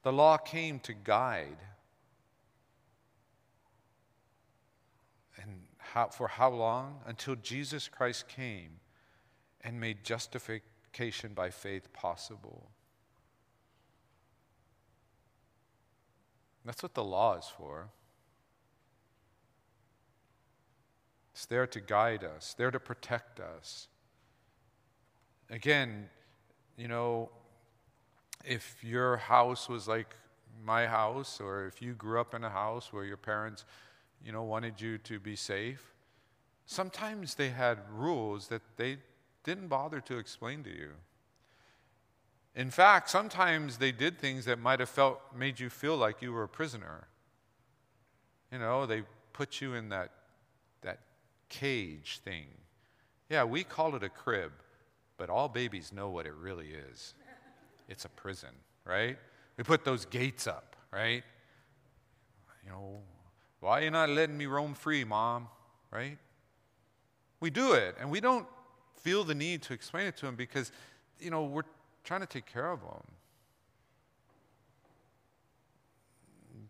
the 0.03 0.13
law 0.13 0.37
came 0.37 0.79
to 0.79 0.93
guide. 0.93 1.57
And 5.41 5.61
how, 5.93 6.07
for 6.07 6.27
how 6.27 6.49
long? 6.49 7.01
Until 7.05 7.35
Jesus 7.35 7.87
Christ 7.87 8.27
came 8.27 8.79
and 9.61 9.79
made 9.79 10.03
justification 10.03 11.33
by 11.35 11.51
faith 11.51 11.93
possible. 11.93 12.71
That's 16.65 16.81
what 16.81 16.95
the 16.95 17.03
law 17.03 17.37
is 17.37 17.45
for. 17.45 17.89
It's 21.33 21.45
there 21.45 21.67
to 21.67 21.79
guide 21.79 22.23
us, 22.23 22.55
there 22.57 22.71
to 22.71 22.79
protect 22.79 23.39
us. 23.39 23.87
Again, 25.51 26.09
you 26.75 26.87
know, 26.87 27.29
if 28.43 28.83
your 28.83 29.17
house 29.17 29.69
was 29.69 29.87
like 29.87 30.15
my 30.65 30.87
house, 30.87 31.39
or 31.39 31.67
if 31.67 31.83
you 31.83 31.93
grew 31.93 32.19
up 32.19 32.33
in 32.33 32.43
a 32.43 32.49
house 32.49 32.91
where 32.91 33.05
your 33.05 33.17
parents, 33.17 33.63
you 34.25 34.31
know, 34.31 34.43
wanted 34.43 34.79
you 34.79 34.97
to 34.99 35.19
be 35.19 35.35
safe, 35.35 35.93
sometimes 36.65 37.35
they 37.35 37.49
had 37.49 37.79
rules 37.91 38.47
that 38.47 38.61
they 38.77 38.97
didn't 39.43 39.67
bother 39.67 39.99
to 40.01 40.17
explain 40.17 40.63
to 40.63 40.69
you. 40.69 40.91
In 42.55 42.69
fact, 42.69 43.09
sometimes 43.09 43.77
they 43.77 43.91
did 43.91 44.19
things 44.19 44.45
that 44.45 44.59
might 44.59 44.79
have 44.79 44.89
felt 44.89 45.19
made 45.35 45.59
you 45.59 45.69
feel 45.69 45.97
like 45.97 46.21
you 46.21 46.31
were 46.31 46.43
a 46.43 46.47
prisoner. 46.47 47.07
You 48.51 48.59
know, 48.59 48.85
they 48.85 49.03
put 49.33 49.59
you 49.59 49.73
in 49.73 49.89
that 49.89 50.11
that 50.81 50.99
cage 51.49 52.19
thing. 52.23 52.45
Yeah, 53.29 53.43
we 53.43 53.63
call 53.63 53.95
it 53.95 54.03
a 54.03 54.09
crib, 54.09 54.51
but 55.17 55.29
all 55.29 55.49
babies 55.49 55.91
know 55.91 56.09
what 56.09 56.25
it 56.25 56.33
really 56.33 56.69
is. 56.91 57.15
It's 57.89 58.05
a 58.05 58.09
prison, 58.09 58.49
right? 58.85 59.17
We 59.57 59.63
put 59.63 59.83
those 59.83 60.05
gates 60.05 60.45
up, 60.45 60.75
right? 60.91 61.23
You 62.63 62.69
know, 62.69 62.99
why 63.63 63.79
are 63.79 63.83
you 63.83 63.91
not 63.91 64.09
letting 64.09 64.37
me 64.37 64.45
roam 64.45 64.73
free, 64.73 65.05
mom? 65.05 65.47
Right? 65.89 66.17
We 67.39 67.49
do 67.49 67.73
it, 67.73 67.95
and 67.99 68.11
we 68.11 68.19
don't 68.19 68.45
feel 69.01 69.23
the 69.23 69.33
need 69.33 69.61
to 69.63 69.73
explain 69.73 70.05
it 70.05 70.17
to 70.17 70.25
them 70.25 70.35
because, 70.35 70.71
you 71.19 71.31
know, 71.31 71.45
we're 71.45 71.63
trying 72.03 72.19
to 72.19 72.27
take 72.27 72.45
care 72.45 72.69
of 72.69 72.81
them. 72.81 73.03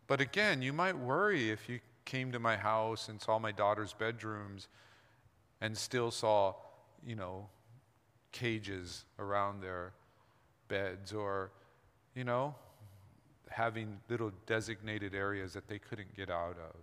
But 0.06 0.22
again, 0.22 0.62
you 0.62 0.72
might 0.72 0.96
worry 0.96 1.50
if 1.50 1.68
you 1.68 1.80
came 2.06 2.32
to 2.32 2.40
my 2.40 2.58
house 2.58 3.10
and 3.10 3.20
saw 3.20 3.40
my 3.40 3.52
daughter's 3.52 3.94
bedrooms 3.94 4.68
and 5.62 5.76
still 5.76 6.12
saw, 6.12 6.54
you 7.04 7.16
know, 7.16 7.48
cages 8.32 9.06
around 9.18 9.62
their 9.62 9.94
beds 10.68 11.12
or, 11.12 11.50
you 12.14 12.24
know, 12.24 12.54
having 13.50 14.00
little 14.10 14.32
designated 14.46 15.14
areas 15.14 15.54
that 15.54 15.68
they 15.68 15.80
couldn't 15.80 16.16
get 16.16 16.30
out 16.30 16.58
of. 16.58 16.76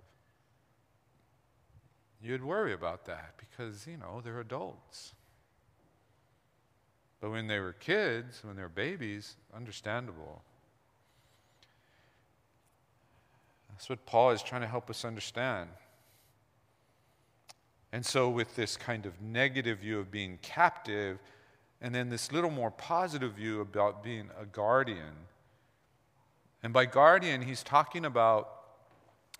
You'd 2.22 2.44
worry 2.44 2.72
about 2.72 3.06
that 3.06 3.34
because, 3.38 3.86
you 3.86 3.96
know, 3.96 4.20
they're 4.22 4.40
adults. 4.40 5.14
But 7.20 7.30
when 7.30 7.46
they 7.46 7.58
were 7.58 7.72
kids, 7.72 8.40
when 8.42 8.56
they 8.56 8.62
were 8.62 8.68
babies, 8.68 9.36
understandable. 9.54 10.42
That's 13.70 13.88
what 13.88 14.04
Paul 14.06 14.30
is 14.30 14.42
trying 14.42 14.60
to 14.62 14.66
help 14.66 14.90
us 14.90 15.04
understand. 15.04 15.70
And 17.92 18.04
so, 18.04 18.28
with 18.28 18.54
this 18.54 18.76
kind 18.76 19.04
of 19.04 19.20
negative 19.20 19.78
view 19.78 19.98
of 19.98 20.10
being 20.10 20.38
captive, 20.42 21.18
and 21.80 21.94
then 21.94 22.08
this 22.08 22.30
little 22.30 22.50
more 22.50 22.70
positive 22.70 23.32
view 23.32 23.60
about 23.60 24.04
being 24.04 24.28
a 24.40 24.44
guardian. 24.44 25.26
And 26.62 26.72
by 26.72 26.86
guardian, 26.86 27.42
he's 27.42 27.62
talking 27.62 28.04
about 28.04 28.56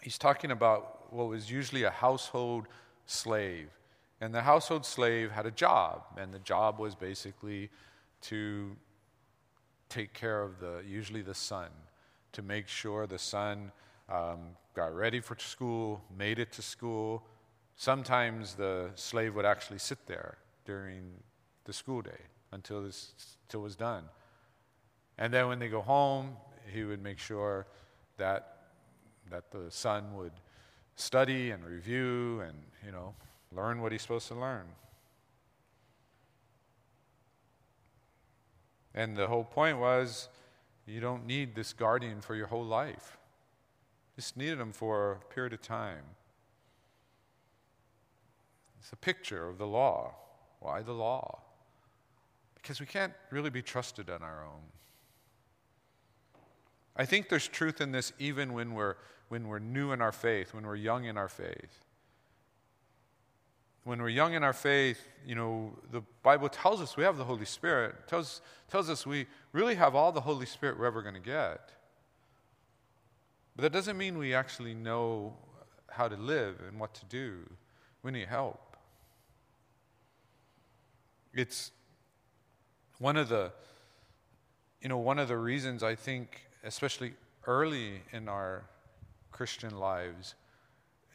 he's 0.02 0.18
talking 0.18 0.50
about 0.50 1.12
what 1.12 1.28
was 1.28 1.50
usually 1.50 1.84
a 1.84 1.90
household 1.90 2.66
slave. 3.06 3.68
And 4.20 4.34
the 4.34 4.42
household 4.42 4.84
slave 4.84 5.30
had 5.30 5.46
a 5.46 5.50
job, 5.50 6.02
and 6.16 6.32
the 6.32 6.38
job 6.38 6.78
was 6.78 6.94
basically 6.94 7.70
to 8.22 8.76
take 9.88 10.12
care 10.12 10.42
of 10.42 10.60
the 10.60 10.82
usually 10.86 11.22
the 11.22 11.34
son, 11.34 11.68
to 12.32 12.42
make 12.42 12.68
sure 12.68 13.06
the 13.06 13.18
son 13.18 13.72
um, 14.08 14.56
got 14.74 14.94
ready 14.94 15.20
for 15.20 15.36
school, 15.38 16.02
made 16.16 16.38
it 16.38 16.52
to 16.52 16.62
school. 16.62 17.24
Sometimes 17.76 18.54
the 18.54 18.90
slave 18.94 19.34
would 19.34 19.46
actually 19.46 19.78
sit 19.78 20.06
there 20.06 20.38
during 20.64 21.12
the 21.64 21.72
school 21.72 22.02
day 22.02 22.22
until 22.52 22.82
this 22.82 23.12
until 23.42 23.60
it 23.60 23.64
was 23.64 23.76
done. 23.76 24.04
And 25.18 25.32
then 25.32 25.48
when 25.48 25.58
they 25.58 25.68
go 25.68 25.82
home, 25.82 26.36
he 26.70 26.84
would 26.84 27.02
make 27.02 27.18
sure 27.18 27.66
that 28.16 28.56
that 29.30 29.50
the 29.50 29.70
son 29.70 30.14
would 30.14 30.32
study 30.96 31.50
and 31.50 31.64
review 31.64 32.40
and 32.40 32.56
you 32.84 32.92
know 32.92 33.14
learn 33.52 33.80
what 33.80 33.92
he's 33.92 34.02
supposed 34.02 34.28
to 34.28 34.34
learn. 34.34 34.66
And 38.94 39.16
the 39.16 39.26
whole 39.26 39.44
point 39.44 39.78
was 39.78 40.28
you 40.86 41.00
don't 41.00 41.26
need 41.26 41.54
this 41.54 41.72
guardian 41.72 42.20
for 42.20 42.34
your 42.34 42.46
whole 42.46 42.64
life. 42.64 43.18
Just 44.16 44.36
needed 44.36 44.60
him 44.60 44.72
for 44.72 45.12
a 45.12 45.34
period 45.34 45.52
of 45.52 45.62
time. 45.62 46.04
It's 48.80 48.92
a 48.92 48.96
picture 48.96 49.48
of 49.48 49.58
the 49.58 49.66
law. 49.66 50.14
Why 50.58 50.82
the 50.82 50.92
law? 50.92 51.40
Because 52.54 52.80
we 52.80 52.86
can't 52.86 53.12
really 53.30 53.50
be 53.50 53.62
trusted 53.62 54.10
on 54.10 54.22
our 54.22 54.44
own. 54.44 54.62
I 56.96 57.04
think 57.04 57.28
there's 57.28 57.48
truth 57.48 57.80
in 57.80 57.92
this 57.92 58.12
even 58.18 58.52
when 58.52 58.74
we're, 58.74 58.96
when 59.28 59.48
we're 59.48 59.58
new 59.58 59.92
in 59.92 60.02
our 60.02 60.12
faith, 60.12 60.52
when 60.54 60.66
we're 60.66 60.76
young 60.76 61.04
in 61.04 61.16
our 61.16 61.28
faith. 61.28 61.84
When 63.84 64.02
we're 64.02 64.10
young 64.10 64.34
in 64.34 64.44
our 64.44 64.52
faith, 64.52 65.00
you 65.26 65.34
know, 65.34 65.72
the 65.90 66.02
Bible 66.22 66.48
tells 66.48 66.82
us 66.82 66.96
we 66.96 67.04
have 67.04 67.16
the 67.16 67.24
Holy 67.24 67.46
Spirit, 67.46 68.06
tells, 68.06 68.42
tells 68.70 68.90
us 68.90 69.06
we 69.06 69.26
really 69.52 69.74
have 69.74 69.94
all 69.94 70.12
the 70.12 70.20
Holy 70.20 70.46
Spirit 70.46 70.78
we're 70.78 70.86
ever 70.86 71.00
going 71.00 71.14
to 71.14 71.20
get. 71.20 71.70
But 73.56 73.62
that 73.62 73.72
doesn't 73.72 73.96
mean 73.96 74.18
we 74.18 74.34
actually 74.34 74.74
know 74.74 75.34
how 75.88 76.08
to 76.08 76.16
live 76.16 76.56
and 76.68 76.78
what 76.78 76.94
to 76.94 77.04
do. 77.06 77.38
We 78.02 78.10
need 78.10 78.28
help. 78.28 78.76
It's 81.32 81.70
one 82.98 83.16
of 83.16 83.28
the, 83.28 83.52
you 84.82 84.88
know, 84.88 84.98
one 84.98 85.18
of 85.18 85.28
the 85.28 85.36
reasons 85.36 85.82
I 85.82 85.94
think, 85.94 86.48
especially 86.64 87.14
early 87.46 88.02
in 88.12 88.28
our 88.28 88.64
Christian 89.30 89.78
lives, 89.78 90.34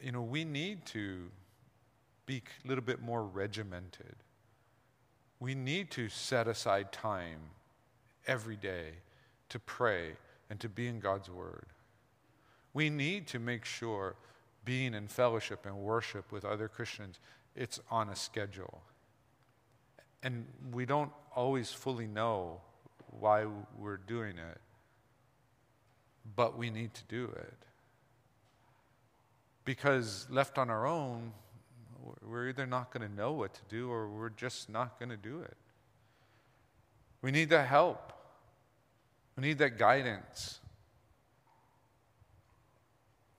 you 0.00 0.12
know, 0.12 0.22
we 0.22 0.44
need 0.44 0.84
to 0.86 1.30
be 2.26 2.42
a 2.64 2.68
little 2.68 2.84
bit 2.84 3.00
more 3.00 3.24
regimented. 3.24 4.16
We 5.38 5.54
need 5.54 5.90
to 5.92 6.08
set 6.08 6.48
aside 6.48 6.92
time 6.92 7.38
every 8.26 8.56
day 8.56 8.90
to 9.48 9.58
pray 9.58 10.12
and 10.50 10.58
to 10.60 10.68
be 10.68 10.88
in 10.88 10.98
God's 10.98 11.30
Word. 11.30 11.66
We 12.72 12.90
need 12.90 13.26
to 13.28 13.38
make 13.38 13.64
sure 13.64 14.16
being 14.64 14.94
in 14.94 15.06
fellowship 15.06 15.64
and 15.64 15.76
worship 15.76 16.32
with 16.32 16.44
other 16.44 16.68
Christians, 16.68 17.20
it's 17.54 17.80
on 17.90 18.10
a 18.10 18.16
schedule. 18.16 18.82
And 20.22 20.46
we 20.72 20.84
don't 20.84 21.12
always 21.34 21.70
fully 21.70 22.06
know 22.06 22.60
why 23.18 23.46
we're 23.78 23.96
doing 23.96 24.36
it, 24.38 24.60
but 26.34 26.58
we 26.58 26.70
need 26.70 26.94
to 26.94 27.02
do 27.08 27.24
it. 27.36 27.54
Because 29.64 30.26
left 30.30 30.58
on 30.58 30.70
our 30.70 30.86
own, 30.86 31.32
we're 32.26 32.48
either 32.48 32.66
not 32.66 32.92
going 32.92 33.08
to 33.08 33.14
know 33.14 33.32
what 33.32 33.54
to 33.54 33.60
do 33.68 33.90
or 33.90 34.08
we're 34.08 34.30
just 34.30 34.68
not 34.68 34.98
going 34.98 35.08
to 35.10 35.16
do 35.16 35.40
it. 35.40 35.56
We 37.22 37.30
need 37.30 37.50
that 37.50 37.66
help. 37.66 38.12
We 39.36 39.42
need 39.42 39.58
that 39.58 39.78
guidance. 39.78 40.60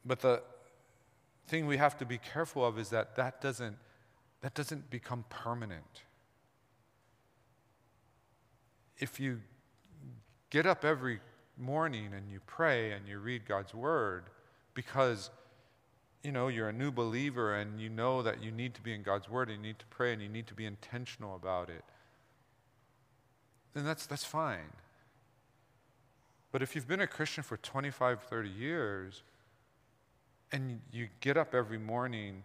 But 0.06 0.20
the 0.22 0.42
thing 1.48 1.68
we 1.68 1.78
have 1.78 1.98
to 1.98 2.06
be 2.06 2.18
careful 2.18 2.66
of 2.66 2.78
is 2.78 2.90
that 2.90 3.16
that 3.16 3.42
doesn't, 3.42 3.78
that 4.42 4.54
doesn't 4.54 4.90
become 4.90 5.26
permanent. 5.30 6.04
If 8.98 9.20
you 9.20 9.42
get 10.50 10.66
up 10.66 10.84
every 10.84 11.20
morning 11.58 12.14
and 12.16 12.30
you 12.30 12.40
pray 12.46 12.92
and 12.92 13.08
you 13.08 13.20
read 13.20 13.46
God's 13.46 13.74
word 13.74 14.26
because 14.74 15.30
you 16.24 16.32
know 16.32 16.48
you're 16.48 16.70
a 16.70 16.74
new 16.74 16.92
believer 16.92 17.56
and 17.56 17.80
you 17.80 17.90
know 17.90 18.22
that 18.22 18.44
you 18.44 18.52
need 18.52 18.74
to 18.76 18.82
be 18.82 18.94
in 18.94 19.04
God's 19.04 19.30
word 19.30 19.50
and 19.50 19.58
you 19.58 19.68
need 19.68 19.80
to 19.80 19.86
pray 19.88 20.14
and 20.14 20.22
you 20.22 20.30
need 20.30 20.48
to 20.48 20.54
be 20.54 20.66
intentional 20.66 21.36
about 21.36 21.70
it 21.70 21.84
then 23.78 23.86
that's 23.86 24.08
that's 24.08 24.24
fine. 24.24 24.72
But 26.52 26.64
if 26.64 26.76
you've 26.76 26.88
been 26.88 27.02
a 27.02 27.08
Christian 27.08 27.44
for 27.44 27.58
25 27.58 28.24
30 28.24 28.50
years 28.50 29.22
and 30.52 30.82
you 30.92 31.10
get 31.20 31.38
up 31.38 31.54
every 31.54 31.78
morning 31.78 32.44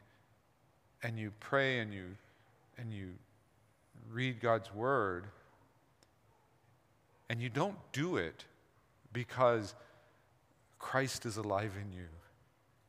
and 1.02 1.18
you 1.18 1.32
pray 1.40 1.78
and 1.78 1.94
you 1.94 2.04
and 2.76 2.92
you 2.92 3.14
read 4.10 4.40
God's 4.40 4.74
word 4.74 5.24
and 7.30 7.40
you 7.40 7.48
don't 7.48 7.78
do 7.92 8.18
it 8.18 8.44
because 9.12 9.74
Christ 10.78 11.26
is 11.26 11.36
alive 11.36 11.72
in 11.80 11.92
you. 11.92 12.08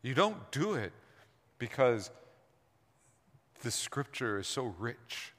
You 0.01 0.13
don't 0.13 0.51
do 0.51 0.73
it 0.73 0.91
because 1.59 2.11
the 3.61 3.71
scripture 3.71 4.39
is 4.39 4.47
so 4.47 4.73
rich 4.77 5.33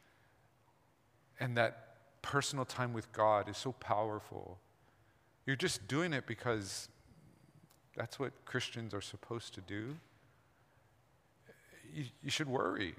and 1.39 1.57
that 1.57 1.97
personal 2.23 2.65
time 2.65 2.93
with 2.93 3.13
God 3.13 3.49
is 3.49 3.57
so 3.57 3.73
powerful. 3.73 4.59
You're 5.47 5.57
just 5.57 5.87
doing 5.87 6.13
it 6.13 6.27
because 6.27 6.89
that's 7.97 8.19
what 8.19 8.33
Christians 8.45 8.95
are 8.95 9.03
supposed 9.03 9.55
to 9.55 9.61
do. 9.61 9.97
You, 11.95 12.05
you 12.23 12.31
should 12.31 12.49
worry. 12.49 12.95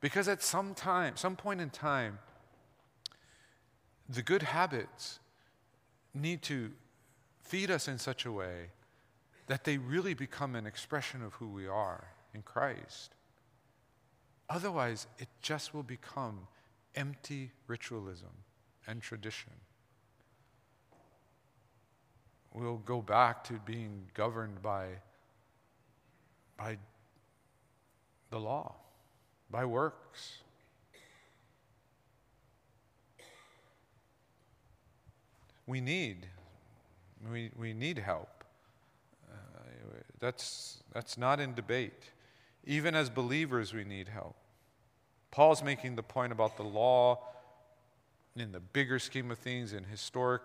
Because 0.00 0.28
at 0.28 0.42
some 0.42 0.74
time, 0.74 1.16
some 1.16 1.34
point 1.34 1.60
in 1.60 1.70
time, 1.70 2.18
the 4.08 4.22
good 4.22 4.42
habits 4.42 5.18
need 6.16 6.42
to 6.42 6.72
feed 7.40 7.70
us 7.70 7.88
in 7.88 7.98
such 7.98 8.24
a 8.24 8.32
way 8.32 8.70
that 9.46 9.64
they 9.64 9.78
really 9.78 10.14
become 10.14 10.56
an 10.56 10.66
expression 10.66 11.22
of 11.22 11.34
who 11.34 11.48
we 11.48 11.66
are 11.66 12.08
in 12.34 12.42
Christ. 12.42 13.14
Otherwise, 14.48 15.06
it 15.18 15.28
just 15.40 15.74
will 15.74 15.82
become 15.82 16.48
empty 16.94 17.52
ritualism 17.68 18.32
and 18.86 19.00
tradition 19.00 19.52
we'll 22.56 22.78
go 22.78 23.02
back 23.02 23.44
to 23.44 23.54
being 23.64 24.02
governed 24.14 24.62
by, 24.62 24.86
by 26.56 26.78
the 28.30 28.38
law, 28.38 28.74
by 29.50 29.64
works. 29.64 30.38
We 35.66 35.80
need, 35.80 36.26
we, 37.30 37.50
we 37.56 37.72
need 37.72 37.98
help. 37.98 38.44
Uh, 39.30 39.34
that's, 40.20 40.82
that's 40.92 41.18
not 41.18 41.40
in 41.40 41.54
debate. 41.54 42.10
Even 42.64 42.94
as 42.94 43.10
believers, 43.10 43.74
we 43.74 43.84
need 43.84 44.08
help. 44.08 44.36
Paul's 45.30 45.62
making 45.62 45.96
the 45.96 46.02
point 46.02 46.32
about 46.32 46.56
the 46.56 46.62
law 46.62 47.20
in 48.36 48.52
the 48.52 48.60
bigger 48.60 48.98
scheme 48.98 49.30
of 49.30 49.38
things, 49.38 49.72
in 49.72 49.84
historic 49.84 50.42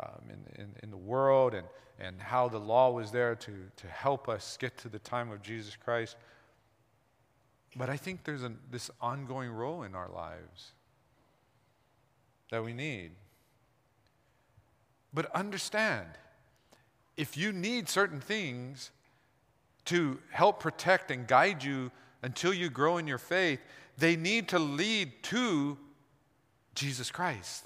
um, 0.00 0.22
in, 0.28 0.62
in, 0.62 0.70
in, 0.82 0.90
the 0.90 0.96
world 0.96 1.54
and, 1.54 1.66
and 1.98 2.20
how 2.20 2.48
the 2.48 2.58
law 2.58 2.90
was 2.90 3.10
there 3.10 3.34
to, 3.34 3.52
to 3.76 3.86
help 3.88 4.28
us 4.28 4.56
get 4.60 4.76
to 4.78 4.88
the 4.88 4.98
time 5.00 5.30
of 5.30 5.42
Jesus 5.42 5.76
Christ. 5.76 6.16
But 7.76 7.90
I 7.90 7.96
think 7.96 8.24
there's 8.24 8.44
a, 8.44 8.52
this 8.70 8.90
ongoing 9.00 9.50
role 9.50 9.82
in 9.82 9.94
our 9.94 10.08
lives 10.08 10.72
that 12.50 12.64
we 12.64 12.72
need. 12.72 13.12
But 15.12 15.30
understand, 15.34 16.06
if 17.16 17.36
you 17.36 17.52
need 17.52 17.88
certain 17.88 18.20
things 18.20 18.90
to 19.86 20.18
help 20.30 20.60
protect 20.60 21.10
and 21.10 21.26
guide 21.26 21.64
you 21.64 21.90
until 22.22 22.52
you 22.52 22.68
grow 22.68 22.98
in 22.98 23.06
your 23.06 23.18
faith, 23.18 23.60
they 23.96 24.16
need 24.16 24.48
to 24.48 24.58
lead 24.58 25.12
to 25.24 25.78
Jesus 26.74 27.10
Christ. 27.10 27.64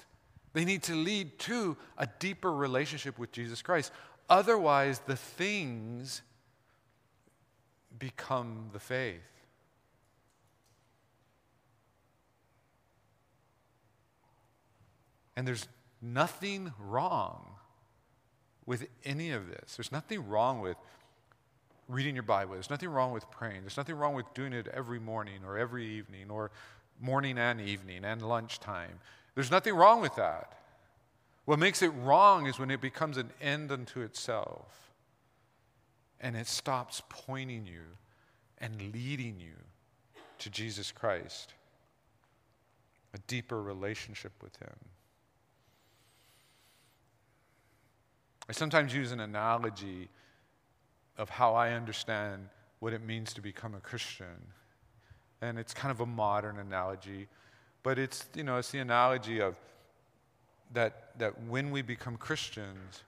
They 0.53 0.65
need 0.65 0.83
to 0.83 0.95
lead 0.95 1.37
to 1.39 1.77
a 1.97 2.07
deeper 2.19 2.51
relationship 2.51 3.19
with 3.19 3.31
Jesus 3.31 3.61
Christ. 3.61 3.91
Otherwise, 4.29 4.99
the 4.99 5.15
things 5.15 6.21
become 7.99 8.69
the 8.71 8.79
faith. 8.79 9.21
And 15.35 15.47
there's 15.47 15.67
nothing 16.03 16.73
wrong 16.79 17.55
with 18.65 18.87
any 19.05 19.31
of 19.31 19.47
this. 19.47 19.75
There's 19.77 19.91
nothing 19.91 20.27
wrong 20.27 20.59
with 20.59 20.77
reading 21.87 22.15
your 22.15 22.23
Bible. 22.23 22.53
There's 22.53 22.69
nothing 22.69 22.89
wrong 22.89 23.11
with 23.11 23.29
praying. 23.31 23.61
There's 23.61 23.77
nothing 23.77 23.95
wrong 23.95 24.13
with 24.13 24.31
doing 24.33 24.53
it 24.53 24.67
every 24.67 24.99
morning 24.99 25.39
or 25.45 25.57
every 25.57 25.85
evening 25.85 26.29
or 26.29 26.51
morning 26.99 27.37
and 27.37 27.59
evening 27.59 28.05
and 28.05 28.21
lunchtime. 28.21 28.99
There's 29.35 29.51
nothing 29.51 29.75
wrong 29.75 30.01
with 30.01 30.15
that. 30.15 30.57
What 31.45 31.59
makes 31.59 31.81
it 31.81 31.89
wrong 31.89 32.47
is 32.47 32.57
when 32.57 32.71
it 32.71 32.79
becomes 32.79 33.17
an 33.17 33.31
end 33.41 33.71
unto 33.71 34.01
itself 34.01 34.91
and 36.21 36.37
it 36.37 36.47
stops 36.47 37.01
pointing 37.09 37.65
you 37.65 37.83
and 38.59 38.93
leading 38.93 39.39
you 39.39 39.55
to 40.39 40.49
Jesus 40.49 40.91
Christ, 40.91 41.53
a 43.13 43.17
deeper 43.27 43.61
relationship 43.61 44.31
with 44.41 44.55
Him. 44.57 44.92
I 48.49 48.51
sometimes 48.51 48.93
use 48.93 49.11
an 49.11 49.19
analogy 49.19 50.09
of 51.17 51.29
how 51.29 51.53
I 51.55 51.71
understand 51.71 52.49
what 52.79 52.93
it 52.93 53.01
means 53.01 53.33
to 53.33 53.41
become 53.41 53.75
a 53.75 53.79
Christian. 53.79 54.51
And 55.41 55.57
it's 55.57 55.73
kind 55.73 55.91
of 55.91 56.01
a 56.01 56.05
modern 56.05 56.59
analogy, 56.59 57.27
but 57.83 57.99
it's, 57.99 58.25
you 58.35 58.43
know, 58.43 58.57
it's 58.57 58.71
the 58.71 58.79
analogy 58.79 59.39
of 59.39 59.55
that, 60.73 61.17
that 61.19 61.41
when 61.43 61.71
we 61.71 61.81
become 61.81 62.17
Christians, 62.17 63.03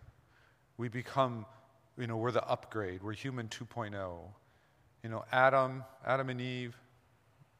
we 0.78 0.88
become, 0.88 1.46
you 1.98 2.08
know, 2.08 2.18
we're 2.18 2.32
the 2.32 2.48
upgrade. 2.48 3.02
We're 3.02 3.14
human 3.14 3.48
2.0. 3.48 3.94
You 5.04 5.10
know, 5.10 5.26
Adam, 5.32 5.84
Adam 6.06 6.30
and 6.30 6.42
Eve, 6.42 6.76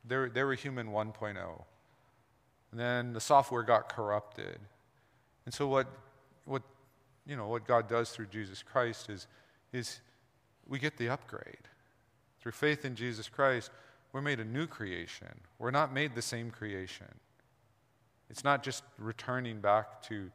they 0.08 0.28
they 0.34 0.44
were 0.44 0.54
human 0.56 0.88
1.0. 0.88 1.64
And 2.72 2.80
then 2.80 3.14
the 3.14 3.22
software 3.22 3.64
got 3.64 3.94
corrupted. 3.94 4.60
And 5.46 5.54
so 5.54 5.68
what, 5.68 5.88
what, 6.44 6.62
you 7.26 7.36
know, 7.36 7.48
what 7.48 7.66
God 7.66 7.88
does 7.88 8.12
through 8.12 8.28
Jesus 8.28 8.62
Christ 8.64 9.10
is, 9.10 9.28
is 9.74 10.00
we 10.68 10.80
get 10.80 10.98
the 10.98 11.10
upgrade. 11.10 11.68
Through 12.40 12.54
faith 12.54 12.86
in 12.86 12.96
Jesus 12.96 13.28
Christ, 13.28 13.72
we're 14.14 14.22
made 14.22 14.40
a 14.40 14.46
new 14.46 14.68
creation. 14.68 15.42
We're 15.60 15.72
not 15.72 15.94
made 15.94 16.16
the 16.16 16.22
same 16.22 16.52
creation. 16.52 17.08
It's 18.30 18.44
not 18.44 18.64
just 18.64 18.84
returning 18.98 19.60
back 19.60 20.02
to, 20.04 20.30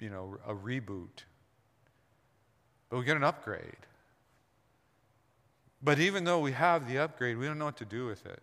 you 0.00 0.10
know, 0.10 0.36
a 0.46 0.54
reboot, 0.54 1.24
but 2.90 2.98
we 2.98 3.04
get 3.04 3.16
an 3.16 3.24
upgrade. 3.24 3.76
But 5.82 5.98
even 6.00 6.24
though 6.24 6.40
we 6.40 6.52
have 6.52 6.88
the 6.88 6.98
upgrade, 6.98 7.38
we 7.38 7.46
don't 7.46 7.58
know 7.58 7.66
what 7.66 7.76
to 7.76 7.84
do 7.84 8.06
with 8.06 8.26
it. 8.26 8.42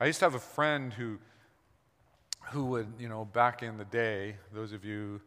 I 0.00 0.06
used 0.06 0.20
to 0.20 0.24
have 0.24 0.34
a 0.34 0.38
friend 0.38 0.92
who, 0.92 1.18
who 2.50 2.64
would, 2.66 2.94
you 2.98 3.08
know, 3.08 3.26
back 3.26 3.62
in 3.62 3.76
the 3.76 3.84
day, 3.84 4.36
those 4.52 4.72
of 4.72 4.84
you 4.84 5.20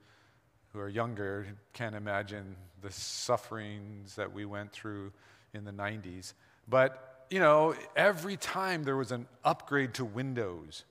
who 0.73 0.79
are 0.79 0.89
younger 0.89 1.45
can't 1.73 1.95
imagine 1.95 2.55
the 2.81 2.91
sufferings 2.91 4.15
that 4.15 4.33
we 4.33 4.43
went 4.43 4.71
through 4.71 5.11
in 5.53 5.63
the 5.63 5.71
90s. 5.71 6.33
But, 6.67 7.25
you 7.29 7.39
know, 7.39 7.75
every 7.95 8.37
time 8.37 8.83
there 8.83 8.97
was 8.97 9.11
an 9.11 9.27
upgrade 9.45 9.93
to 9.95 10.05
Windows, 10.05 10.83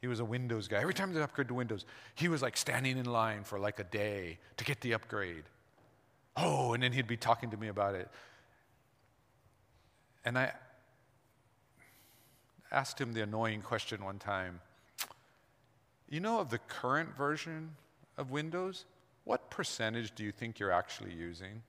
he 0.00 0.06
was 0.06 0.20
a 0.20 0.24
Windows 0.24 0.68
guy. 0.68 0.80
Every 0.80 0.94
time 0.94 1.08
there 1.08 1.20
was 1.20 1.24
an 1.24 1.30
upgrade 1.30 1.48
to 1.48 1.54
Windows, 1.54 1.84
he 2.14 2.28
was 2.28 2.42
like 2.42 2.56
standing 2.56 2.96
in 2.96 3.06
line 3.06 3.42
for 3.42 3.58
like 3.58 3.80
a 3.80 3.84
day 3.84 4.38
to 4.56 4.64
get 4.64 4.80
the 4.80 4.94
upgrade. 4.94 5.44
Oh, 6.36 6.72
and 6.72 6.82
then 6.82 6.92
he'd 6.92 7.06
be 7.06 7.16
talking 7.16 7.50
to 7.50 7.56
me 7.56 7.68
about 7.68 7.94
it. 7.94 8.08
And 10.24 10.38
I 10.38 10.52
asked 12.70 13.00
him 13.00 13.12
the 13.12 13.22
annoying 13.22 13.62
question 13.62 14.04
one 14.04 14.18
time 14.18 14.60
You 16.08 16.20
know, 16.20 16.38
of 16.38 16.50
the 16.50 16.58
current 16.58 17.16
version 17.16 17.76
of 18.16 18.30
Windows, 18.30 18.84
what 19.24 19.50
percentage 19.50 20.14
do 20.14 20.22
you 20.22 20.32
think 20.32 20.58
you're 20.58 20.72
actually 20.72 21.12
using? 21.12 21.62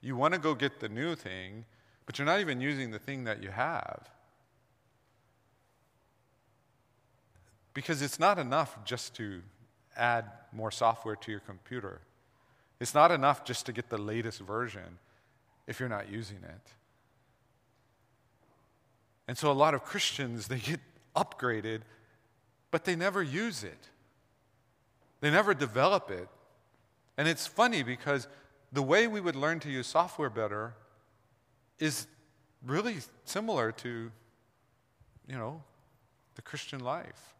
You 0.00 0.16
want 0.16 0.34
to 0.34 0.40
go 0.40 0.54
get 0.54 0.80
the 0.80 0.88
new 0.88 1.14
thing, 1.14 1.64
but 2.06 2.18
you're 2.18 2.26
not 2.26 2.40
even 2.40 2.60
using 2.60 2.90
the 2.90 2.98
thing 2.98 3.24
that 3.24 3.42
you 3.42 3.50
have. 3.50 4.08
Because 7.74 8.02
it's 8.02 8.18
not 8.18 8.38
enough 8.38 8.84
just 8.84 9.14
to 9.16 9.42
add 9.96 10.26
more 10.52 10.70
software 10.70 11.16
to 11.16 11.30
your 11.30 11.40
computer. 11.40 12.00
It's 12.80 12.94
not 12.94 13.10
enough 13.10 13.44
just 13.44 13.66
to 13.66 13.72
get 13.72 13.88
the 13.88 13.98
latest 13.98 14.40
version 14.40 14.98
if 15.66 15.80
you're 15.80 15.88
not 15.88 16.10
using 16.10 16.38
it. 16.38 16.72
And 19.26 19.36
so 19.36 19.50
a 19.50 19.52
lot 19.52 19.74
of 19.74 19.84
Christians, 19.84 20.48
they 20.48 20.58
get 20.58 20.80
upgraded 21.14 21.80
but 22.70 22.84
they 22.84 22.96
never 22.96 23.22
use 23.22 23.64
it. 23.64 23.88
They 25.20 25.30
never 25.30 25.54
develop 25.54 26.10
it. 26.10 26.28
And 27.16 27.26
it's 27.26 27.46
funny 27.46 27.82
because 27.82 28.28
the 28.72 28.82
way 28.82 29.06
we 29.06 29.20
would 29.20 29.36
learn 29.36 29.60
to 29.60 29.70
use 29.70 29.86
software 29.86 30.30
better 30.30 30.74
is 31.78 32.06
really 32.64 32.98
similar 33.24 33.72
to, 33.72 34.10
you 35.26 35.36
know, 35.36 35.62
the 36.34 36.42
Christian 36.42 36.80
life. 36.80 37.34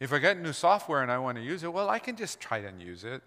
If 0.00 0.12
I 0.12 0.18
get 0.18 0.38
new 0.38 0.52
software 0.52 1.02
and 1.02 1.10
I 1.10 1.18
want 1.18 1.38
to 1.38 1.42
use 1.42 1.62
it, 1.62 1.72
well, 1.72 1.88
I 1.88 1.98
can 1.98 2.16
just 2.16 2.40
try 2.40 2.58
and 2.58 2.82
use 2.82 3.04
it. 3.04 3.22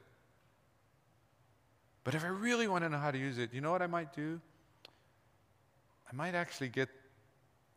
But 2.04 2.14
if 2.14 2.24
I 2.24 2.28
really 2.28 2.68
want 2.68 2.84
to 2.84 2.90
know 2.90 3.00
how 3.00 3.12
to 3.12 3.18
use 3.18 3.38
it, 3.38 3.54
you 3.54 3.62
know 3.62 3.72
what 3.72 3.82
I 3.82 3.88
might 3.88 4.14
do? 4.14 4.40
I 6.12 6.16
might 6.16 6.36
actually 6.36 6.70
get 6.70 6.90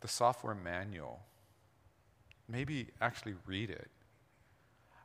the 0.01 0.09
software 0.09 0.55
manual 0.55 1.21
maybe 2.51 2.89
actually 3.01 3.35
read 3.47 3.71
it. 3.71 3.91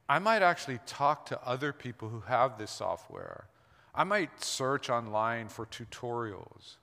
I 0.08 0.20
might 0.20 0.42
actually 0.42 0.80
talk 0.86 1.26
to 1.28 1.48
other 1.48 1.74
people 1.74 2.10
who 2.10 2.22
have 2.22 2.58
this 2.58 2.72
software. 2.72 3.48
I 3.94 4.04
might 4.04 4.44
search 4.44 4.90
online 4.90 5.48
for 5.50 5.66
tutorials. 5.66 6.76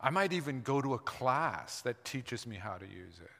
I 0.00 0.10
might 0.10 0.32
even 0.32 0.62
go 0.62 0.80
to 0.80 0.94
a 0.94 0.98
class 0.98 1.82
that 1.82 2.04
teaches 2.04 2.46
me 2.46 2.56
how 2.56 2.74
to 2.78 2.86
use 2.86 3.18
it. 3.20 3.30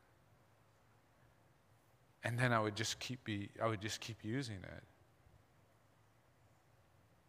And 2.25 2.39
then 2.39 2.53
I 2.53 2.61
would 2.61 2.77
just 2.77 2.99
keep 2.99 3.25
be, 3.25 3.49
I 3.63 3.67
would 3.67 3.81
just 3.81 4.01
keep 4.01 4.25
using 4.25 4.57
it. 4.57 4.83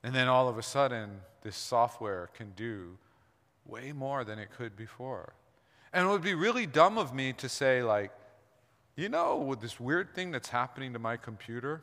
And 0.04 0.16
then 0.16 0.28
all 0.28 0.50
of 0.50 0.58
a 0.58 0.64
sudden, 0.64 1.22
this 1.44 1.56
software 1.56 2.30
can 2.34 2.52
do 2.56 2.98
way 3.66 3.92
more 3.92 4.24
than 4.24 4.40
it 4.40 4.50
could 4.58 4.76
before. 4.76 5.34
And 5.94 6.08
it 6.08 6.10
would 6.10 6.24
be 6.24 6.34
really 6.34 6.66
dumb 6.66 6.98
of 6.98 7.14
me 7.14 7.34
to 7.34 7.50
say, 7.50 7.84
like, 7.84 8.12
you 9.00 9.08
know, 9.08 9.38
with 9.38 9.62
this 9.62 9.80
weird 9.80 10.14
thing 10.14 10.32
that's 10.32 10.50
happening 10.50 10.92
to 10.92 11.00
my 11.00 11.16
computer, 11.16 11.82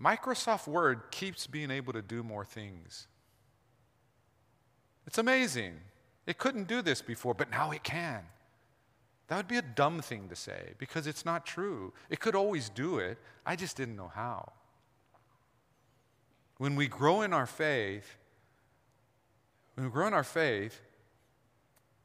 Microsoft 0.00 0.68
Word 0.68 1.10
keeps 1.10 1.48
being 1.48 1.72
able 1.72 1.92
to 1.94 2.02
do 2.02 2.22
more 2.22 2.44
things. 2.44 3.08
It's 5.06 5.18
amazing. 5.18 5.74
It 6.26 6.38
couldn't 6.38 6.68
do 6.68 6.80
this 6.80 7.02
before, 7.02 7.34
but 7.34 7.50
now 7.50 7.72
it 7.72 7.82
can. 7.82 8.22
That 9.26 9.36
would 9.38 9.48
be 9.48 9.56
a 9.56 9.62
dumb 9.62 10.00
thing 10.00 10.28
to 10.28 10.36
say 10.36 10.74
because 10.78 11.08
it's 11.08 11.24
not 11.24 11.44
true. 11.44 11.92
It 12.08 12.20
could 12.20 12.36
always 12.36 12.68
do 12.68 12.98
it. 12.98 13.18
I 13.44 13.56
just 13.56 13.76
didn't 13.76 13.96
know 13.96 14.12
how. 14.14 14.52
When 16.58 16.76
we 16.76 16.86
grow 16.86 17.22
in 17.22 17.32
our 17.32 17.46
faith, 17.46 18.16
when 19.74 19.86
we 19.86 19.92
grow 19.92 20.06
in 20.06 20.14
our 20.14 20.24
faith, 20.24 20.80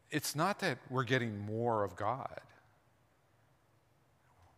it's 0.09 0.35
not 0.35 0.59
that 0.59 0.79
we're 0.89 1.03
getting 1.03 1.37
more 1.39 1.83
of 1.83 1.95
God. 1.95 2.41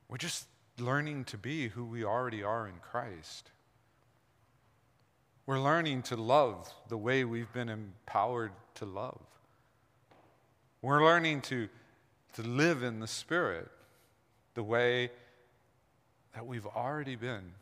We're 0.08 0.18
just 0.18 0.48
learning 0.78 1.26
to 1.26 1.38
be 1.38 1.70
who 1.70 1.86
we 1.86 2.04
already 2.04 2.44
are 2.44 2.68
in 2.68 2.76
Christ. 2.82 3.52
We're 5.46 5.60
learning 5.60 6.04
to 6.04 6.16
love 6.16 6.74
the 6.88 6.98
way 6.98 7.26
we've 7.26 7.52
been 7.52 7.70
empowered 7.70 8.52
to 8.76 8.86
love. 8.86 9.22
We're 10.82 11.04
learning 11.04 11.42
to, 11.42 11.70
to 12.34 12.42
live 12.42 12.84
in 12.84 13.00
the 13.00 13.08
Spirit 13.08 13.70
the 14.54 14.64
way 14.64 15.12
that 16.34 16.46
we've 16.46 16.66
already 16.66 17.16
been 17.16 17.54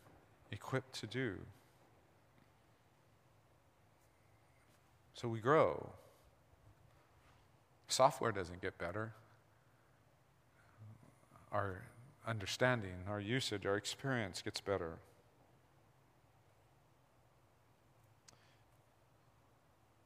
equipped 0.52 1.00
to 1.00 1.08
do. 1.08 1.36
So 5.14 5.28
we 5.28 5.39
grow. 5.39 5.89
Software 7.88 8.32
doesn't 8.32 8.62
get 8.62 8.78
better. 8.78 9.14
Our 11.52 11.82
understanding, 12.28 13.03
our 13.07 13.19
usage, 13.19 13.65
our 13.65 13.76
experience 13.76 14.41
gets 14.41 14.61
better. 14.61 14.97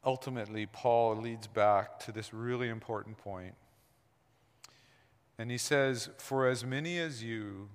Ultimately, 0.04 0.68
Paul 0.68 1.16
leads 1.18 1.48
back 1.48 2.00
to 2.02 2.12
this 2.12 2.34
really 2.34 2.70
important 2.70 3.18
point. 3.18 3.56
And 5.38 5.50
he 5.50 5.58
says, 5.58 6.10
For 6.18 6.48
as 6.48 6.64
many 6.64 7.00
as 7.00 7.24
you, 7.24 7.70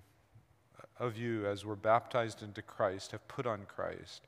of 0.99 1.16
you, 1.16 1.47
as 1.47 1.64
were 1.64 1.76
baptized 1.76 2.43
into 2.43 2.62
Christ, 2.62 3.11
have 3.11 3.26
put 3.26 3.47
on 3.47 3.66
Christ. 3.66 4.26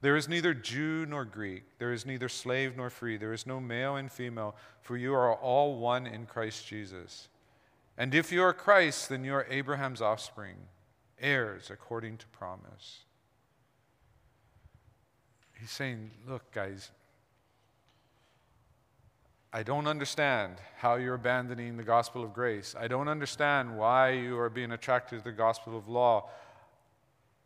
There 0.00 0.16
is 0.16 0.28
neither 0.28 0.54
Jew 0.54 1.06
nor 1.06 1.24
Greek, 1.24 1.78
there 1.78 1.92
is 1.92 2.04
neither 2.04 2.28
slave 2.28 2.76
nor 2.76 2.90
free, 2.90 3.16
there 3.16 3.32
is 3.32 3.46
no 3.46 3.58
male 3.58 3.96
and 3.96 4.12
female, 4.12 4.54
for 4.82 4.96
you 4.96 5.14
are 5.14 5.34
all 5.34 5.78
one 5.78 6.06
in 6.06 6.26
Christ 6.26 6.66
Jesus. 6.66 7.28
And 7.96 8.14
if 8.14 8.32
you 8.32 8.42
are 8.42 8.52
Christ, 8.52 9.08
then 9.08 9.24
you 9.24 9.34
are 9.34 9.46
Abraham's 9.48 10.02
offspring, 10.02 10.56
heirs 11.20 11.70
according 11.70 12.16
to 12.18 12.26
promise. 12.28 13.00
He's 15.58 15.70
saying, 15.70 16.10
Look, 16.28 16.50
guys, 16.52 16.90
I 19.52 19.62
don't 19.62 19.86
understand 19.86 20.56
how 20.78 20.96
you're 20.96 21.14
abandoning 21.14 21.76
the 21.76 21.84
gospel 21.84 22.24
of 22.24 22.34
grace. 22.34 22.74
I 22.76 22.88
don't 22.88 23.06
understand 23.06 23.78
why 23.78 24.10
you 24.10 24.36
are 24.36 24.50
being 24.50 24.72
attracted 24.72 25.20
to 25.20 25.24
the 25.24 25.32
gospel 25.32 25.78
of 25.78 25.86
law. 25.86 26.28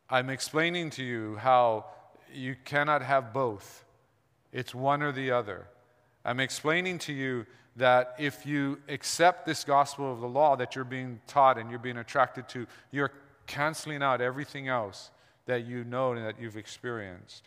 I'm 0.09 0.30
explaining 0.30 0.88
to 0.92 1.05
you 1.05 1.36
how 1.36 1.84
you 2.32 2.57
cannot 2.64 3.03
have 3.03 3.34
both, 3.34 3.84
it's 4.53 4.74
one 4.74 5.03
or 5.03 5.12
the 5.12 5.30
other. 5.30 5.66
I'm 6.25 6.41
explaining 6.41 6.99
to 7.01 7.12
you 7.12 7.47
that 7.77 8.16
if 8.19 8.45
you 8.45 8.81
accept 8.89 9.47
this 9.47 9.64
gospel 9.64 10.12
of 10.12 10.21
the 10.21 10.29
law 10.29 10.57
that 10.57 10.75
you're 10.75 10.85
being 10.85 11.21
taught 11.27 11.59
and 11.59 11.71
you're 11.71 11.79
being 11.79 11.99
attracted 11.99 12.49
to, 12.51 12.66
you're 12.91 13.12
canceling 13.47 14.03
out 14.03 14.21
everything 14.21 14.69
else 14.69 15.11
that 15.47 15.64
you 15.64 15.85
know 15.85 16.12
and 16.12 16.25
that 16.25 16.41
you've 16.41 16.57
experienced. 16.57 17.45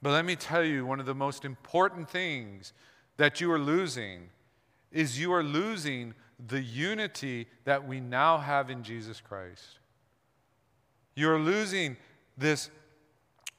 But 0.00 0.10
let 0.10 0.24
me 0.24 0.36
tell 0.36 0.64
you, 0.64 0.86
one 0.86 1.00
of 1.00 1.06
the 1.06 1.14
most 1.14 1.44
important 1.44 2.08
things 2.08 2.72
that 3.16 3.40
you 3.40 3.50
are 3.50 3.58
losing 3.58 4.28
is 4.92 5.18
you 5.18 5.32
are 5.32 5.42
losing 5.42 6.14
the 6.48 6.60
unity 6.60 7.46
that 7.64 7.86
we 7.86 8.00
now 8.00 8.38
have 8.38 8.70
in 8.70 8.82
Jesus 8.82 9.20
Christ. 9.20 9.78
You're 11.14 11.40
losing 11.40 11.96
this 12.36 12.70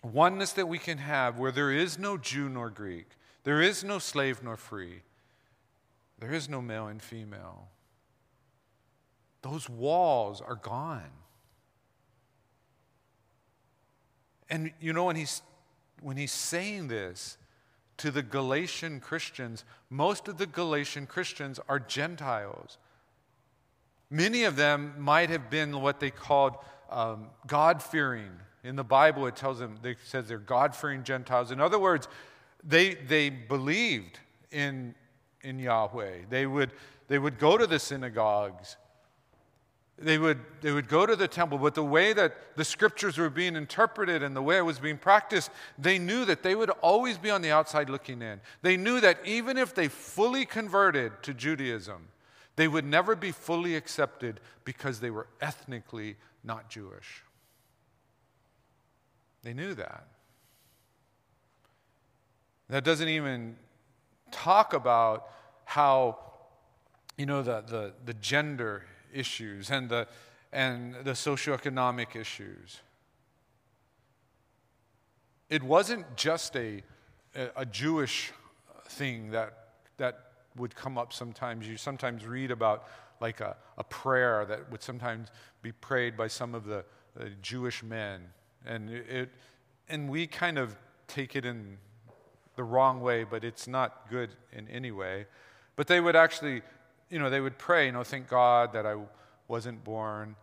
oneness 0.04 0.54
that 0.54 0.68
we 0.68 0.78
can 0.78 0.98
have 0.98 1.38
where 1.38 1.52
there 1.52 1.72
is 1.72 1.98
no 1.98 2.18
Jew 2.18 2.50
nor 2.50 2.70
Greek, 2.70 3.08
there 3.44 3.62
is 3.62 3.84
no 3.84 4.00
slave 4.00 4.44
nor 4.44 4.58
free, 4.58 5.02
there 6.20 6.34
is 6.34 6.50
no 6.50 6.62
male 6.62 6.88
and 6.88 7.02
female. 7.02 7.70
Those 9.42 9.70
walls 9.70 10.42
are 10.42 10.56
gone. 10.56 11.12
And 14.50 14.72
you 14.80 14.94
know, 14.94 15.06
when 15.06 15.16
he's, 15.16 15.42
when 16.02 16.18
he's 16.18 16.32
saying 16.32 16.88
this 16.88 17.38
to 17.98 18.12
the 18.12 18.24
Galatian 18.24 19.00
Christians, 19.00 19.64
most 19.90 20.28
of 20.28 20.38
the 20.38 20.46
Galatian 20.46 21.06
Christians 21.06 21.60
are 21.68 21.80
Gentiles. 21.80 22.78
Many 24.10 24.44
of 24.44 24.56
them 24.56 24.94
might 24.98 25.30
have 25.30 25.50
been 25.50 25.82
what 25.82 26.00
they 26.00 26.12
called 26.12 26.56
um, 26.90 27.28
God 27.46 27.84
fearing. 27.84 28.32
In 28.64 28.76
the 28.76 28.84
Bible, 28.84 29.28
it 29.28 29.36
tells 29.36 29.60
them, 29.60 29.80
it 29.84 29.98
says 30.04 30.28
they're 30.28 30.38
God 30.38 30.76
fearing 30.76 31.04
Gentiles. 31.04 31.52
In 31.52 31.62
other 31.62 31.80
words, 31.80 32.08
they, 32.64 32.96
they 32.96 33.30
believed 33.30 34.20
in, 34.52 34.96
in 35.42 35.60
Yahweh. 35.60 36.26
They 36.30 36.46
would, 36.46 36.72
they 37.08 37.20
would 37.20 37.40
go 37.40 37.58
to 37.58 37.68
the 37.68 37.80
synagogues. 37.80 38.78
They 40.00 40.20
would, 40.20 40.40
they 40.62 40.72
would 40.72 40.88
go 40.88 41.08
to 41.08 41.16
the 41.16 41.28
temple, 41.28 41.58
but 41.58 41.74
the 41.74 41.84
way 41.84 42.14
that 42.14 42.56
the 42.56 42.66
scriptures 42.66 43.18
were 43.18 43.32
being 43.32 43.56
interpreted 43.56 44.22
and 44.22 44.36
the 44.36 44.42
way 44.44 44.58
it 44.58 44.66
was 44.66 44.78
being 44.78 44.98
practiced, 44.98 45.50
they 45.80 45.98
knew 45.98 46.24
that 46.26 46.44
they 46.44 46.54
would 46.54 46.70
always 46.82 47.18
be 47.18 47.32
on 47.32 47.42
the 47.42 47.50
outside 47.50 47.90
looking 47.90 48.22
in. 48.22 48.40
They 48.62 48.78
knew 48.78 49.00
that 49.02 49.20
even 49.26 49.58
if 49.58 49.74
they 49.74 49.88
fully 49.88 50.46
converted 50.46 51.14
to 51.24 51.34
Judaism, 51.34 52.10
they 52.58 52.68
would 52.68 52.86
never 52.86 53.16
be 53.16 53.32
fully 53.32 53.76
accepted 53.76 54.40
because 54.66 55.00
they 55.00 55.10
were 55.10 55.28
ethnically 55.42 56.16
not 56.44 56.70
Jewish. 56.70 57.24
They 59.48 59.54
knew 59.54 59.76
that. 59.76 60.06
That 62.68 62.84
doesn't 62.84 63.08
even 63.08 63.56
talk 64.30 64.74
about 64.74 65.30
how, 65.64 66.18
you 67.18 67.26
know, 67.26 67.42
the, 67.44 67.62
the, 67.62 67.94
the 68.04 68.14
gender 68.16 68.84
issues 69.14 69.72
and 69.72 69.88
the, 69.88 70.10
and 70.52 70.96
the 70.96 71.12
socioeconomic 71.12 72.18
issues. 72.18 72.82
It 75.50 75.64
wasn't 75.64 76.18
just 76.18 76.58
a, 76.58 76.84
a 77.56 77.66
Jewish 77.66 78.34
thing 78.90 79.32
that, 79.32 79.70
that 79.96 80.24
would 80.58 80.76
come 80.76 80.98
up 80.98 81.14
sometimes. 81.14 81.66
You 81.66 81.78
sometimes 81.78 82.26
read 82.26 82.52
about 82.52 82.86
like 83.22 83.40
a, 83.40 83.56
a 83.78 83.86
prayer 83.86 84.44
that 84.44 84.70
would 84.70 84.84
sometimes 84.84 85.30
be 85.62 85.72
prayed 85.72 86.18
by 86.18 86.28
some 86.28 86.54
of 86.54 86.66
the, 86.66 86.84
the 87.16 87.30
Jewish 87.42 87.82
men. 87.82 88.24
And, 88.66 88.90
it, 88.90 89.30
and 89.88 90.10
we 90.10 90.28
kind 90.28 90.58
of 90.58 90.76
take 91.08 91.36
it 91.36 91.46
in 91.46 91.78
the 92.56 92.64
wrong 92.64 93.02
way, 93.02 93.24
but 93.24 93.44
it's 93.44 93.68
not 93.68 94.10
good 94.10 94.30
in 94.52 94.68
any 94.68 94.92
way. 94.92 95.26
But 95.76 95.88
they 95.88 96.00
would 96.00 96.16
actually, 96.16 96.64
you 97.10 97.20
know, 97.20 97.30
they 97.30 97.40
would 97.40 97.58
pray, 97.58 97.86
you 97.86 97.92
know, 97.92 98.04
thank 98.04 98.28
God 98.28 98.74
that 98.74 98.86
I 98.86 98.96
wasn't 99.48 99.84
born 99.84 100.36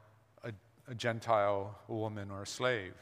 a, 0.42 0.52
a 0.88 0.94
Gentile 0.94 1.78
a 1.88 1.94
woman 1.94 2.30
or 2.30 2.42
a 2.42 2.46
slave. 2.46 2.94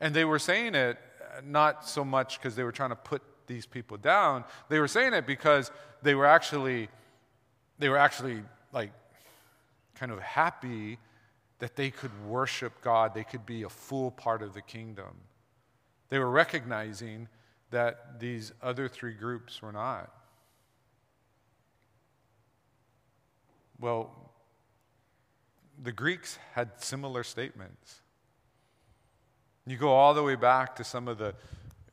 And 0.00 0.14
they 0.14 0.24
were 0.24 0.38
saying 0.38 0.74
it 0.74 0.98
not 1.44 1.86
so 1.86 2.04
much 2.04 2.38
because 2.38 2.56
they 2.56 2.64
were 2.64 2.72
trying 2.72 2.90
to 2.90 2.96
put 2.96 3.22
these 3.46 3.66
people 3.66 3.96
down. 3.96 4.44
They 4.68 4.80
were 4.80 4.88
saying 4.88 5.12
it 5.14 5.26
because 5.26 5.70
they 6.02 6.14
were 6.14 6.26
actually, 6.26 6.88
they 7.78 7.88
were 7.88 7.98
actually 7.98 8.42
like 8.72 8.92
kind 9.94 10.10
of 10.10 10.20
happy 10.20 10.98
that 11.62 11.76
they 11.76 11.92
could 11.92 12.10
worship 12.26 12.72
God, 12.82 13.14
they 13.14 13.22
could 13.22 13.46
be 13.46 13.62
a 13.62 13.68
full 13.68 14.10
part 14.10 14.42
of 14.42 14.52
the 14.52 14.60
kingdom. 14.60 15.14
They 16.08 16.18
were 16.18 16.28
recognizing 16.28 17.28
that 17.70 18.18
these 18.18 18.52
other 18.60 18.88
three 18.88 19.12
groups 19.12 19.62
were 19.62 19.70
not. 19.70 20.12
Well, 23.78 24.10
the 25.80 25.92
Greeks 25.92 26.36
had 26.54 26.82
similar 26.82 27.22
statements. 27.22 28.00
You 29.64 29.76
go 29.76 29.90
all 29.90 30.14
the 30.14 30.24
way 30.24 30.34
back 30.34 30.74
to 30.74 30.82
some 30.82 31.06
of 31.06 31.18
the 31.18 31.32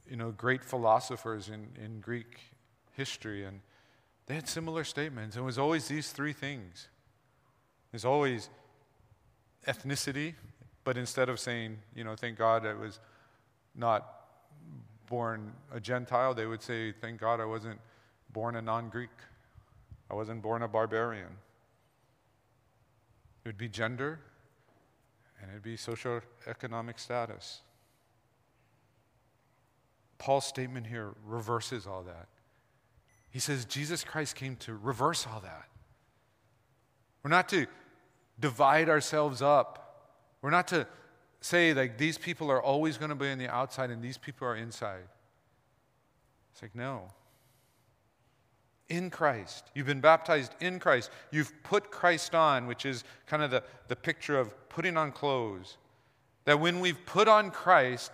you 0.09 0.15
know, 0.15 0.32
great 0.32 0.63
philosophers 0.63 1.47
in, 1.47 1.67
in 1.80 1.99
Greek 1.99 2.39
history, 2.93 3.43
and 3.43 3.59
they 4.26 4.34
had 4.34 4.47
similar 4.47 4.84
statements. 4.84 5.38
It 5.38 5.41
was 5.41 5.59
always 5.59 5.88
these 5.88 6.11
three 6.11 6.34
things. 6.34 6.88
There's 7.91 8.05
always 8.05 8.49
ethnicity, 9.68 10.34
but 10.84 10.97
instead 10.97 11.30
of 11.30 11.39
saying, 11.39 11.78
you 11.95 12.03
know, 12.03 12.16
thank 12.16 12.38
God 12.38 12.66
I 12.66 12.74
was 12.74 12.99
not 13.76 14.07
born 15.07 15.51
a 15.74 15.80
Gentile, 15.80 16.34
they 16.34 16.45
would 16.45 16.62
say, 16.62 16.91
thank 16.91 17.20
God 17.20 17.39
I 17.39 17.45
wasn't 17.45 17.80
born 18.32 18.55
a 18.55 18.62
non 18.62 18.89
Greek. 18.89 19.10
I 20.10 20.16
wasn't 20.16 20.41
born 20.41 20.64
a 20.64 20.68
barbarian. 20.68 21.38
It 23.43 23.49
would 23.49 23.57
be 23.57 23.70
gender, 23.70 24.20
and 25.41 25.51
it 25.51 25.53
would 25.53 25.64
be 25.64 25.78
socioeconomic 25.78 26.99
status. 26.99 27.62
Paul's 30.18 30.45
statement 30.45 30.88
here 30.88 31.14
reverses 31.26 31.88
all 31.88 32.03
that. 32.03 32.28
He 33.30 33.39
says 33.39 33.66
Jesus 33.66 34.03
Christ 34.03 34.36
came 34.36 34.55
to 34.57 34.74
reverse 34.74 35.26
all 35.32 35.39
that. 35.39 35.68
We're 37.24 37.30
not 37.30 37.47
to 37.49 37.68
divide 38.40 38.90
ourselves 38.90 39.42
up. 39.42 40.08
We're 40.42 40.50
not 40.50 40.68
to 40.70 40.88
say, 41.42 41.74
like, 41.74 41.98
these 41.98 42.18
people 42.18 42.50
are 42.52 42.62
always 42.62 42.98
going 42.98 43.10
to 43.10 43.16
be 43.16 43.30
on 43.30 43.38
the 43.38 43.48
outside 43.50 43.90
and 43.90 44.02
these 44.02 44.18
people 44.18 44.48
are 44.48 44.56
inside. 44.56 45.08
It's 46.52 46.62
like, 46.62 46.76
no. 46.76 47.12
In 48.90 49.10
Christ. 49.10 49.70
You've 49.76 49.86
been 49.86 50.02
baptized 50.02 50.54
in 50.60 50.80
Christ. 50.80 51.12
You've 51.32 51.52
put 51.64 51.92
Christ 51.92 52.34
on, 52.34 52.68
which 52.68 52.86
is 52.86 53.04
kind 53.28 53.44
of 53.44 53.52
the, 53.52 53.64
the 53.88 53.96
picture 53.96 54.38
of 54.40 54.70
putting 54.70 54.98
on 54.98 55.12
clothes. 55.12 55.78
That 56.46 56.60
when 56.60 56.80
we've 56.80 57.06
put 57.06 57.28
on 57.28 57.52
Christ, 57.52 58.12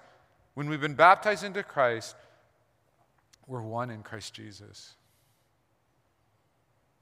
when 0.53 0.69
we've 0.69 0.81
been 0.81 0.95
baptized 0.95 1.43
into 1.43 1.63
Christ, 1.63 2.15
we're 3.47 3.61
one 3.61 3.89
in 3.89 4.03
Christ 4.03 4.33
Jesus. 4.33 4.95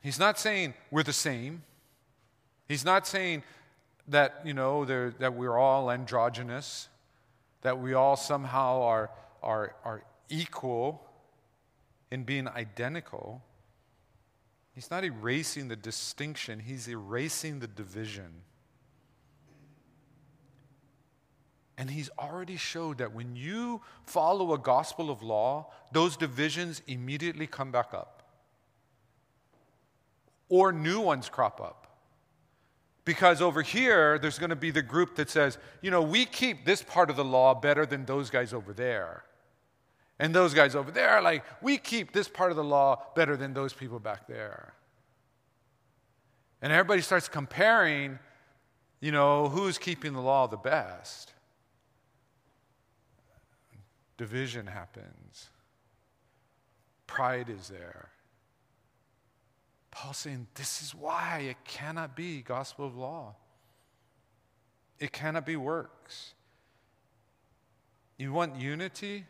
He's 0.01 0.19
not 0.19 0.37
saying 0.37 0.73
we're 0.91 1.03
the 1.03 1.13
same. 1.13 1.63
He's 2.73 2.83
not 2.83 3.05
saying 3.05 3.43
that, 4.07 4.41
you 4.43 4.55
know, 4.55 4.83
that 4.83 5.35
we're 5.35 5.55
all 5.55 5.91
androgynous, 5.91 6.89
that 7.61 7.77
we 7.77 7.93
all 7.93 8.15
somehow 8.15 8.81
are, 8.81 9.11
are, 9.43 9.75
are 9.85 10.03
equal 10.27 11.05
in 12.09 12.23
being 12.23 12.47
identical. 12.47 13.43
He's 14.73 14.89
not 14.89 15.03
erasing 15.03 15.67
the 15.67 15.75
distinction, 15.75 16.59
he's 16.59 16.87
erasing 16.87 17.59
the 17.59 17.67
division. 17.67 18.41
And 21.77 21.91
he's 21.91 22.09
already 22.17 22.57
showed 22.57 22.97
that 22.97 23.13
when 23.13 23.35
you 23.35 23.81
follow 24.07 24.51
a 24.51 24.57
gospel 24.57 25.11
of 25.11 25.21
law, 25.21 25.67
those 25.91 26.17
divisions 26.17 26.81
immediately 26.87 27.45
come 27.45 27.71
back 27.71 27.93
up. 27.93 28.23
Or 30.49 30.71
new 30.71 31.01
ones 31.01 31.29
crop 31.29 31.61
up. 31.61 31.82
Because 33.05 33.41
over 33.41 33.61
here, 33.61 34.17
there's 34.17 34.39
going 34.39 34.49
to 34.49 34.55
be 34.55 34.71
the 34.71 34.81
group 34.81 35.15
that 35.15 35.29
says, 35.29 35.57
you 35.81 35.91
know, 35.91 36.01
we 36.01 36.25
keep 36.25 36.65
this 36.65 36.81
part 36.81 37.09
of 37.09 37.17
the 37.17 37.25
law 37.25 37.53
better 37.53 37.85
than 37.85 38.05
those 38.05 38.29
guys 38.29 38.53
over 38.53 38.71
there. 38.71 39.23
And 40.19 40.33
those 40.33 40.53
guys 40.53 40.73
over 40.73 40.89
there, 40.89 41.09
are 41.09 41.21
like, 41.21 41.43
we 41.61 41.77
keep 41.77 42.13
this 42.13 42.29
part 42.29 42.51
of 42.51 42.55
the 42.55 42.63
law 42.63 43.03
better 43.15 43.35
than 43.35 43.53
those 43.53 43.73
people 43.73 43.99
back 43.99 44.27
there. 44.27 44.73
And 46.61 46.71
everybody 46.71 47.01
starts 47.01 47.27
comparing, 47.27 48.19
you 49.01 49.11
know, 49.11 49.49
who's 49.49 49.77
keeping 49.77 50.13
the 50.13 50.21
law 50.21 50.47
the 50.47 50.55
best. 50.55 51.33
Division 54.15 54.67
happens, 54.67 55.49
pride 57.05 57.49
is 57.49 57.67
there. 57.67 58.12
Paul 59.93 60.13
saying, 60.13 60.47
This 60.55 60.81
is 60.81 60.95
why 60.95 61.45
it 61.49 61.57
cannot 61.65 62.15
be 62.15 62.41
gospel 62.41 62.85
of 62.85 62.95
law. 62.95 63.35
It 64.99 65.11
cannot 65.11 65.45
be 65.45 65.55
works. 65.55 66.33
You 68.17 68.33
want 68.33 68.55
unity? 68.55 69.25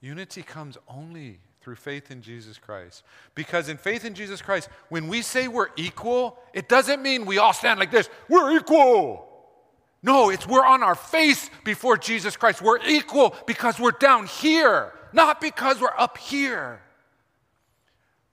Unity 0.00 0.42
comes 0.42 0.76
only 0.88 1.40
through 1.60 1.76
faith 1.76 2.10
in 2.10 2.22
Jesus 2.22 2.58
Christ. 2.58 3.02
Because 3.34 3.68
in 3.68 3.76
faith 3.76 4.04
in 4.04 4.14
Jesus 4.14 4.42
Christ, 4.42 4.68
when 4.88 5.08
we 5.08 5.22
say 5.22 5.48
we're 5.48 5.68
equal, 5.76 6.38
it 6.52 6.68
doesn't 6.68 7.02
mean 7.02 7.26
we 7.26 7.38
all 7.38 7.52
stand 7.52 7.80
like 7.80 7.90
this, 7.90 8.08
we're 8.28 8.56
equal. 8.56 9.26
No, 10.02 10.30
it's 10.30 10.46
we're 10.46 10.64
on 10.64 10.82
our 10.82 10.94
face 10.94 11.50
before 11.64 11.96
Jesus 11.96 12.36
Christ. 12.36 12.62
We're 12.62 12.78
equal 12.86 13.34
because 13.46 13.80
we're 13.80 13.90
down 13.92 14.26
here, 14.26 14.92
not 15.12 15.40
because 15.40 15.80
we're 15.80 15.96
up 15.96 16.18
here. 16.18 16.80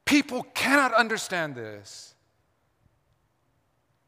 People 0.05 0.43
cannot 0.53 0.93
understand 0.93 1.55
this. 1.55 2.13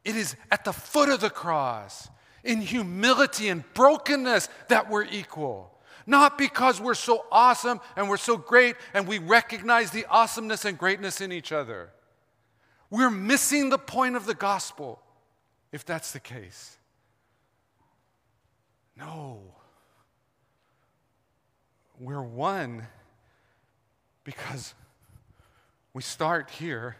It 0.04 0.16
is 0.16 0.36
at 0.50 0.64
the 0.64 0.72
foot 0.72 1.08
of 1.08 1.20
the 1.20 1.28
cross, 1.28 2.08
in 2.44 2.60
humility 2.60 3.48
and 3.48 3.62
brokenness, 3.74 4.48
that 4.68 4.88
we're 4.88 5.04
equal. 5.04 5.74
Not 6.06 6.38
because 6.38 6.80
we're 6.80 6.94
so 6.94 7.26
awesome 7.30 7.80
and 7.94 8.08
we're 8.08 8.16
so 8.16 8.38
great 8.38 8.76
and 8.94 9.06
we 9.06 9.18
recognize 9.18 9.90
the 9.90 10.06
awesomeness 10.06 10.64
and 10.64 10.78
greatness 10.78 11.20
in 11.20 11.32
each 11.32 11.52
other. 11.52 11.90
We're 12.88 13.10
missing 13.10 13.68
the 13.68 13.76
point 13.76 14.16
of 14.16 14.24
the 14.24 14.34
gospel 14.34 15.02
if 15.72 15.84
that's 15.84 16.12
the 16.12 16.20
case. 16.20 16.78
No. 18.96 19.40
We're 22.00 22.22
one 22.22 22.86
because 24.24 24.72
we 25.98 26.02
start 26.02 26.48
here 26.50 26.94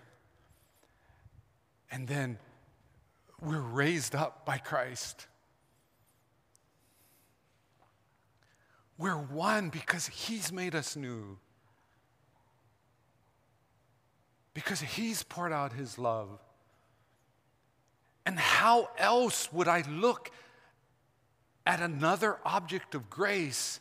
and 1.88 2.08
then 2.08 2.36
we're 3.40 3.60
raised 3.60 4.12
up 4.16 4.44
by 4.44 4.58
Christ. 4.58 5.28
We're 8.98 9.12
one 9.14 9.68
because 9.68 10.08
He's 10.08 10.50
made 10.50 10.74
us 10.74 10.96
new. 10.96 11.38
Because 14.52 14.80
He's 14.80 15.22
poured 15.22 15.52
out 15.52 15.74
His 15.74 15.96
love. 15.96 16.40
And 18.26 18.36
how 18.36 18.88
else 18.98 19.52
would 19.52 19.68
I 19.68 19.84
look 19.88 20.32
at 21.64 21.80
another 21.80 22.40
object 22.44 22.96
of 22.96 23.08
grace 23.08 23.78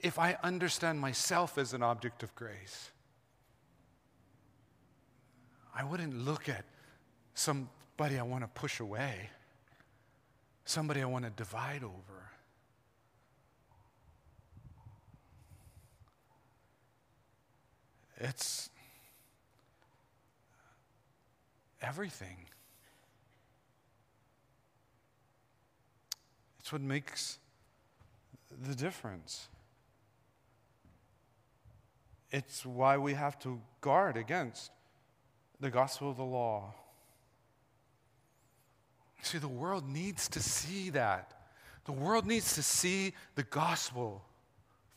if 0.00 0.18
I 0.18 0.38
understand 0.42 1.00
myself 1.00 1.58
as 1.58 1.74
an 1.74 1.82
object 1.82 2.22
of 2.22 2.34
grace? 2.34 2.92
I 5.74 5.82
wouldn't 5.82 6.16
look 6.16 6.48
at 6.48 6.64
somebody 7.34 8.18
I 8.18 8.22
want 8.22 8.44
to 8.44 8.48
push 8.48 8.80
away, 8.80 9.30
somebody 10.64 11.02
I 11.02 11.06
want 11.06 11.24
to 11.24 11.30
divide 11.30 11.82
over. 11.82 12.30
It's 18.18 18.70
everything. 21.82 22.36
It's 26.60 26.72
what 26.72 26.80
makes 26.80 27.38
the 28.62 28.74
difference. 28.74 29.48
It's 32.30 32.64
why 32.64 32.96
we 32.96 33.12
have 33.14 33.38
to 33.40 33.60
guard 33.80 34.16
against 34.16 34.70
the 35.64 35.70
gospel 35.70 36.10
of 36.10 36.18
the 36.18 36.22
law. 36.22 36.74
See, 39.22 39.38
the 39.38 39.48
world 39.48 39.88
needs 39.88 40.28
to 40.28 40.40
see 40.40 40.90
that. 40.90 41.32
The 41.86 41.92
world 41.92 42.26
needs 42.26 42.56
to 42.56 42.62
see 42.62 43.14
the 43.34 43.44
gospel 43.44 44.22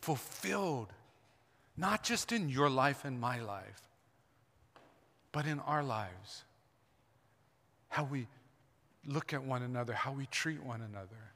fulfilled 0.01 0.91
not 1.77 2.03
just 2.03 2.33
in 2.33 2.49
your 2.49 2.69
life 2.69 3.05
and 3.05 3.17
my 3.17 3.39
life, 3.39 3.81
but 5.31 5.45
in 5.45 5.61
our 5.61 5.83
lives. 5.83 6.43
How 7.87 8.03
we 8.03 8.27
look 9.05 9.31
at 9.31 9.41
one 9.41 9.63
another, 9.63 9.93
how 9.93 10.11
we 10.11 10.25
treat 10.25 10.61
one 10.61 10.81
another, 10.81 11.31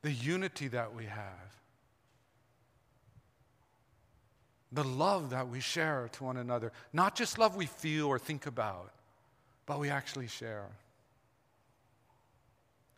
the 0.00 0.12
unity 0.12 0.68
that 0.68 0.94
we 0.94 1.04
have, 1.04 1.60
the 4.72 4.84
love 4.84 5.30
that 5.30 5.48
we 5.48 5.60
share 5.60 6.08
to 6.12 6.24
one 6.24 6.36
another. 6.36 6.72
Not 6.92 7.14
just 7.14 7.38
love 7.38 7.56
we 7.56 7.66
feel 7.66 8.06
or 8.06 8.18
think 8.18 8.46
about, 8.46 8.92
but 9.66 9.78
we 9.78 9.88
actually 9.88 10.26
share. 10.26 10.66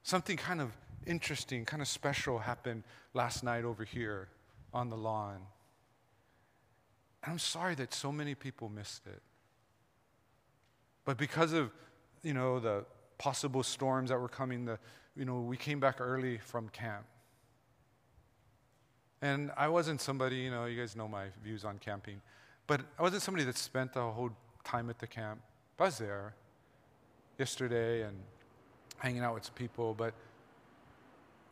Something 0.03 0.37
kind 0.37 0.61
of 0.61 0.73
interesting, 1.07 1.65
kind 1.65 1.81
of 1.81 1.89
special 1.89 2.39
happened 2.39 2.83
last 3.15 3.45
night 3.45 3.65
over 3.65 3.85
here 3.85 4.29
on 4.73 4.89
the 4.89 4.97
lawn. 4.97 5.39
And 7.23 7.33
I'm 7.33 7.39
sorry 7.39 7.75
that 7.77 7.95
so 7.95 8.11
many 8.11 8.35
people 8.35 8.69
missed 8.69 9.07
it. 9.07 9.23
But 11.05 11.17
because 11.19 11.53
of, 11.53 11.71
you 12.23 12.35
know, 12.35 12.61
the 12.61 12.85
possible 13.19 13.63
storms 13.63 14.11
that 14.11 14.19
were 14.19 14.29
coming, 14.29 14.65
the, 14.65 14.79
you 15.17 15.25
know, 15.25 15.41
we 15.41 15.57
came 15.57 15.81
back 15.81 16.01
early 16.01 16.39
from 16.39 16.69
camp. 16.69 17.05
And 19.23 19.51
I 19.57 19.69
wasn't 19.69 20.01
somebody, 20.01 20.37
you 20.37 20.51
know, 20.51 20.65
you 20.65 20.79
guys 20.79 20.97
know 20.97 21.09
my 21.09 21.27
views 21.45 21.65
on 21.65 21.79
camping, 21.79 22.21
but 22.67 22.81
I 22.99 23.03
wasn't 23.03 23.23
somebody 23.23 23.45
that 23.45 23.57
spent 23.57 23.93
the 23.93 24.03
whole 24.03 24.31
time 24.65 24.89
at 24.89 24.99
the 24.99 25.07
camp. 25.07 25.41
I 25.79 25.85
was 25.85 25.99
there 25.99 26.35
yesterday 27.39 28.03
and 28.03 28.17
hanging 28.99 29.23
out 29.23 29.35
with 29.35 29.45
some 29.45 29.55
people, 29.55 29.95
but 29.95 30.15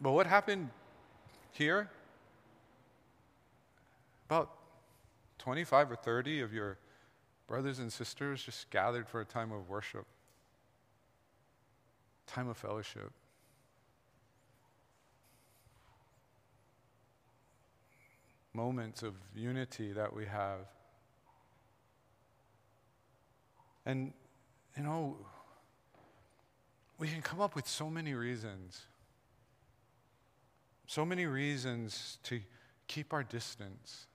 but 0.00 0.12
what 0.12 0.26
happened 0.26 0.70
here? 1.52 1.90
About 4.26 4.50
25 5.38 5.92
or 5.92 5.96
30 5.96 6.40
of 6.40 6.52
your 6.52 6.78
brothers 7.46 7.78
and 7.78 7.92
sisters 7.92 8.42
just 8.42 8.70
gathered 8.70 9.08
for 9.08 9.20
a 9.20 9.24
time 9.24 9.50
of 9.50 9.68
worship, 9.68 10.06
time 12.26 12.48
of 12.48 12.56
fellowship. 12.56 13.10
Moments 18.58 19.04
of 19.04 19.14
unity 19.36 19.92
that 19.92 20.12
we 20.12 20.26
have. 20.26 20.66
And, 23.86 24.12
you 24.76 24.82
know, 24.82 25.16
we 26.98 27.06
can 27.06 27.22
come 27.22 27.40
up 27.40 27.54
with 27.54 27.68
so 27.68 27.88
many 27.88 28.14
reasons. 28.14 28.82
So 30.88 31.04
many 31.04 31.24
reasons 31.26 32.18
to 32.24 32.40
keep 32.88 33.12
our 33.12 33.22
distance. 33.22 34.08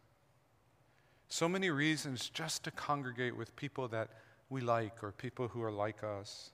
So 1.29 1.47
many 1.47 1.69
reasons 1.69 2.27
just 2.27 2.65
to 2.65 2.71
congregate 2.71 3.37
with 3.37 3.55
people 3.55 3.87
that 3.87 4.09
we 4.49 4.59
like 4.59 5.01
or 5.01 5.13
people 5.13 5.47
who 5.47 5.63
are 5.63 5.71
like 5.71 6.03
us. 6.03 6.51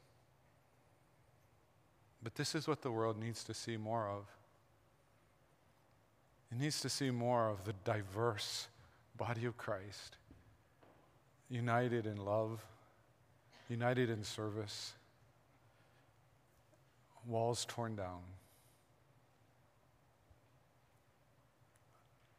But 2.21 2.35
this 2.35 2.53
is 2.53 2.67
what 2.67 2.83
the 2.83 2.91
world 2.91 3.17
needs 3.19 3.43
to 3.45 3.55
see 3.55 3.77
more 3.77 4.07
of. 4.07 4.27
It 6.52 6.58
needs 6.58 6.82
to 6.82 6.89
see 6.89 7.12
more 7.12 7.47
of 7.50 7.64
the 7.66 7.74
diverse 7.84 8.68
body 9.16 9.45
of 9.45 9.58
Christ, 9.58 10.18
united 11.50 12.06
in 12.06 12.18
love, 12.18 12.66
united 13.68 14.10
in 14.10 14.24
service, 14.24 14.93
walls 17.26 17.66
torn 17.68 17.95
down. 17.95 18.22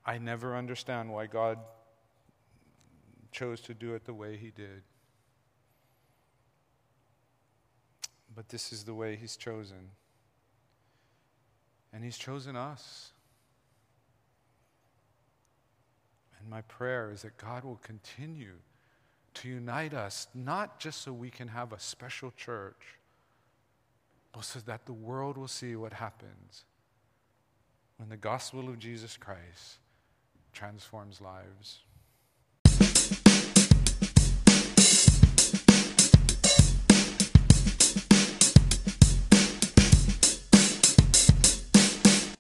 I 0.05 0.19
never 0.19 0.57
understand 0.57 1.13
why 1.13 1.27
God 1.27 1.59
chose 3.31 3.61
to 3.63 3.75
do 3.75 3.95
it 3.95 4.05
the 4.05 4.15
way 4.15 4.37
he 4.37 4.51
did. 4.51 4.83
But 8.35 8.49
this 8.49 8.73
is 8.73 8.85
the 8.85 8.95
way 8.95 9.17
he's 9.17 9.37
chosen. 9.37 9.91
And 11.93 12.03
he's 12.03 12.19
chosen 12.19 12.57
us. 12.57 13.13
And 16.41 16.51
my 16.51 16.63
prayer 16.63 17.11
is 17.13 17.23
that 17.23 17.37
God 17.37 17.65
will 17.65 17.81
continue 17.83 18.55
to 19.35 19.49
unite 19.49 19.95
us, 19.95 20.27
not 20.35 20.81
just 20.81 21.03
so 21.03 21.13
we 21.13 21.31
can 21.31 21.49
have 21.49 21.73
a 21.73 21.79
special 21.79 22.33
church, 22.37 22.99
but 24.33 24.45
so 24.45 24.61
that 24.61 24.87
the 24.87 24.93
world 24.93 25.37
will 25.37 25.49
see 25.49 25.77
what 25.77 25.93
happens 25.93 26.65
when 27.99 28.09
the 28.09 28.17
gospel 28.17 28.69
of 28.69 28.79
Jesus 28.79 29.17
Christ 29.17 29.79
transforms 30.53 31.21
lives. 31.21 31.81